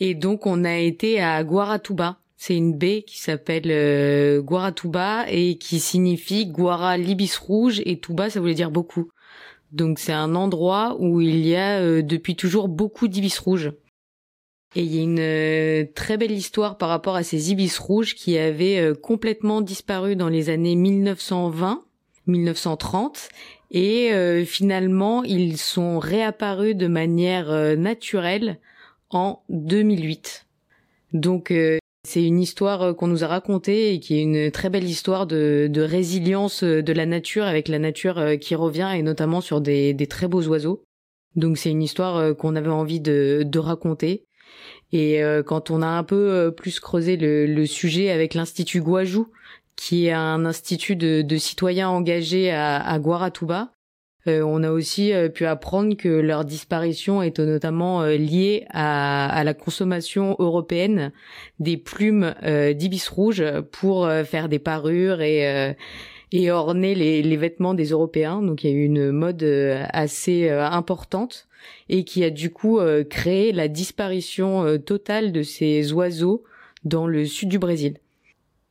Et 0.00 0.14
donc, 0.14 0.46
on 0.46 0.64
a 0.64 0.76
été 0.76 1.20
à 1.20 1.42
Guaratuba, 1.44 2.20
c'est 2.40 2.56
une 2.56 2.72
baie 2.72 3.02
qui 3.02 3.18
s'appelle 3.18 3.66
euh, 3.66 4.40
Guaratuba 4.40 5.26
et 5.28 5.58
qui 5.58 5.80
signifie 5.80 6.46
Guara 6.46 6.96
l'ibis 6.96 7.36
rouge 7.36 7.82
et 7.84 7.98
Tuba 7.98 8.30
ça 8.30 8.38
voulait 8.38 8.54
dire 8.54 8.70
beaucoup. 8.70 9.10
Donc 9.72 9.98
c'est 9.98 10.12
un 10.12 10.36
endroit 10.36 10.96
où 11.00 11.20
il 11.20 11.44
y 11.44 11.56
a 11.56 11.80
euh, 11.80 12.00
depuis 12.00 12.36
toujours 12.36 12.68
beaucoup 12.68 13.08
d'ibis 13.08 13.36
rouges. 13.38 13.72
Et 14.76 14.82
il 14.82 14.94
y 14.94 15.00
a 15.00 15.02
une 15.02 15.18
euh, 15.18 15.84
très 15.96 16.16
belle 16.16 16.30
histoire 16.30 16.78
par 16.78 16.90
rapport 16.90 17.16
à 17.16 17.24
ces 17.24 17.50
ibis 17.50 17.76
rouges 17.76 18.14
qui 18.14 18.38
avaient 18.38 18.92
complètement 19.02 19.60
disparu 19.60 20.14
dans 20.14 20.28
les 20.28 20.48
années 20.48 20.76
1920, 20.76 21.84
1930 22.28 23.30
et 23.72 24.44
finalement 24.46 25.24
ils 25.24 25.58
sont 25.58 25.98
réapparus 25.98 26.76
de 26.76 26.86
manière 26.86 27.76
naturelle 27.76 28.58
en 29.10 29.42
2008. 29.48 30.46
Donc 31.12 31.52
c'est 32.08 32.24
une 32.24 32.40
histoire 32.40 32.82
euh, 32.82 32.94
qu'on 32.94 33.06
nous 33.06 33.22
a 33.22 33.26
racontée 33.26 33.92
et 33.92 34.00
qui 34.00 34.18
est 34.18 34.22
une 34.22 34.50
très 34.50 34.70
belle 34.70 34.84
histoire 34.84 35.26
de, 35.26 35.70
résilience 35.76 36.64
euh, 36.64 36.82
de 36.82 36.92
la 36.94 37.04
nature 37.04 37.44
avec 37.44 37.68
la 37.68 37.78
nature 37.78 38.18
euh, 38.18 38.36
qui 38.36 38.54
revient 38.54 38.90
et 38.96 39.02
notamment 39.02 39.42
sur 39.42 39.60
des, 39.60 39.94
très 40.08 40.26
beaux 40.26 40.42
oiseaux. 40.48 40.84
Donc 41.36 41.58
c'est 41.58 41.70
une 41.70 41.82
histoire 41.82 42.34
qu'on 42.36 42.56
avait 42.56 42.70
envie 42.70 43.00
de, 43.00 43.58
raconter. 43.58 44.24
Et 44.92 45.20
quand 45.46 45.70
on 45.70 45.82
a 45.82 45.86
un 45.86 46.02
peu 46.02 46.52
plus 46.56 46.80
creusé 46.80 47.16
le, 47.18 47.66
sujet 47.66 48.10
avec 48.10 48.32
l'Institut 48.32 48.80
Guajou, 48.80 49.30
qui 49.76 50.06
est 50.06 50.12
un 50.12 50.46
institut 50.46 50.96
de, 50.96 51.36
citoyens 51.36 51.90
engagés 51.90 52.50
à, 52.50 52.80
à 52.80 52.98
Guaratuba, 52.98 53.70
euh, 54.28 54.42
on 54.42 54.62
a 54.62 54.70
aussi 54.70 55.12
euh, 55.12 55.28
pu 55.28 55.46
apprendre 55.46 55.96
que 55.96 56.08
leur 56.08 56.44
disparition 56.44 57.22
est 57.22 57.38
notamment 57.38 58.02
euh, 58.02 58.16
liée 58.16 58.66
à, 58.70 59.42
la 59.44 59.54
consommation 59.54 60.36
européenne 60.38 61.12
des 61.58 61.76
plumes 61.76 62.34
d'ibis 62.74 63.08
rouge 63.08 63.42
pour 63.72 64.10
faire 64.24 64.48
des 64.48 64.58
parures 64.58 65.20
et 65.20 65.74
et 66.32 66.50
orner 66.50 66.94
les, 66.94 67.36
vêtements 67.36 67.74
des 67.74 67.90
Européens. 67.90 68.42
Donc 68.42 68.64
il 68.64 68.70
y 68.70 68.72
a 68.72 68.76
eu 68.76 68.84
une 68.84 69.10
mode 69.10 69.42
assez 69.92 70.50
importante 70.50 71.46
et 71.88 72.04
qui 72.04 72.24
a 72.24 72.30
du 72.30 72.50
coup 72.50 72.80
créé 73.08 73.52
la 73.52 73.68
disparition 73.68 74.78
totale 74.78 75.32
de 75.32 75.42
ces 75.42 75.92
oiseaux 75.92 76.44
dans 76.84 77.06
le 77.06 77.24
sud 77.24 77.48
du 77.48 77.58
Brésil. 77.58 77.98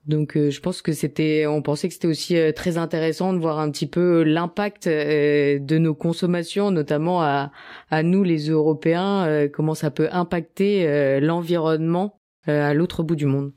Donc 0.07 0.37
euh, 0.37 0.49
je 0.49 0.61
pense 0.61 0.81
que 0.81 0.93
c'était, 0.93 1.45
on 1.47 1.61
pensait 1.61 1.89
que 1.89 1.93
c'était 1.93 2.07
aussi 2.07 2.37
euh, 2.37 2.53
très 2.53 2.77
intéressant 2.77 3.33
de 3.33 3.39
voir 3.39 3.59
un 3.59 3.69
petit 3.69 3.87
peu 3.87 4.23
l'impact 4.23 4.87
euh, 4.87 5.59
de 5.59 5.77
nos 5.77 5.93
consommations, 5.93 6.71
notamment 6.71 7.21
à, 7.21 7.51
à 7.89 8.03
nous 8.03 8.23
les 8.23 8.49
Européens, 8.49 9.47
comment 9.53 9.75
ça 9.75 9.91
peut 9.91 10.07
impacter 10.11 11.19
l'environnement 11.19 12.19
à 12.45 12.73
l'autre 12.73 13.03
bout 13.03 13.15
du 13.15 13.25
monde. 13.25 13.51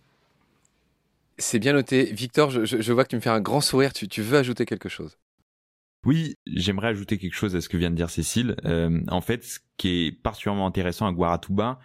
C'est 1.38 1.58
bien 1.58 1.72
noté. 1.72 2.04
Victor, 2.12 2.50
je, 2.50 2.64
je, 2.64 2.92
vois 2.92 3.04
que 3.04 3.10
tu 3.10 3.16
me 3.16 3.20
fais 3.20 3.30
un 3.30 3.40
grand 3.40 3.60
sourire. 3.60 3.92
Tu, 3.92 4.08
tu 4.08 4.20
veux 4.20 4.36
ajouter 4.36 4.66
quelque 4.66 4.88
chose? 4.88 5.18
Oui, 6.04 6.34
j'aimerais 6.46 6.88
ajouter 6.88 7.18
quelque 7.18 7.34
chose 7.34 7.54
à 7.56 7.60
ce 7.60 7.68
que 7.68 7.76
vient 7.76 7.90
de 7.90 7.96
dire 7.96 8.10
Cécile. 8.10 8.56
en 8.64 9.20
fait, 9.20 9.44
ce 9.44 9.58
qui 9.76 10.06
est 10.06 10.12
particulièrement 10.12 10.66
intéressant 10.66 11.06
à 11.06 11.12
Guaratuba, 11.12 11.78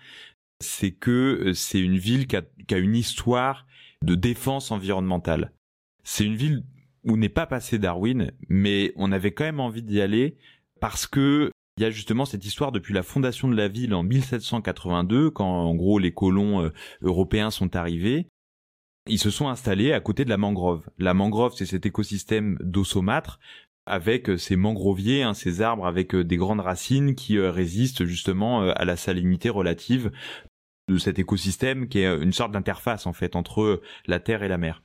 c'est 0.60 0.91
que 0.91 1.51
c'est 1.54 1.80
une 1.80 1.97
ville 1.97 2.28
qui 2.28 2.36
a, 2.36 2.41
qui 2.67 2.73
a 2.73 2.78
une 2.78 2.95
histoire 2.95 3.65
de 4.03 4.15
défense 4.15 4.71
environnementale. 4.71 5.51
C'est 6.03 6.25
une 6.25 6.36
ville 6.36 6.63
où 7.03 7.17
n'est 7.17 7.29
pas 7.29 7.45
passé 7.45 7.79
Darwin, 7.79 8.31
mais 8.49 8.93
on 8.95 9.12
avait 9.12 9.31
quand 9.31 9.43
même 9.43 9.60
envie 9.60 9.84
d'y 9.84 10.01
aller 10.01 10.38
parce 10.79 11.08
que 11.08 11.51
il 11.77 11.84
y 11.84 11.86
a 11.86 11.91
justement 11.91 12.23
cette 12.23 12.45
histoire 12.45 12.71
depuis 12.71 12.93
la 12.93 13.03
fondation 13.03 13.49
de 13.49 13.55
la 13.55 13.67
ville 13.67 13.93
en 13.93 14.03
1782, 14.03 15.29
quand 15.29 15.45
en 15.45 15.75
gros 15.75 15.99
les 15.99 16.13
colons 16.13 16.62
euh, 16.62 16.69
européens 17.01 17.51
sont 17.51 17.75
arrivés. 17.75 18.27
Ils 19.08 19.19
se 19.19 19.29
sont 19.29 19.49
installés 19.49 19.91
à 19.91 19.99
côté 19.99 20.23
de 20.23 20.29
la 20.29 20.38
mangrove. 20.38 20.89
La 20.97 21.13
mangrove, 21.13 21.53
c'est 21.55 21.65
cet 21.65 21.86
écosystème 21.86 22.58
d'eau 22.62 22.86
saumâtre 22.86 23.39
avec 23.86 24.29
euh, 24.29 24.38
ces 24.38 24.55
mangroviers, 24.55 25.23
hein, 25.23 25.34
ces 25.34 25.62
arbres 25.62 25.86
avec 25.86 26.15
des 26.15 26.38
grandes 26.38 26.62
racines 26.62 27.13
qui 27.13 27.38
résistent 27.38 28.05
justement 28.05 28.62
à 28.62 28.86
la 28.86 28.95
salinité 28.95 29.49
relative 29.49 30.12
de 30.88 30.98
cet 30.98 31.19
écosystème 31.19 31.88
qui 31.88 32.00
est 32.00 32.17
une 32.21 32.34
sorte 32.34 32.52
d'interface 32.52 33.08
en 33.08 33.13
fait 33.13 33.36
entre 33.36 33.82
la 34.06 34.19
terre 34.19 34.43
et 34.43 34.48
la 34.48 34.58
mer. 34.58 34.84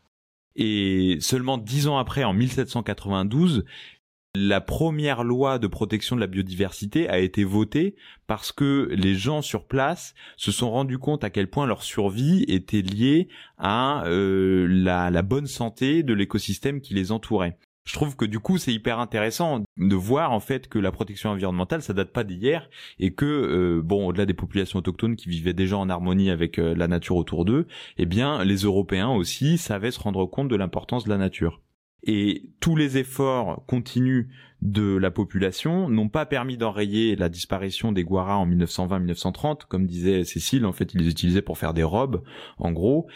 Et 0.57 1.19
seulement 1.21 1.59
dix 1.59 1.87
ans 1.87 1.99
après, 1.99 2.25
en 2.25 2.33
1792, 2.33 3.65
la 4.35 4.61
première 4.61 5.25
loi 5.25 5.59
de 5.59 5.67
protection 5.67 6.15
de 6.15 6.21
la 6.21 6.27
biodiversité 6.29 7.09
a 7.09 7.19
été 7.19 7.43
votée 7.43 7.97
parce 8.27 8.53
que 8.53 8.89
les 8.93 9.15
gens 9.15 9.43
sur 9.43 9.67
place 9.67 10.15
se 10.37 10.53
sont 10.53 10.71
rendus 10.71 10.99
compte 10.99 11.25
à 11.25 11.31
quel 11.31 11.51
point 11.51 11.67
leur 11.67 11.83
survie 11.83 12.45
était 12.45 12.83
liée 12.83 13.29
à 13.59 14.05
euh, 14.07 14.67
la, 14.69 15.11
la 15.11 15.23
bonne 15.23 15.49
santé 15.49 16.05
de 16.05 16.15
l'écosystème 16.15 16.81
qui 16.81 16.95
les 16.95 17.11
entourait 17.11 17.59
je 17.85 17.95
trouve 17.95 18.17
que 18.17 18.25
du 18.25 18.39
coup 18.39 18.59
c'est 18.59 18.73
hyper 18.73 18.99
intéressant 18.99 19.65
de 19.77 19.95
voir 19.95 20.33
en 20.33 20.41
fait 20.41 20.69
que 20.69 20.79
la 20.79 20.93
protection 20.93 21.31
environnementale 21.31 21.83
ça 21.83 21.93
date 21.93 22.13
pas 22.13 22.25
d'hier 22.25 22.69
et 22.99 23.13
que 23.13 23.25
euh, 23.25 23.83
bon 23.83 24.07
au-delà 24.07 24.27
des 24.27 24.35
populations 24.35 24.79
autochtones 24.79 25.17
qui 25.17 25.29
vivaient 25.29 25.55
déjà 25.55 25.77
en 25.79 25.89
harmonie 25.89 26.31
avec 26.31 26.59
euh, 26.59 26.75
la 26.75 26.89
nature 26.89 27.17
autour 27.17 27.45
d'eux, 27.45 27.67
eh 27.97 28.07
bien 28.07 28.45
les 28.45 28.59
Européens 28.59 29.11
aussi 29.11 29.59
savaient 29.59 29.91
se 29.91 30.01
rendre 30.01 30.27
compte 30.27 30.49
de 30.49 30.57
l'importance 30.57 31.05
de 31.05 31.11
la 31.11 31.19
nature. 31.19 31.61
Et 32.03 32.51
tous 32.61 32.77
les 32.77 32.97
efforts 32.97 33.65
continus 33.67 34.29
de 34.63 34.97
la 34.97 35.11
population 35.11 35.89
n'ont 35.89 36.09
pas 36.09 36.27
permis 36.27 36.57
d'enrayer 36.57 37.17
la 37.17 37.29
disparition 37.29 37.93
des 37.93 38.05
Guaras 38.05 38.37
en 38.37 38.47
1920-1930, 38.47 39.67
comme 39.69 39.87
disait 39.87 40.25
Cécile, 40.25 40.65
en 40.65 40.73
fait 40.73 40.95
ils 40.95 41.01
les 41.01 41.11
utilisaient 41.11 41.43
pour 41.43 41.59
faire 41.59 41.75
des 41.75 41.83
robes, 41.83 42.23
en 42.59 42.73
gros. 42.73 43.07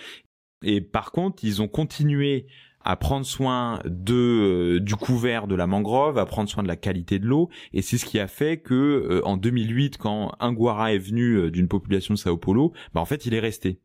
Et 0.62 0.80
par 0.80 1.12
contre, 1.12 1.44
ils 1.44 1.62
ont 1.62 1.68
continué 1.68 2.46
à 2.84 2.96
prendre 2.96 3.26
soin 3.26 3.80
de 3.84 4.14
euh, 4.14 4.80
du 4.80 4.94
couvert 4.94 5.46
de 5.46 5.54
la 5.54 5.66
mangrove, 5.66 6.18
à 6.18 6.26
prendre 6.26 6.48
soin 6.48 6.62
de 6.62 6.68
la 6.68 6.76
qualité 6.76 7.18
de 7.18 7.26
l'eau, 7.26 7.48
et 7.72 7.82
c'est 7.82 7.98
ce 7.98 8.04
qui 8.04 8.18
a 8.18 8.28
fait 8.28 8.58
que 8.58 8.74
euh, 8.74 9.26
en 9.26 9.36
2008, 9.36 9.98
quand 9.98 10.34
un 10.38 10.52
guara 10.52 10.92
est 10.92 10.98
venu 10.98 11.34
euh, 11.34 11.50
d'une 11.50 11.68
population 11.68 12.14
de 12.14 12.18
Sao 12.18 12.36
Paulo, 12.36 12.72
bah 12.92 13.00
en 13.00 13.04
fait 13.04 13.26
il 13.26 13.34
est 13.34 13.40
resté. 13.40 13.80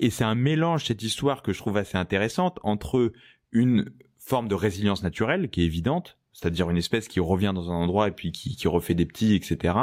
Et 0.00 0.10
c'est 0.10 0.24
un 0.24 0.34
mélange 0.34 0.86
cette 0.86 1.02
histoire 1.02 1.42
que 1.42 1.52
je 1.52 1.58
trouve 1.58 1.76
assez 1.76 1.98
intéressante 1.98 2.58
entre 2.62 3.12
une 3.52 3.90
forme 4.18 4.48
de 4.48 4.54
résilience 4.54 5.02
naturelle 5.02 5.50
qui 5.50 5.62
est 5.62 5.66
évidente, 5.66 6.18
c'est-à-dire 6.32 6.70
une 6.70 6.78
espèce 6.78 7.08
qui 7.08 7.20
revient 7.20 7.52
dans 7.54 7.70
un 7.70 7.74
endroit 7.74 8.08
et 8.08 8.12
puis 8.12 8.32
qui 8.32 8.68
refait 8.68 8.94
des 8.94 9.06
petits, 9.06 9.34
etc. 9.34 9.74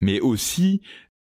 Mais 0.00 0.20
aussi 0.20 0.82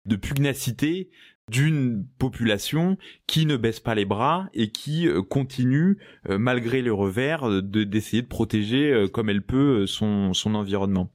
de 0.06 0.16
pugnacité 0.16 1.10
d'une 1.50 2.06
population 2.18 2.96
qui 3.26 3.44
ne 3.44 3.56
baisse 3.56 3.80
pas 3.80 3.94
les 3.94 4.04
bras 4.04 4.48
et 4.54 4.70
qui 4.70 5.08
euh, 5.08 5.22
continue, 5.22 5.98
euh, 6.28 6.38
malgré 6.38 6.80
les 6.80 6.90
revers, 6.90 7.48
euh, 7.48 7.60
de 7.60 7.84
d'essayer 7.84 8.22
de 8.22 8.28
protéger 8.28 9.06
comme 9.12 9.28
elle 9.28 9.42
peut 9.42 9.86
son, 9.86 10.32
environnement. 10.54 11.10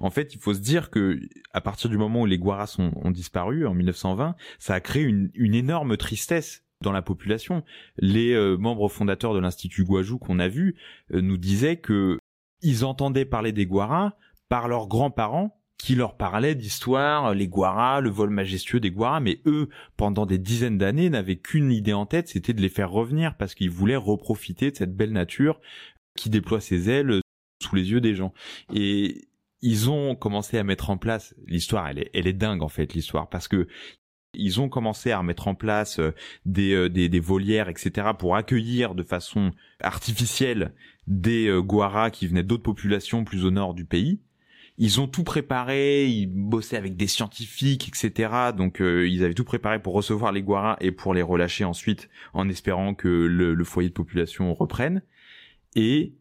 En 0.00 0.10
fait, 0.10 0.34
il 0.34 0.40
faut 0.40 0.54
se 0.54 0.60
dire 0.60 0.90
que 0.90 1.20
à 1.52 1.60
partir 1.60 1.90
du 1.90 1.98
moment 1.98 2.22
où 2.22 2.26
les 2.26 2.38
Guaras 2.38 2.76
ont, 2.78 3.10
disparu 3.10 3.66
en 3.66 3.74
1920, 3.74 4.36
ça 4.58 4.74
a 4.74 4.80
créé 4.80 5.02
une, 5.02 5.30
une 5.34 5.54
énorme 5.54 5.96
tristesse 5.96 6.64
dans 6.82 6.92
la 6.92 7.02
population. 7.02 7.64
Les 7.98 8.36
membres 8.58 8.88
fondateurs 8.88 9.34
de 9.34 9.38
l'Institut 9.38 9.84
Guajou 9.84 10.18
qu'on 10.18 10.38
a 10.38 10.48
vu 10.48 10.76
nous 11.10 11.36
disaient 11.36 11.76
que 11.76 12.18
ils 12.62 12.84
entendaient 12.84 13.24
parler 13.24 13.52
des 13.52 13.66
Guaras 13.66 14.14
par 14.48 14.68
leurs 14.68 14.88
grands-parents 14.88 15.57
qui 15.78 15.94
leur 15.94 16.16
parlait 16.16 16.56
d'histoire, 16.56 17.34
les 17.34 17.46
Guaras, 17.46 18.00
le 18.00 18.10
vol 18.10 18.30
majestueux 18.30 18.80
des 18.80 18.90
Guaras, 18.90 19.20
mais 19.20 19.40
eux, 19.46 19.68
pendant 19.96 20.26
des 20.26 20.38
dizaines 20.38 20.76
d'années, 20.76 21.08
n'avaient 21.08 21.36
qu'une 21.36 21.70
idée 21.70 21.92
en 21.92 22.04
tête, 22.04 22.28
c'était 22.28 22.52
de 22.52 22.60
les 22.60 22.68
faire 22.68 22.90
revenir 22.90 23.36
parce 23.36 23.54
qu'ils 23.54 23.70
voulaient 23.70 23.96
reprofiter 23.96 24.72
de 24.72 24.76
cette 24.76 24.96
belle 24.96 25.12
nature 25.12 25.60
qui 26.16 26.30
déploie 26.30 26.60
ses 26.60 26.90
ailes 26.90 27.20
sous 27.62 27.76
les 27.76 27.92
yeux 27.92 28.00
des 28.00 28.14
gens. 28.14 28.34
Et 28.74 29.28
ils 29.62 29.88
ont 29.88 30.16
commencé 30.16 30.58
à 30.58 30.64
mettre 30.64 30.90
en 30.90 30.98
place 30.98 31.34
l'histoire, 31.46 31.88
elle 31.88 32.26
est, 32.26 32.32
dingue 32.32 32.62
en 32.62 32.68
fait 32.68 32.94
l'histoire 32.94 33.28
parce 33.28 33.48
que 33.48 33.68
ils 34.34 34.60
ont 34.60 34.68
commencé 34.68 35.10
à 35.10 35.22
mettre 35.22 35.48
en 35.48 35.54
place 35.54 36.00
euh, 36.00 36.14
des, 36.44 36.74
euh, 36.74 36.88
des, 36.90 37.08
des, 37.08 37.18
volières, 37.18 37.70
etc., 37.70 38.08
pour 38.16 38.36
accueillir 38.36 38.94
de 38.94 39.02
façon 39.02 39.52
artificielle 39.80 40.74
des 41.06 41.46
euh, 41.46 41.62
Guaras 41.62 42.10
qui 42.10 42.26
venaient 42.26 42.42
d'autres 42.42 42.62
populations 42.62 43.24
plus 43.24 43.46
au 43.46 43.50
nord 43.50 43.72
du 43.72 43.86
pays 43.86 44.20
ils 44.78 45.00
ont 45.00 45.08
tout 45.08 45.24
préparé, 45.24 46.06
ils 46.06 46.26
bossaient 46.26 46.76
avec 46.76 46.96
des 46.96 47.08
scientifiques, 47.08 47.88
etc. 47.88 48.52
Donc 48.56 48.80
euh, 48.80 49.08
ils 49.08 49.24
avaient 49.24 49.34
tout 49.34 49.44
préparé 49.44 49.82
pour 49.82 49.92
recevoir 49.92 50.30
les 50.30 50.42
guaras 50.42 50.76
et 50.80 50.92
pour 50.92 51.14
les 51.14 51.22
relâcher 51.22 51.64
ensuite 51.64 52.08
en 52.32 52.48
espérant 52.48 52.94
que 52.94 53.08
le, 53.08 53.64
foyer 53.64 53.88
de 53.88 53.94
population 53.94 54.54
reprenne. 54.54 55.02
Et 55.74 56.14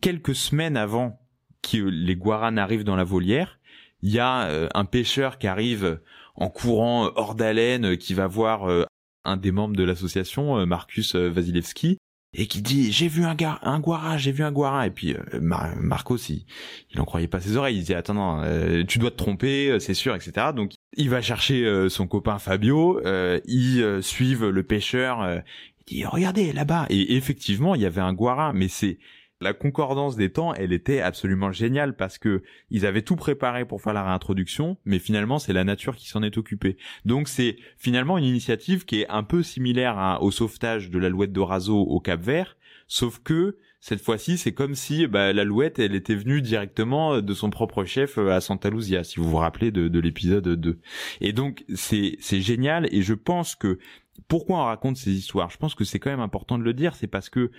quelques 0.00 0.34
semaines 0.34 0.76
avant 0.76 1.20
que 1.62 1.78
les 1.78 2.16
guaras 2.16 2.50
n'arrivent 2.50 2.84
dans 2.84 2.96
la 2.96 3.04
volière, 3.04 3.60
il 4.02 4.10
y 4.10 4.18
a 4.18 4.48
euh, 4.48 4.68
un 4.74 4.84
pêcheur 4.84 5.38
qui 5.38 5.46
arrive 5.46 6.00
en 6.34 6.50
courant 6.50 7.10
hors 7.14 7.36
d'haleine, 7.36 7.96
qui 7.96 8.12
va 8.12 8.26
voir 8.26 8.68
euh, 8.68 8.84
un 9.24 9.36
des 9.36 9.52
membres 9.52 9.76
de 9.76 9.84
l'association, 9.84 10.66
Marcus 10.66 11.14
Vasilevski, 11.14 11.97
et 12.34 12.46
qui 12.46 12.60
dit 12.60 12.92
j'ai 12.92 13.08
vu 13.08 13.24
un 13.24 13.34
gars 13.34 13.58
un 13.62 13.80
guara 13.80 14.18
j'ai 14.18 14.32
vu 14.32 14.44
un 14.44 14.52
guara 14.52 14.86
et 14.86 14.90
puis 14.90 15.14
euh, 15.14 15.40
Marcos 15.40 16.18
il, 16.28 16.44
il 16.90 17.00
en 17.00 17.04
croyait 17.04 17.28
pas 17.28 17.40
ses 17.40 17.56
oreilles. 17.56 17.76
Il 17.76 17.80
disait 17.80 17.94
attends 17.94 18.42
euh, 18.42 18.84
tu 18.86 18.98
dois 18.98 19.10
te 19.10 19.16
tromper 19.16 19.70
euh, 19.70 19.78
c'est 19.78 19.94
sûr 19.94 20.14
etc 20.14 20.48
donc 20.54 20.72
il 20.96 21.08
va 21.08 21.22
chercher 21.22 21.88
son 21.88 22.06
copain 22.06 22.38
Fabio 22.38 23.00
ils 23.46 24.02
suivent 24.02 24.48
le 24.48 24.62
pêcheur 24.62 25.42
il 25.86 25.98
dit 25.98 26.04
regardez 26.04 26.52
là-bas 26.52 26.86
et 26.90 27.16
effectivement 27.16 27.74
il 27.74 27.80
y 27.80 27.86
avait 27.86 28.00
un 28.00 28.12
guara 28.12 28.52
mais 28.52 28.68
c'est 28.68 28.98
la 29.40 29.52
concordance 29.52 30.16
des 30.16 30.30
temps, 30.30 30.52
elle 30.54 30.72
était 30.72 31.00
absolument 31.00 31.52
géniale 31.52 31.94
parce 31.96 32.18
que 32.18 32.42
ils 32.70 32.86
avaient 32.86 33.02
tout 33.02 33.16
préparé 33.16 33.64
pour 33.64 33.80
faire 33.80 33.92
la 33.92 34.04
réintroduction, 34.04 34.78
mais 34.84 34.98
finalement 34.98 35.38
c'est 35.38 35.52
la 35.52 35.64
nature 35.64 35.96
qui 35.96 36.08
s'en 36.08 36.22
est 36.22 36.38
occupée. 36.38 36.76
Donc 37.04 37.28
c'est 37.28 37.56
finalement 37.76 38.18
une 38.18 38.24
initiative 38.24 38.84
qui 38.84 39.02
est 39.02 39.08
un 39.08 39.22
peu 39.22 39.42
similaire 39.42 40.18
au 40.20 40.30
sauvetage 40.30 40.90
de 40.90 40.98
l'alouette 40.98 41.32
d'Orazo 41.32 41.76
au 41.76 42.00
Cap 42.00 42.20
Vert, 42.20 42.56
sauf 42.88 43.20
que 43.22 43.56
cette 43.80 44.00
fois-ci, 44.00 44.38
c'est 44.38 44.52
comme 44.52 44.74
si 44.74 45.06
bah, 45.06 45.32
l'alouette, 45.32 45.78
elle 45.78 45.94
était 45.94 46.16
venue 46.16 46.42
directement 46.42 47.20
de 47.20 47.34
son 47.34 47.48
propre 47.48 47.84
chef 47.84 48.18
euh, 48.18 48.32
à 48.32 48.40
Santa 48.40 48.70
Luzia, 48.70 49.04
si 49.04 49.20
vous 49.20 49.30
vous 49.30 49.36
rappelez 49.36 49.70
de, 49.70 49.86
de 49.86 50.00
l'épisode 50.00 50.48
2. 50.48 50.80
Et 51.20 51.32
donc, 51.32 51.64
c'est, 51.72 52.16
c'est 52.20 52.40
génial, 52.40 52.88
et 52.92 53.02
je 53.02 53.14
pense 53.14 53.54
que, 53.54 53.78
pourquoi 54.26 54.58
on 54.58 54.64
raconte 54.64 54.96
ces 54.96 55.12
histoires? 55.12 55.48
Je 55.50 55.58
pense 55.58 55.76
que 55.76 55.84
c'est 55.84 56.00
quand 56.00 56.10
même 56.10 56.18
important 56.18 56.58
de 56.58 56.64
le 56.64 56.74
dire, 56.74 56.96
c'est 56.96 57.06
parce 57.06 57.28
que 57.30 57.52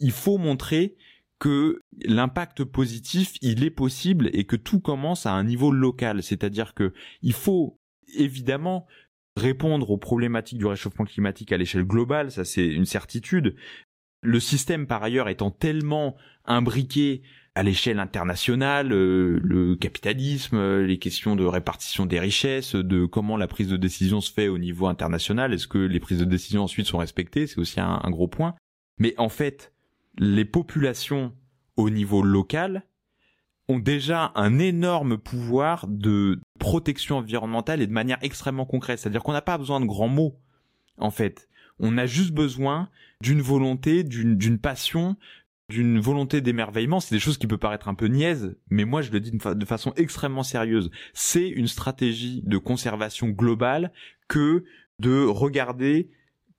il 0.00 0.12
faut 0.12 0.38
montrer 0.38 0.96
que 1.38 1.82
l'impact 2.04 2.64
positif, 2.64 3.34
il 3.42 3.64
est 3.64 3.70
possible 3.70 4.30
et 4.32 4.44
que 4.44 4.56
tout 4.56 4.80
commence 4.80 5.26
à 5.26 5.32
un 5.32 5.44
niveau 5.44 5.70
local. 5.70 6.22
C'est-à-dire 6.22 6.74
que 6.74 6.92
il 7.22 7.34
faut 7.34 7.78
évidemment 8.14 8.86
répondre 9.36 9.90
aux 9.90 9.98
problématiques 9.98 10.58
du 10.58 10.66
réchauffement 10.66 11.04
climatique 11.04 11.52
à 11.52 11.58
l'échelle 11.58 11.84
globale, 11.84 12.30
ça 12.30 12.44
c'est 12.44 12.66
une 12.66 12.86
certitude. 12.86 13.54
Le 14.22 14.40
système 14.40 14.86
par 14.86 15.02
ailleurs 15.02 15.28
étant 15.28 15.50
tellement 15.50 16.16
imbriqué 16.46 17.22
à 17.54 17.62
l'échelle 17.62 17.98
internationale, 17.98 18.92
euh, 18.92 19.38
le 19.42 19.76
capitalisme, 19.76 20.80
les 20.80 20.98
questions 20.98 21.36
de 21.36 21.44
répartition 21.44 22.06
des 22.06 22.20
richesses, 22.20 22.74
de 22.74 23.04
comment 23.04 23.36
la 23.36 23.46
prise 23.46 23.68
de 23.68 23.76
décision 23.76 24.20
se 24.22 24.32
fait 24.32 24.48
au 24.48 24.58
niveau 24.58 24.86
international, 24.86 25.52
est-ce 25.52 25.68
que 25.68 25.78
les 25.78 26.00
prises 26.00 26.18
de 26.18 26.24
décision 26.24 26.62
ensuite 26.62 26.86
sont 26.86 26.98
respectées, 26.98 27.46
c'est 27.46 27.58
aussi 27.58 27.80
un 27.80 28.10
gros 28.10 28.28
point. 28.28 28.54
Mais 28.98 29.14
en 29.18 29.28
fait, 29.28 29.72
les 30.18 30.44
populations 30.44 31.32
au 31.76 31.90
niveau 31.90 32.22
local 32.22 32.84
ont 33.68 33.78
déjà 33.78 34.32
un 34.34 34.58
énorme 34.58 35.18
pouvoir 35.18 35.86
de 35.88 36.40
protection 36.58 37.18
environnementale 37.18 37.82
et 37.82 37.86
de 37.86 37.92
manière 37.92 38.18
extrêmement 38.22 38.64
concrète. 38.64 38.98
C'est-à-dire 38.98 39.22
qu'on 39.22 39.32
n'a 39.32 39.42
pas 39.42 39.58
besoin 39.58 39.80
de 39.80 39.86
grands 39.86 40.08
mots, 40.08 40.38
en 40.98 41.10
fait. 41.10 41.48
On 41.78 41.98
a 41.98 42.06
juste 42.06 42.32
besoin 42.32 42.88
d'une 43.20 43.40
volonté, 43.40 44.04
d'une 44.04 44.58
passion, 44.58 45.16
d'une 45.68 45.98
volonté 45.98 46.40
d'émerveillement. 46.40 47.00
C'est 47.00 47.14
des 47.14 47.20
choses 47.20 47.38
qui 47.38 47.46
peuvent 47.46 47.58
paraître 47.58 47.88
un 47.88 47.94
peu 47.94 48.06
niaises, 48.06 48.56
mais 48.70 48.84
moi 48.84 49.02
je 49.02 49.10
le 49.10 49.20
dis 49.20 49.32
de, 49.32 49.54
de 49.54 49.64
façon 49.64 49.92
extrêmement 49.96 50.44
sérieuse. 50.44 50.90
C'est 51.12 51.48
une 51.48 51.66
stratégie 51.66 52.42
de 52.44 52.58
conservation 52.58 53.28
globale 53.28 53.92
que 54.28 54.64
de 55.00 55.24
regarder 55.24 56.10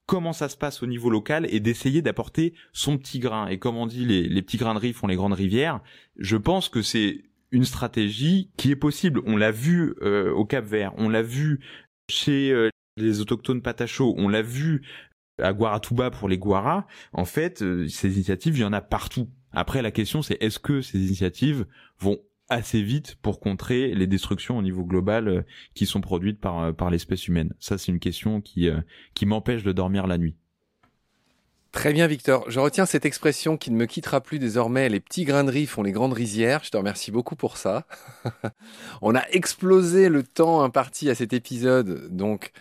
comment 0.08 0.32
ça 0.32 0.48
se 0.48 0.56
passe 0.56 0.82
au 0.82 0.86
niveau 0.86 1.10
local 1.10 1.46
et 1.50 1.60
d'essayer 1.60 2.00
d'apporter 2.00 2.54
son 2.72 2.96
petit 2.96 3.18
grain. 3.18 3.46
Et 3.48 3.58
comme 3.58 3.76
on 3.76 3.86
dit, 3.86 4.06
les, 4.06 4.42
petits 4.42 4.56
grains 4.56 4.72
de 4.72 4.80
riz 4.80 4.94
font 4.94 5.06
les 5.06 5.16
grandes 5.16 5.34
rivières. 5.34 5.80
Je 6.16 6.38
pense 6.38 6.70
que 6.70 6.80
c'est 6.80 7.24
une 7.52 7.66
stratégie 7.66 8.50
qui 8.56 8.70
est 8.70 8.76
possible. 8.76 9.20
On 9.26 9.36
l'a 9.36 9.50
vu 9.50 9.94
euh, 10.00 10.32
au 10.32 10.46
Cap 10.46 10.64
Vert, 10.64 10.94
on 10.96 11.10
l'a 11.10 11.20
vu 11.20 11.60
chez 12.10 12.50
euh, 12.50 12.70
les 12.96 13.20
autochtones 13.20 13.60
patachos, 13.60 14.14
on 14.16 14.28
l'a 14.28 14.40
vu 14.40 14.82
à 15.42 15.52
Guaratuba 15.52 16.10
pour 16.10 16.30
les 16.30 16.38
Guaras. 16.38 16.86
En 17.12 17.26
fait, 17.26 17.60
euh, 17.60 17.86
ces 17.88 18.14
initiatives, 18.14 18.56
il 18.56 18.62
y 18.62 18.64
en 18.64 18.72
a 18.72 18.80
partout. 18.80 19.28
Après, 19.52 19.82
la 19.82 19.90
question, 19.90 20.22
c'est 20.22 20.42
est-ce 20.42 20.58
que 20.58 20.80
ces 20.80 20.98
initiatives 20.98 21.66
vont 21.98 22.18
assez 22.48 22.82
vite 22.82 23.16
pour 23.22 23.40
contrer 23.40 23.94
les 23.94 24.06
destructions 24.06 24.58
au 24.58 24.62
niveau 24.62 24.84
global 24.84 25.28
euh, 25.28 25.42
qui 25.74 25.86
sont 25.86 26.00
produites 26.00 26.40
par 26.40 26.60
euh, 26.60 26.72
par 26.72 26.90
l'espèce 26.90 27.28
humaine. 27.28 27.54
Ça, 27.60 27.78
c'est 27.78 27.92
une 27.92 28.00
question 28.00 28.40
qui 28.40 28.68
euh, 28.68 28.80
qui 29.14 29.26
m'empêche 29.26 29.62
de 29.62 29.72
dormir 29.72 30.06
la 30.06 30.18
nuit. 30.18 30.36
Très 31.70 31.92
bien, 31.92 32.06
Victor. 32.06 32.50
Je 32.50 32.60
retiens 32.60 32.86
cette 32.86 33.04
expression 33.04 33.58
qui 33.58 33.70
ne 33.70 33.76
me 33.76 33.84
quittera 33.84 34.22
plus 34.22 34.38
désormais. 34.38 34.88
Les 34.88 35.00
petits 35.00 35.24
grains 35.24 35.44
de 35.44 35.50
riz 35.50 35.66
font 35.66 35.82
les 35.82 35.92
grandes 35.92 36.14
rizières. 36.14 36.64
Je 36.64 36.70
te 36.70 36.76
remercie 36.78 37.10
beaucoup 37.10 37.36
pour 37.36 37.58
ça. 37.58 37.86
on 39.02 39.14
a 39.14 39.22
explosé 39.30 40.08
le 40.08 40.22
temps 40.22 40.62
imparti 40.62 41.10
à 41.10 41.14
cet 41.14 41.34
épisode, 41.34 42.08
donc 42.10 42.52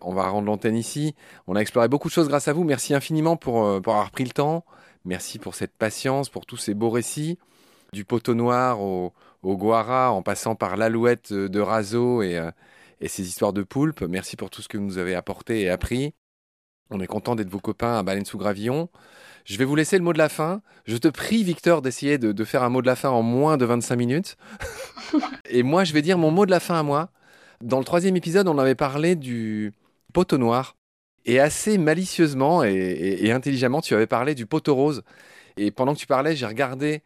on 0.00 0.12
va 0.12 0.28
rendre 0.28 0.46
l'antenne 0.46 0.76
ici. 0.76 1.14
On 1.46 1.54
a 1.54 1.60
exploré 1.60 1.86
beaucoup 1.86 2.08
de 2.08 2.12
choses 2.12 2.28
grâce 2.28 2.48
à 2.48 2.52
vous. 2.52 2.64
Merci 2.64 2.94
infiniment 2.94 3.36
pour, 3.36 3.80
pour 3.80 3.92
avoir 3.92 4.10
pris 4.10 4.24
le 4.24 4.30
temps. 4.30 4.64
Merci 5.04 5.38
pour 5.38 5.54
cette 5.54 5.76
patience, 5.76 6.28
pour 6.28 6.44
tous 6.44 6.56
ces 6.56 6.74
beaux 6.74 6.90
récits 6.90 7.38
du 7.92 8.04
poteau 8.04 8.34
noir 8.34 8.80
au, 8.80 9.12
au 9.42 9.56
Guara, 9.56 10.12
en 10.12 10.22
passant 10.22 10.54
par 10.54 10.76
l'alouette 10.76 11.32
de 11.32 11.60
Razo 11.60 12.22
et, 12.22 12.38
euh, 12.38 12.50
et 13.00 13.08
ses 13.08 13.26
histoires 13.26 13.52
de 13.52 13.62
poulpe. 13.62 14.02
Merci 14.02 14.36
pour 14.36 14.50
tout 14.50 14.62
ce 14.62 14.68
que 14.68 14.78
vous 14.78 14.84
nous 14.84 14.98
avez 14.98 15.14
apporté 15.14 15.62
et 15.62 15.70
appris. 15.70 16.14
On 16.90 17.00
est 17.00 17.06
content 17.06 17.34
d'être 17.34 17.50
vos 17.50 17.60
copains 17.60 17.98
à 17.98 18.02
Baleine 18.02 18.24
sous 18.24 18.38
Gravillon. 18.38 18.88
Je 19.44 19.56
vais 19.56 19.64
vous 19.64 19.76
laisser 19.76 19.98
le 19.98 20.04
mot 20.04 20.12
de 20.12 20.18
la 20.18 20.28
fin. 20.28 20.62
Je 20.86 20.96
te 20.96 21.08
prie, 21.08 21.42
Victor, 21.42 21.82
d'essayer 21.82 22.18
de, 22.18 22.32
de, 22.32 22.44
faire 22.44 22.62
un 22.62 22.70
mot 22.70 22.82
de 22.82 22.86
la 22.86 22.96
fin 22.96 23.10
en 23.10 23.22
moins 23.22 23.56
de 23.56 23.64
25 23.64 23.96
minutes. 23.96 24.36
et 25.50 25.62
moi, 25.62 25.84
je 25.84 25.92
vais 25.92 26.02
dire 26.02 26.18
mon 26.18 26.30
mot 26.30 26.46
de 26.46 26.50
la 26.50 26.60
fin 26.60 26.78
à 26.78 26.82
moi. 26.82 27.10
Dans 27.62 27.78
le 27.78 27.84
troisième 27.84 28.16
épisode, 28.16 28.48
on 28.48 28.58
avait 28.58 28.74
parlé 28.74 29.16
du 29.16 29.72
poteau 30.12 30.38
noir. 30.38 30.76
Et 31.24 31.40
assez 31.40 31.76
malicieusement 31.76 32.64
et, 32.64 32.72
et, 32.72 33.26
et 33.26 33.32
intelligemment, 33.32 33.82
tu 33.82 33.94
avais 33.94 34.06
parlé 34.06 34.34
du 34.34 34.46
poteau 34.46 34.74
rose. 34.74 35.02
Et 35.58 35.70
pendant 35.70 35.92
que 35.94 35.98
tu 35.98 36.06
parlais, 36.06 36.36
j'ai 36.36 36.46
regardé 36.46 37.02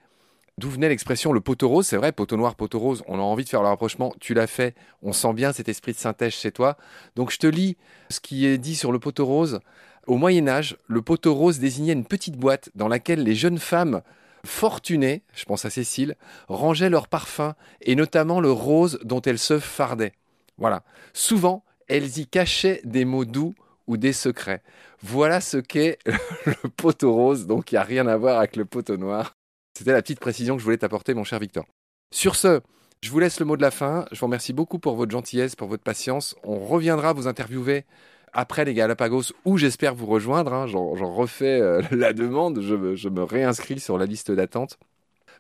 D'où 0.59 0.69
venait 0.69 0.89
l'expression 0.89 1.33
le 1.33 1.41
poteau 1.41 1.69
rose? 1.69 1.87
C'est 1.87 1.97
vrai, 1.97 2.13
poteau 2.13 2.37
noir, 2.37 2.55
poteau 2.55 2.79
rose, 2.79 3.03
on 3.09 3.19
a 3.19 3.23
envie 3.23 3.45
de 3.45 3.49
faire 3.49 3.63
le 3.63 3.69
rapprochement, 3.69 4.15
tu 4.21 4.35
l'as 4.35 4.47
fait, 4.47 4.75
on 5.01 5.13
sent 5.13 5.33
bien 5.33 5.53
cet 5.53 5.69
esprit 5.69 5.93
de 5.93 5.99
synthèse 5.99 6.35
chez 6.35 6.53
toi. 6.53 6.77
Donc 7.17 7.31
je 7.31 7.39
te 7.39 7.47
lis 7.47 7.77
ce 8.11 8.21
qui 8.21 8.47
est 8.47 8.59
dit 8.59 8.77
sur 8.77 8.93
le 8.93 8.99
poteau 8.99 9.25
rose. 9.25 9.61
Au 10.07 10.17
Moyen 10.17 10.49
Âge, 10.49 10.77
le 10.89 11.01
poteau 11.01 11.35
rose 11.35 11.59
désignait 11.59 11.95
une 11.95 12.05
petite 12.05 12.37
boîte 12.37 12.71
dans 12.75 12.89
laquelle 12.89 13.23
les 13.23 13.35
jeunes 13.35 13.59
femmes 13.59 14.03
fortunées, 14.45 15.23
je 15.35 15.45
pense 15.45 15.65
à 15.65 15.71
Cécile, 15.71 16.17
rangeaient 16.49 16.91
leurs 16.91 17.09
parfums, 17.09 17.55
et 17.81 17.95
notamment 17.95 18.41
le 18.41 18.51
rose 18.51 18.99
dont 19.05 19.23
elles 19.23 19.39
se 19.39 19.59
fardaient. 19.59 20.13
Voilà. 20.59 20.83
Souvent, 21.13 21.65
elles 21.89 22.19
y 22.19 22.27
cachaient 22.27 22.81
des 22.85 23.05
mots 23.05 23.25
doux 23.25 23.55
ou 23.87 23.97
des 23.97 24.13
secrets. 24.13 24.63
Voilà 25.03 25.41
ce 25.41 25.57
qu'est 25.57 25.99
le 26.47 26.69
poteau 26.69 27.13
rose, 27.13 27.47
donc 27.47 27.73
il 27.73 27.77
n'y 27.77 27.79
a 27.79 27.85
rien 27.85 28.07
à 28.07 28.17
voir 28.17 28.39
avec 28.39 28.57
le 28.57 28.65
poteau 28.65 28.97
noir. 28.97 29.37
C'était 29.77 29.93
la 29.93 30.03
petite 30.03 30.21
précision 30.21 30.55
que 30.55 30.61
je 30.61 30.65
voulais 30.65 30.79
t'apporter, 30.79 31.15
mon 31.15 31.25
cher 31.25 31.39
Victor. 31.39 31.65
Sur 32.13 32.37
ce, 32.37 32.61
je 33.03 33.11
vous 33.11 33.19
laisse 33.19 33.41
le 33.41 33.47
mot 33.47 33.57
de 33.57 33.63
la 33.63 33.71
fin. 33.71 34.07
Je 34.13 34.21
vous 34.21 34.27
remercie 34.27 34.53
beaucoup 34.53 34.79
pour 34.79 34.95
votre 34.95 35.11
gentillesse, 35.11 35.57
pour 35.57 35.69
votre 35.69 35.83
patience. 35.83 36.37
On 36.45 36.59
reviendra 36.59 37.13
vous 37.13 37.27
interviewer 37.27 37.85
après 38.33 38.65
les 38.65 38.75
Galapagos, 38.75 39.33
où 39.45 39.59
j'espère 39.59 39.95
vous 39.95 40.07
rejoindre. 40.07 40.53
Hein. 40.53 40.67
J'en 40.67 40.93
refais 40.93 41.61
euh, 41.61 41.83
la 41.91 42.13
demande. 42.13 42.61
Je, 42.61 43.09
me 43.09 43.23
réinscris 43.23 43.81
sur 43.81 43.99
la 43.99 44.07
liste 44.07 44.31
d'attente. 44.31 44.79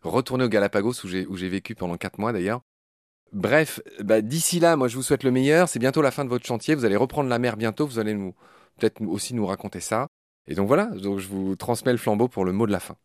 Retourner 0.03 0.45
aux 0.45 0.49
Galapagos, 0.49 1.05
où 1.05 1.37
j'ai 1.37 1.49
vécu 1.49 1.74
pendant 1.74 1.97
quatre 1.97 2.18
mois 2.18 2.33
d'ailleurs. 2.33 2.62
Bref, 3.33 3.80
bah, 4.03 4.20
d'ici 4.20 4.61
là, 4.61 4.76
moi 4.76 4.89
je 4.89 4.97
vous 4.97 5.03
souhaite 5.03 5.24
le 5.24 5.30
meilleur. 5.30 5.68
C'est 5.68 5.78
bientôt 5.78 6.03
la 6.03 6.11
fin 6.11 6.24
de 6.24 6.28
votre 6.28 6.45
chantier. 6.45 6.74
Vous 6.74 6.85
allez 6.85 6.97
reprendre 6.97 7.30
la 7.30 7.39
mer 7.39 7.57
bientôt. 7.57 7.87
Vous 7.87 7.99
allez 7.99 8.14
nous 8.14 8.35
peut-être 8.78 9.01
aussi 9.03 9.35
nous 9.35 9.47
raconter 9.47 9.80
ça. 9.80 10.09
Et 10.49 10.55
donc 10.55 10.66
voilà, 10.66 10.87
donc 10.87 11.18
je 11.18 11.28
vous 11.28 11.55
transmets 11.57 11.93
le 11.93 11.99
flambeau 11.99 12.28
pour 12.28 12.45
le 12.45 12.53
mot 12.53 12.66
de 12.66 12.72
la 12.72 12.80
fin. 12.80 12.97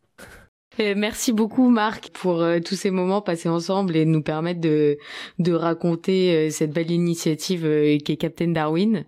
Euh, 0.79 0.93
merci 0.95 1.33
beaucoup 1.33 1.69
Marc 1.69 2.09
pour 2.09 2.41
euh, 2.41 2.59
tous 2.59 2.75
ces 2.75 2.91
moments 2.91 3.21
passés 3.21 3.49
ensemble 3.49 3.95
et 3.95 4.05
nous 4.05 4.21
permettre 4.21 4.61
de, 4.61 4.97
de 5.39 5.53
raconter 5.53 6.35
euh, 6.35 6.49
cette 6.51 6.71
belle 6.71 6.91
initiative 6.91 7.63
qui 8.03 8.11
est 8.11 8.17
Captain 8.17 8.49
Darwin. 8.49 9.05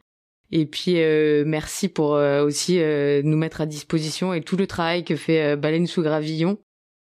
Et 0.51 0.66
puis 0.66 0.95
merci 1.45 1.89
pour 1.89 2.14
aussi 2.14 2.80
nous 2.80 3.38
mettre 3.38 3.62
à 3.62 3.68
disposition 3.68 4.34
et 4.34 4.41
tout 4.41 4.57
le 4.57 4.66
travail 4.66 5.03
que 5.03 5.16
fait 5.16 5.55
Baleine 5.55 5.86
sous 5.86 6.01
Gravillon. 6.01 6.57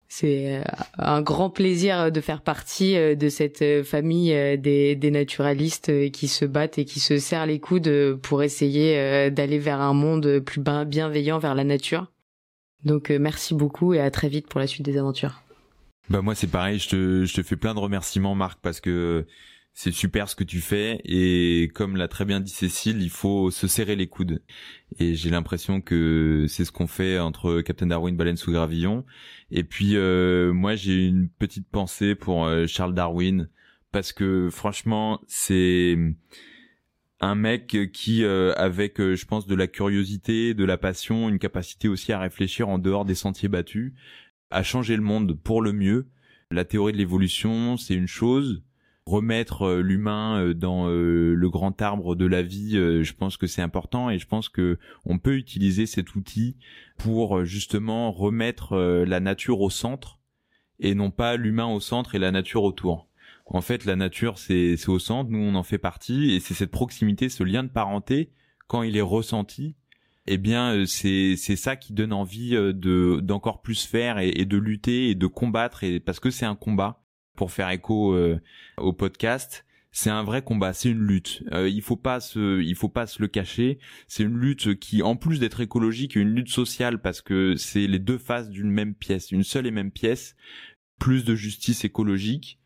C'est 0.08 0.64
un 0.98 1.22
grand 1.22 1.48
plaisir 1.50 2.10
de 2.10 2.20
faire 2.20 2.42
partie 2.42 2.94
de 2.94 3.28
cette 3.28 3.84
famille 3.84 4.58
des 4.58 5.10
naturalistes 5.12 6.10
qui 6.10 6.26
se 6.26 6.44
battent 6.44 6.78
et 6.78 6.84
qui 6.84 6.98
se 6.98 7.18
serrent 7.18 7.46
les 7.46 7.60
coudes 7.60 8.18
pour 8.20 8.42
essayer 8.42 9.30
d'aller 9.30 9.60
vers 9.60 9.80
un 9.80 9.94
monde 9.94 10.40
plus 10.40 10.60
bienveillant 10.84 11.38
vers 11.38 11.54
la 11.54 11.62
nature. 11.62 12.10
Donc 12.84 13.10
euh, 13.10 13.18
merci 13.18 13.54
beaucoup 13.54 13.94
et 13.94 14.00
à 14.00 14.10
très 14.10 14.28
vite 14.28 14.48
pour 14.48 14.60
la 14.60 14.66
suite 14.66 14.84
des 14.84 14.96
aventures. 14.96 15.42
Bah 16.08 16.22
moi 16.22 16.34
c'est 16.34 16.46
pareil, 16.46 16.78
je 16.78 16.88
te, 16.88 17.24
je 17.24 17.34
te 17.34 17.42
fais 17.42 17.56
plein 17.56 17.74
de 17.74 17.80
remerciements 17.80 18.34
Marc 18.34 18.60
parce 18.62 18.80
que 18.80 19.26
c'est 19.78 19.92
super 19.92 20.28
ce 20.28 20.34
que 20.34 20.44
tu 20.44 20.60
fais 20.60 21.00
et 21.04 21.68
comme 21.74 21.96
l'a 21.96 22.08
très 22.08 22.24
bien 22.24 22.40
dit 22.40 22.50
Cécile, 22.50 23.02
il 23.02 23.10
faut 23.10 23.50
se 23.50 23.66
serrer 23.66 23.94
les 23.94 24.06
coudes. 24.06 24.42
Et 24.98 25.14
j'ai 25.14 25.28
l'impression 25.28 25.82
que 25.82 26.46
c'est 26.48 26.64
ce 26.64 26.72
qu'on 26.72 26.86
fait 26.86 27.18
entre 27.18 27.60
Captain 27.60 27.86
Darwin, 27.86 28.16
Baleine 28.16 28.38
sous 28.38 28.52
gravillon. 28.52 29.04
Et 29.50 29.64
puis 29.64 29.96
euh, 29.96 30.52
moi 30.52 30.76
j'ai 30.76 31.06
une 31.06 31.28
petite 31.28 31.68
pensée 31.68 32.14
pour 32.14 32.46
euh, 32.46 32.66
Charles 32.66 32.94
Darwin 32.94 33.50
parce 33.92 34.12
que 34.12 34.48
franchement 34.50 35.20
c'est 35.26 35.98
un 37.20 37.34
mec 37.34 37.90
qui, 37.92 38.24
euh, 38.24 38.52
avec, 38.56 39.00
euh, 39.00 39.16
je 39.16 39.26
pense, 39.26 39.46
de 39.46 39.54
la 39.54 39.66
curiosité, 39.66 40.54
de 40.54 40.64
la 40.64 40.76
passion, 40.76 41.28
une 41.28 41.38
capacité 41.38 41.88
aussi 41.88 42.12
à 42.12 42.20
réfléchir 42.20 42.68
en 42.68 42.78
dehors 42.78 43.04
des 43.04 43.14
sentiers 43.14 43.48
battus, 43.48 43.94
a 44.50 44.62
changé 44.62 44.96
le 44.96 45.02
monde 45.02 45.38
pour 45.38 45.62
le 45.62 45.72
mieux. 45.72 46.08
La 46.50 46.64
théorie 46.64 46.92
de 46.92 46.98
l'évolution, 46.98 47.76
c'est 47.76 47.94
une 47.94 48.06
chose. 48.06 48.62
Remettre 49.06 49.62
euh, 49.62 49.80
l'humain 49.80 50.52
dans 50.54 50.88
le 50.88 51.48
grand 51.48 51.80
arbre 51.80 52.16
de 52.16 52.26
la 52.26 52.42
vie, 52.42 52.72
je 52.72 53.12
pense 53.14 53.36
que 53.36 53.46
c'est 53.46 53.62
important 53.62 54.10
et 54.10 54.18
je 54.18 54.26
pense 54.26 54.48
que 54.48 54.78
on 55.04 55.18
peut 55.18 55.36
utiliser 55.36 55.86
cet 55.86 56.16
outil 56.16 56.56
pour 56.98 57.44
justement 57.44 58.10
remettre 58.10 58.76
la 58.76 59.20
nature 59.20 59.60
au 59.60 59.70
centre 59.70 60.18
et 60.80 60.94
non 60.94 61.10
pas 61.10 61.36
l'humain 61.36 61.66
au 61.66 61.80
centre 61.80 62.14
et 62.14 62.18
la 62.18 62.32
nature 62.32 62.64
autour. 62.64 63.05
En 63.46 63.60
fait, 63.60 63.84
la 63.84 63.94
nature, 63.94 64.38
c'est 64.38 64.76
au 64.88 64.98
centre, 64.98 65.30
nous, 65.30 65.38
on 65.38 65.54
en 65.54 65.62
fait 65.62 65.78
partie, 65.78 66.32
et 66.32 66.40
c'est 66.40 66.54
cette 66.54 66.72
proximité, 66.72 67.28
ce 67.28 67.44
lien 67.44 67.62
de 67.62 67.68
parenté, 67.68 68.30
quand 68.66 68.82
il 68.82 68.96
est 68.96 69.02
ressenti, 69.02 69.76
eh 70.26 70.38
bien, 70.38 70.74
euh, 70.74 70.86
c'est 70.86 71.36
ça 71.36 71.76
qui 71.76 71.92
donne 71.92 72.12
envie 72.12 72.56
euh, 72.56 72.72
de 72.72 73.20
d'encore 73.22 73.62
plus 73.62 73.86
faire 73.86 74.18
et, 74.18 74.44
de 74.44 74.56
lutter 74.56 75.10
et 75.10 75.14
de 75.14 75.26
combattre, 75.26 75.84
et 75.84 76.00
parce 76.00 76.20
que 76.20 76.30
c'est 76.30 76.46
un 76.46 76.56
combat. 76.56 77.02
Pour 77.36 77.52
faire 77.52 77.68
écho 77.68 78.14
euh, 78.14 78.40
au 78.78 78.94
podcast, 78.94 79.66
c'est 79.92 80.08
un 80.08 80.22
vrai 80.22 80.40
combat, 80.40 80.72
c'est 80.72 80.88
une 80.88 81.02
lutte. 81.02 81.44
il 81.52 81.82
faut 81.82 81.96
pas 81.96 82.18
se, 82.18 82.62
il 82.62 82.74
faut 82.74 82.88
pas 82.88 83.06
se 83.06 83.20
le 83.20 83.28
cacher. 83.28 83.78
C'est 84.08 84.22
une 84.22 84.38
lutte 84.38 84.78
qui, 84.78 85.02
en 85.02 85.16
plus 85.16 85.38
d'être 85.38 85.60
écologique, 85.60 86.16
est 86.16 86.20
une 86.20 86.34
lutte 86.34 86.48
sociale 86.48 86.98
parce 86.98 87.20
que 87.20 87.54
c'est 87.56 87.86
les 87.86 87.98
deux 87.98 88.16
faces 88.16 88.48
d'une 88.48 88.70
même 88.70 88.94
pièce, 88.94 89.32
une 89.32 89.44
seule 89.44 89.66
et 89.66 89.70
même 89.70 89.90
pièce. 89.90 90.34
Plus 90.98 91.26
de 91.26 91.34
justice 91.34 91.84
écologique, 91.84 92.58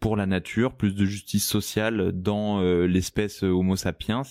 pour 0.00 0.16
la 0.16 0.26
nature, 0.26 0.76
plus 0.76 0.94
de 0.94 1.04
justice 1.04 1.46
sociale 1.46 2.12
dans 2.12 2.60
euh, 2.60 2.86
l'espèce 2.86 3.42
Homo 3.42 3.76
sapiens. 3.76 4.22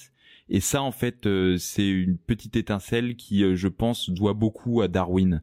Et 0.48 0.60
ça, 0.60 0.84
en 0.84 0.92
fait, 0.92 1.26
euh, 1.26 1.58
c'est 1.58 1.88
une 1.88 2.18
petite 2.18 2.56
étincelle 2.56 3.16
qui, 3.16 3.44
euh, 3.44 3.56
je 3.56 3.68
pense, 3.68 4.12
doit 4.12 4.34
beaucoup 4.34 4.82
à 4.82 4.88
Darwin. 4.88 5.42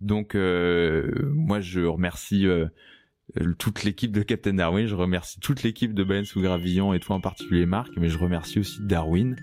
Donc, 0.00 0.34
moi, 0.34 1.60
je 1.60 1.80
remercie 1.80 2.46
toute 3.58 3.84
l'équipe 3.84 4.12
de 4.12 4.22
Captain 4.22 4.54
Darwin, 4.54 4.86
je 4.86 4.94
remercie 4.94 5.40
toute 5.40 5.62
l'équipe 5.62 5.94
de 5.94 6.04
Ben 6.04 6.24
sous 6.24 6.40
Gravillon 6.40 6.92
et 6.92 7.00
toi 7.00 7.16
en 7.16 7.20
particulier 7.20 7.66
Marc, 7.66 7.90
mais 7.96 8.08
je 8.08 8.18
remercie 8.18 8.58
aussi 8.58 8.78
Darwin 8.82 9.34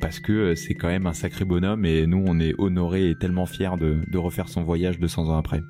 parce 0.00 0.20
que 0.20 0.54
c'est 0.54 0.74
quand 0.74 0.88
même 0.88 1.06
un 1.06 1.12
sacré 1.12 1.44
bonhomme 1.44 1.84
et 1.84 2.06
nous, 2.06 2.24
on 2.26 2.40
est 2.40 2.54
honorés 2.58 3.10
et 3.10 3.14
tellement 3.14 3.46
fiers 3.46 3.76
de, 3.78 4.00
de 4.10 4.18
refaire 4.18 4.48
son 4.48 4.62
voyage 4.62 4.98
200 4.98 5.28
ans 5.28 5.38
après. 5.38 5.60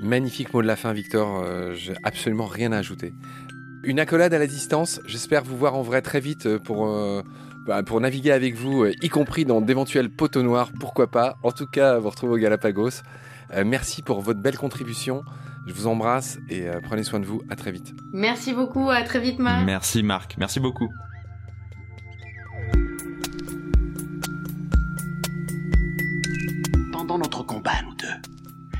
Magnifique 0.00 0.54
mot 0.54 0.62
de 0.62 0.66
la 0.66 0.76
fin, 0.76 0.92
Victor. 0.92 1.42
Euh, 1.44 1.74
J'ai 1.74 1.94
absolument 2.04 2.46
rien 2.46 2.72
à 2.72 2.78
ajouter. 2.78 3.12
Une 3.84 4.00
accolade 4.00 4.34
à 4.34 4.38
la 4.38 4.46
distance. 4.46 5.00
J'espère 5.06 5.44
vous 5.44 5.56
voir 5.56 5.74
en 5.74 5.82
vrai 5.82 6.02
très 6.02 6.20
vite 6.20 6.46
euh, 6.46 6.58
pour, 6.58 6.88
euh, 6.88 7.22
bah, 7.66 7.82
pour 7.82 8.00
naviguer 8.00 8.32
avec 8.32 8.54
vous, 8.54 8.84
y 8.86 9.08
compris 9.08 9.44
dans 9.44 9.60
d'éventuels 9.60 10.10
poteaux 10.10 10.42
noirs. 10.42 10.70
Pourquoi 10.78 11.10
pas 11.10 11.36
En 11.42 11.52
tout 11.52 11.66
cas, 11.66 11.98
vous 11.98 12.10
retrouvez 12.10 12.34
au 12.34 12.38
Galapagos. 12.38 13.02
Euh, 13.54 13.64
merci 13.64 14.02
pour 14.02 14.20
votre 14.20 14.40
belle 14.40 14.58
contribution. 14.58 15.22
Je 15.66 15.72
vous 15.72 15.86
embrasse 15.86 16.38
et 16.48 16.66
prenez 16.82 17.02
soin 17.02 17.20
de 17.20 17.26
vous. 17.26 17.42
À 17.50 17.56
très 17.56 17.70
vite. 17.72 17.94
Merci 18.12 18.54
beaucoup. 18.54 18.88
À 18.88 19.02
très 19.02 19.20
vite, 19.20 19.38
Marc. 19.38 19.66
Merci, 19.66 20.02
Marc. 20.02 20.36
Merci 20.38 20.60
beaucoup. 20.60 20.88
Pendant 26.90 27.18
notre 27.18 27.42
combat, 27.42 27.82
nous 27.84 27.94
deux 27.96 28.37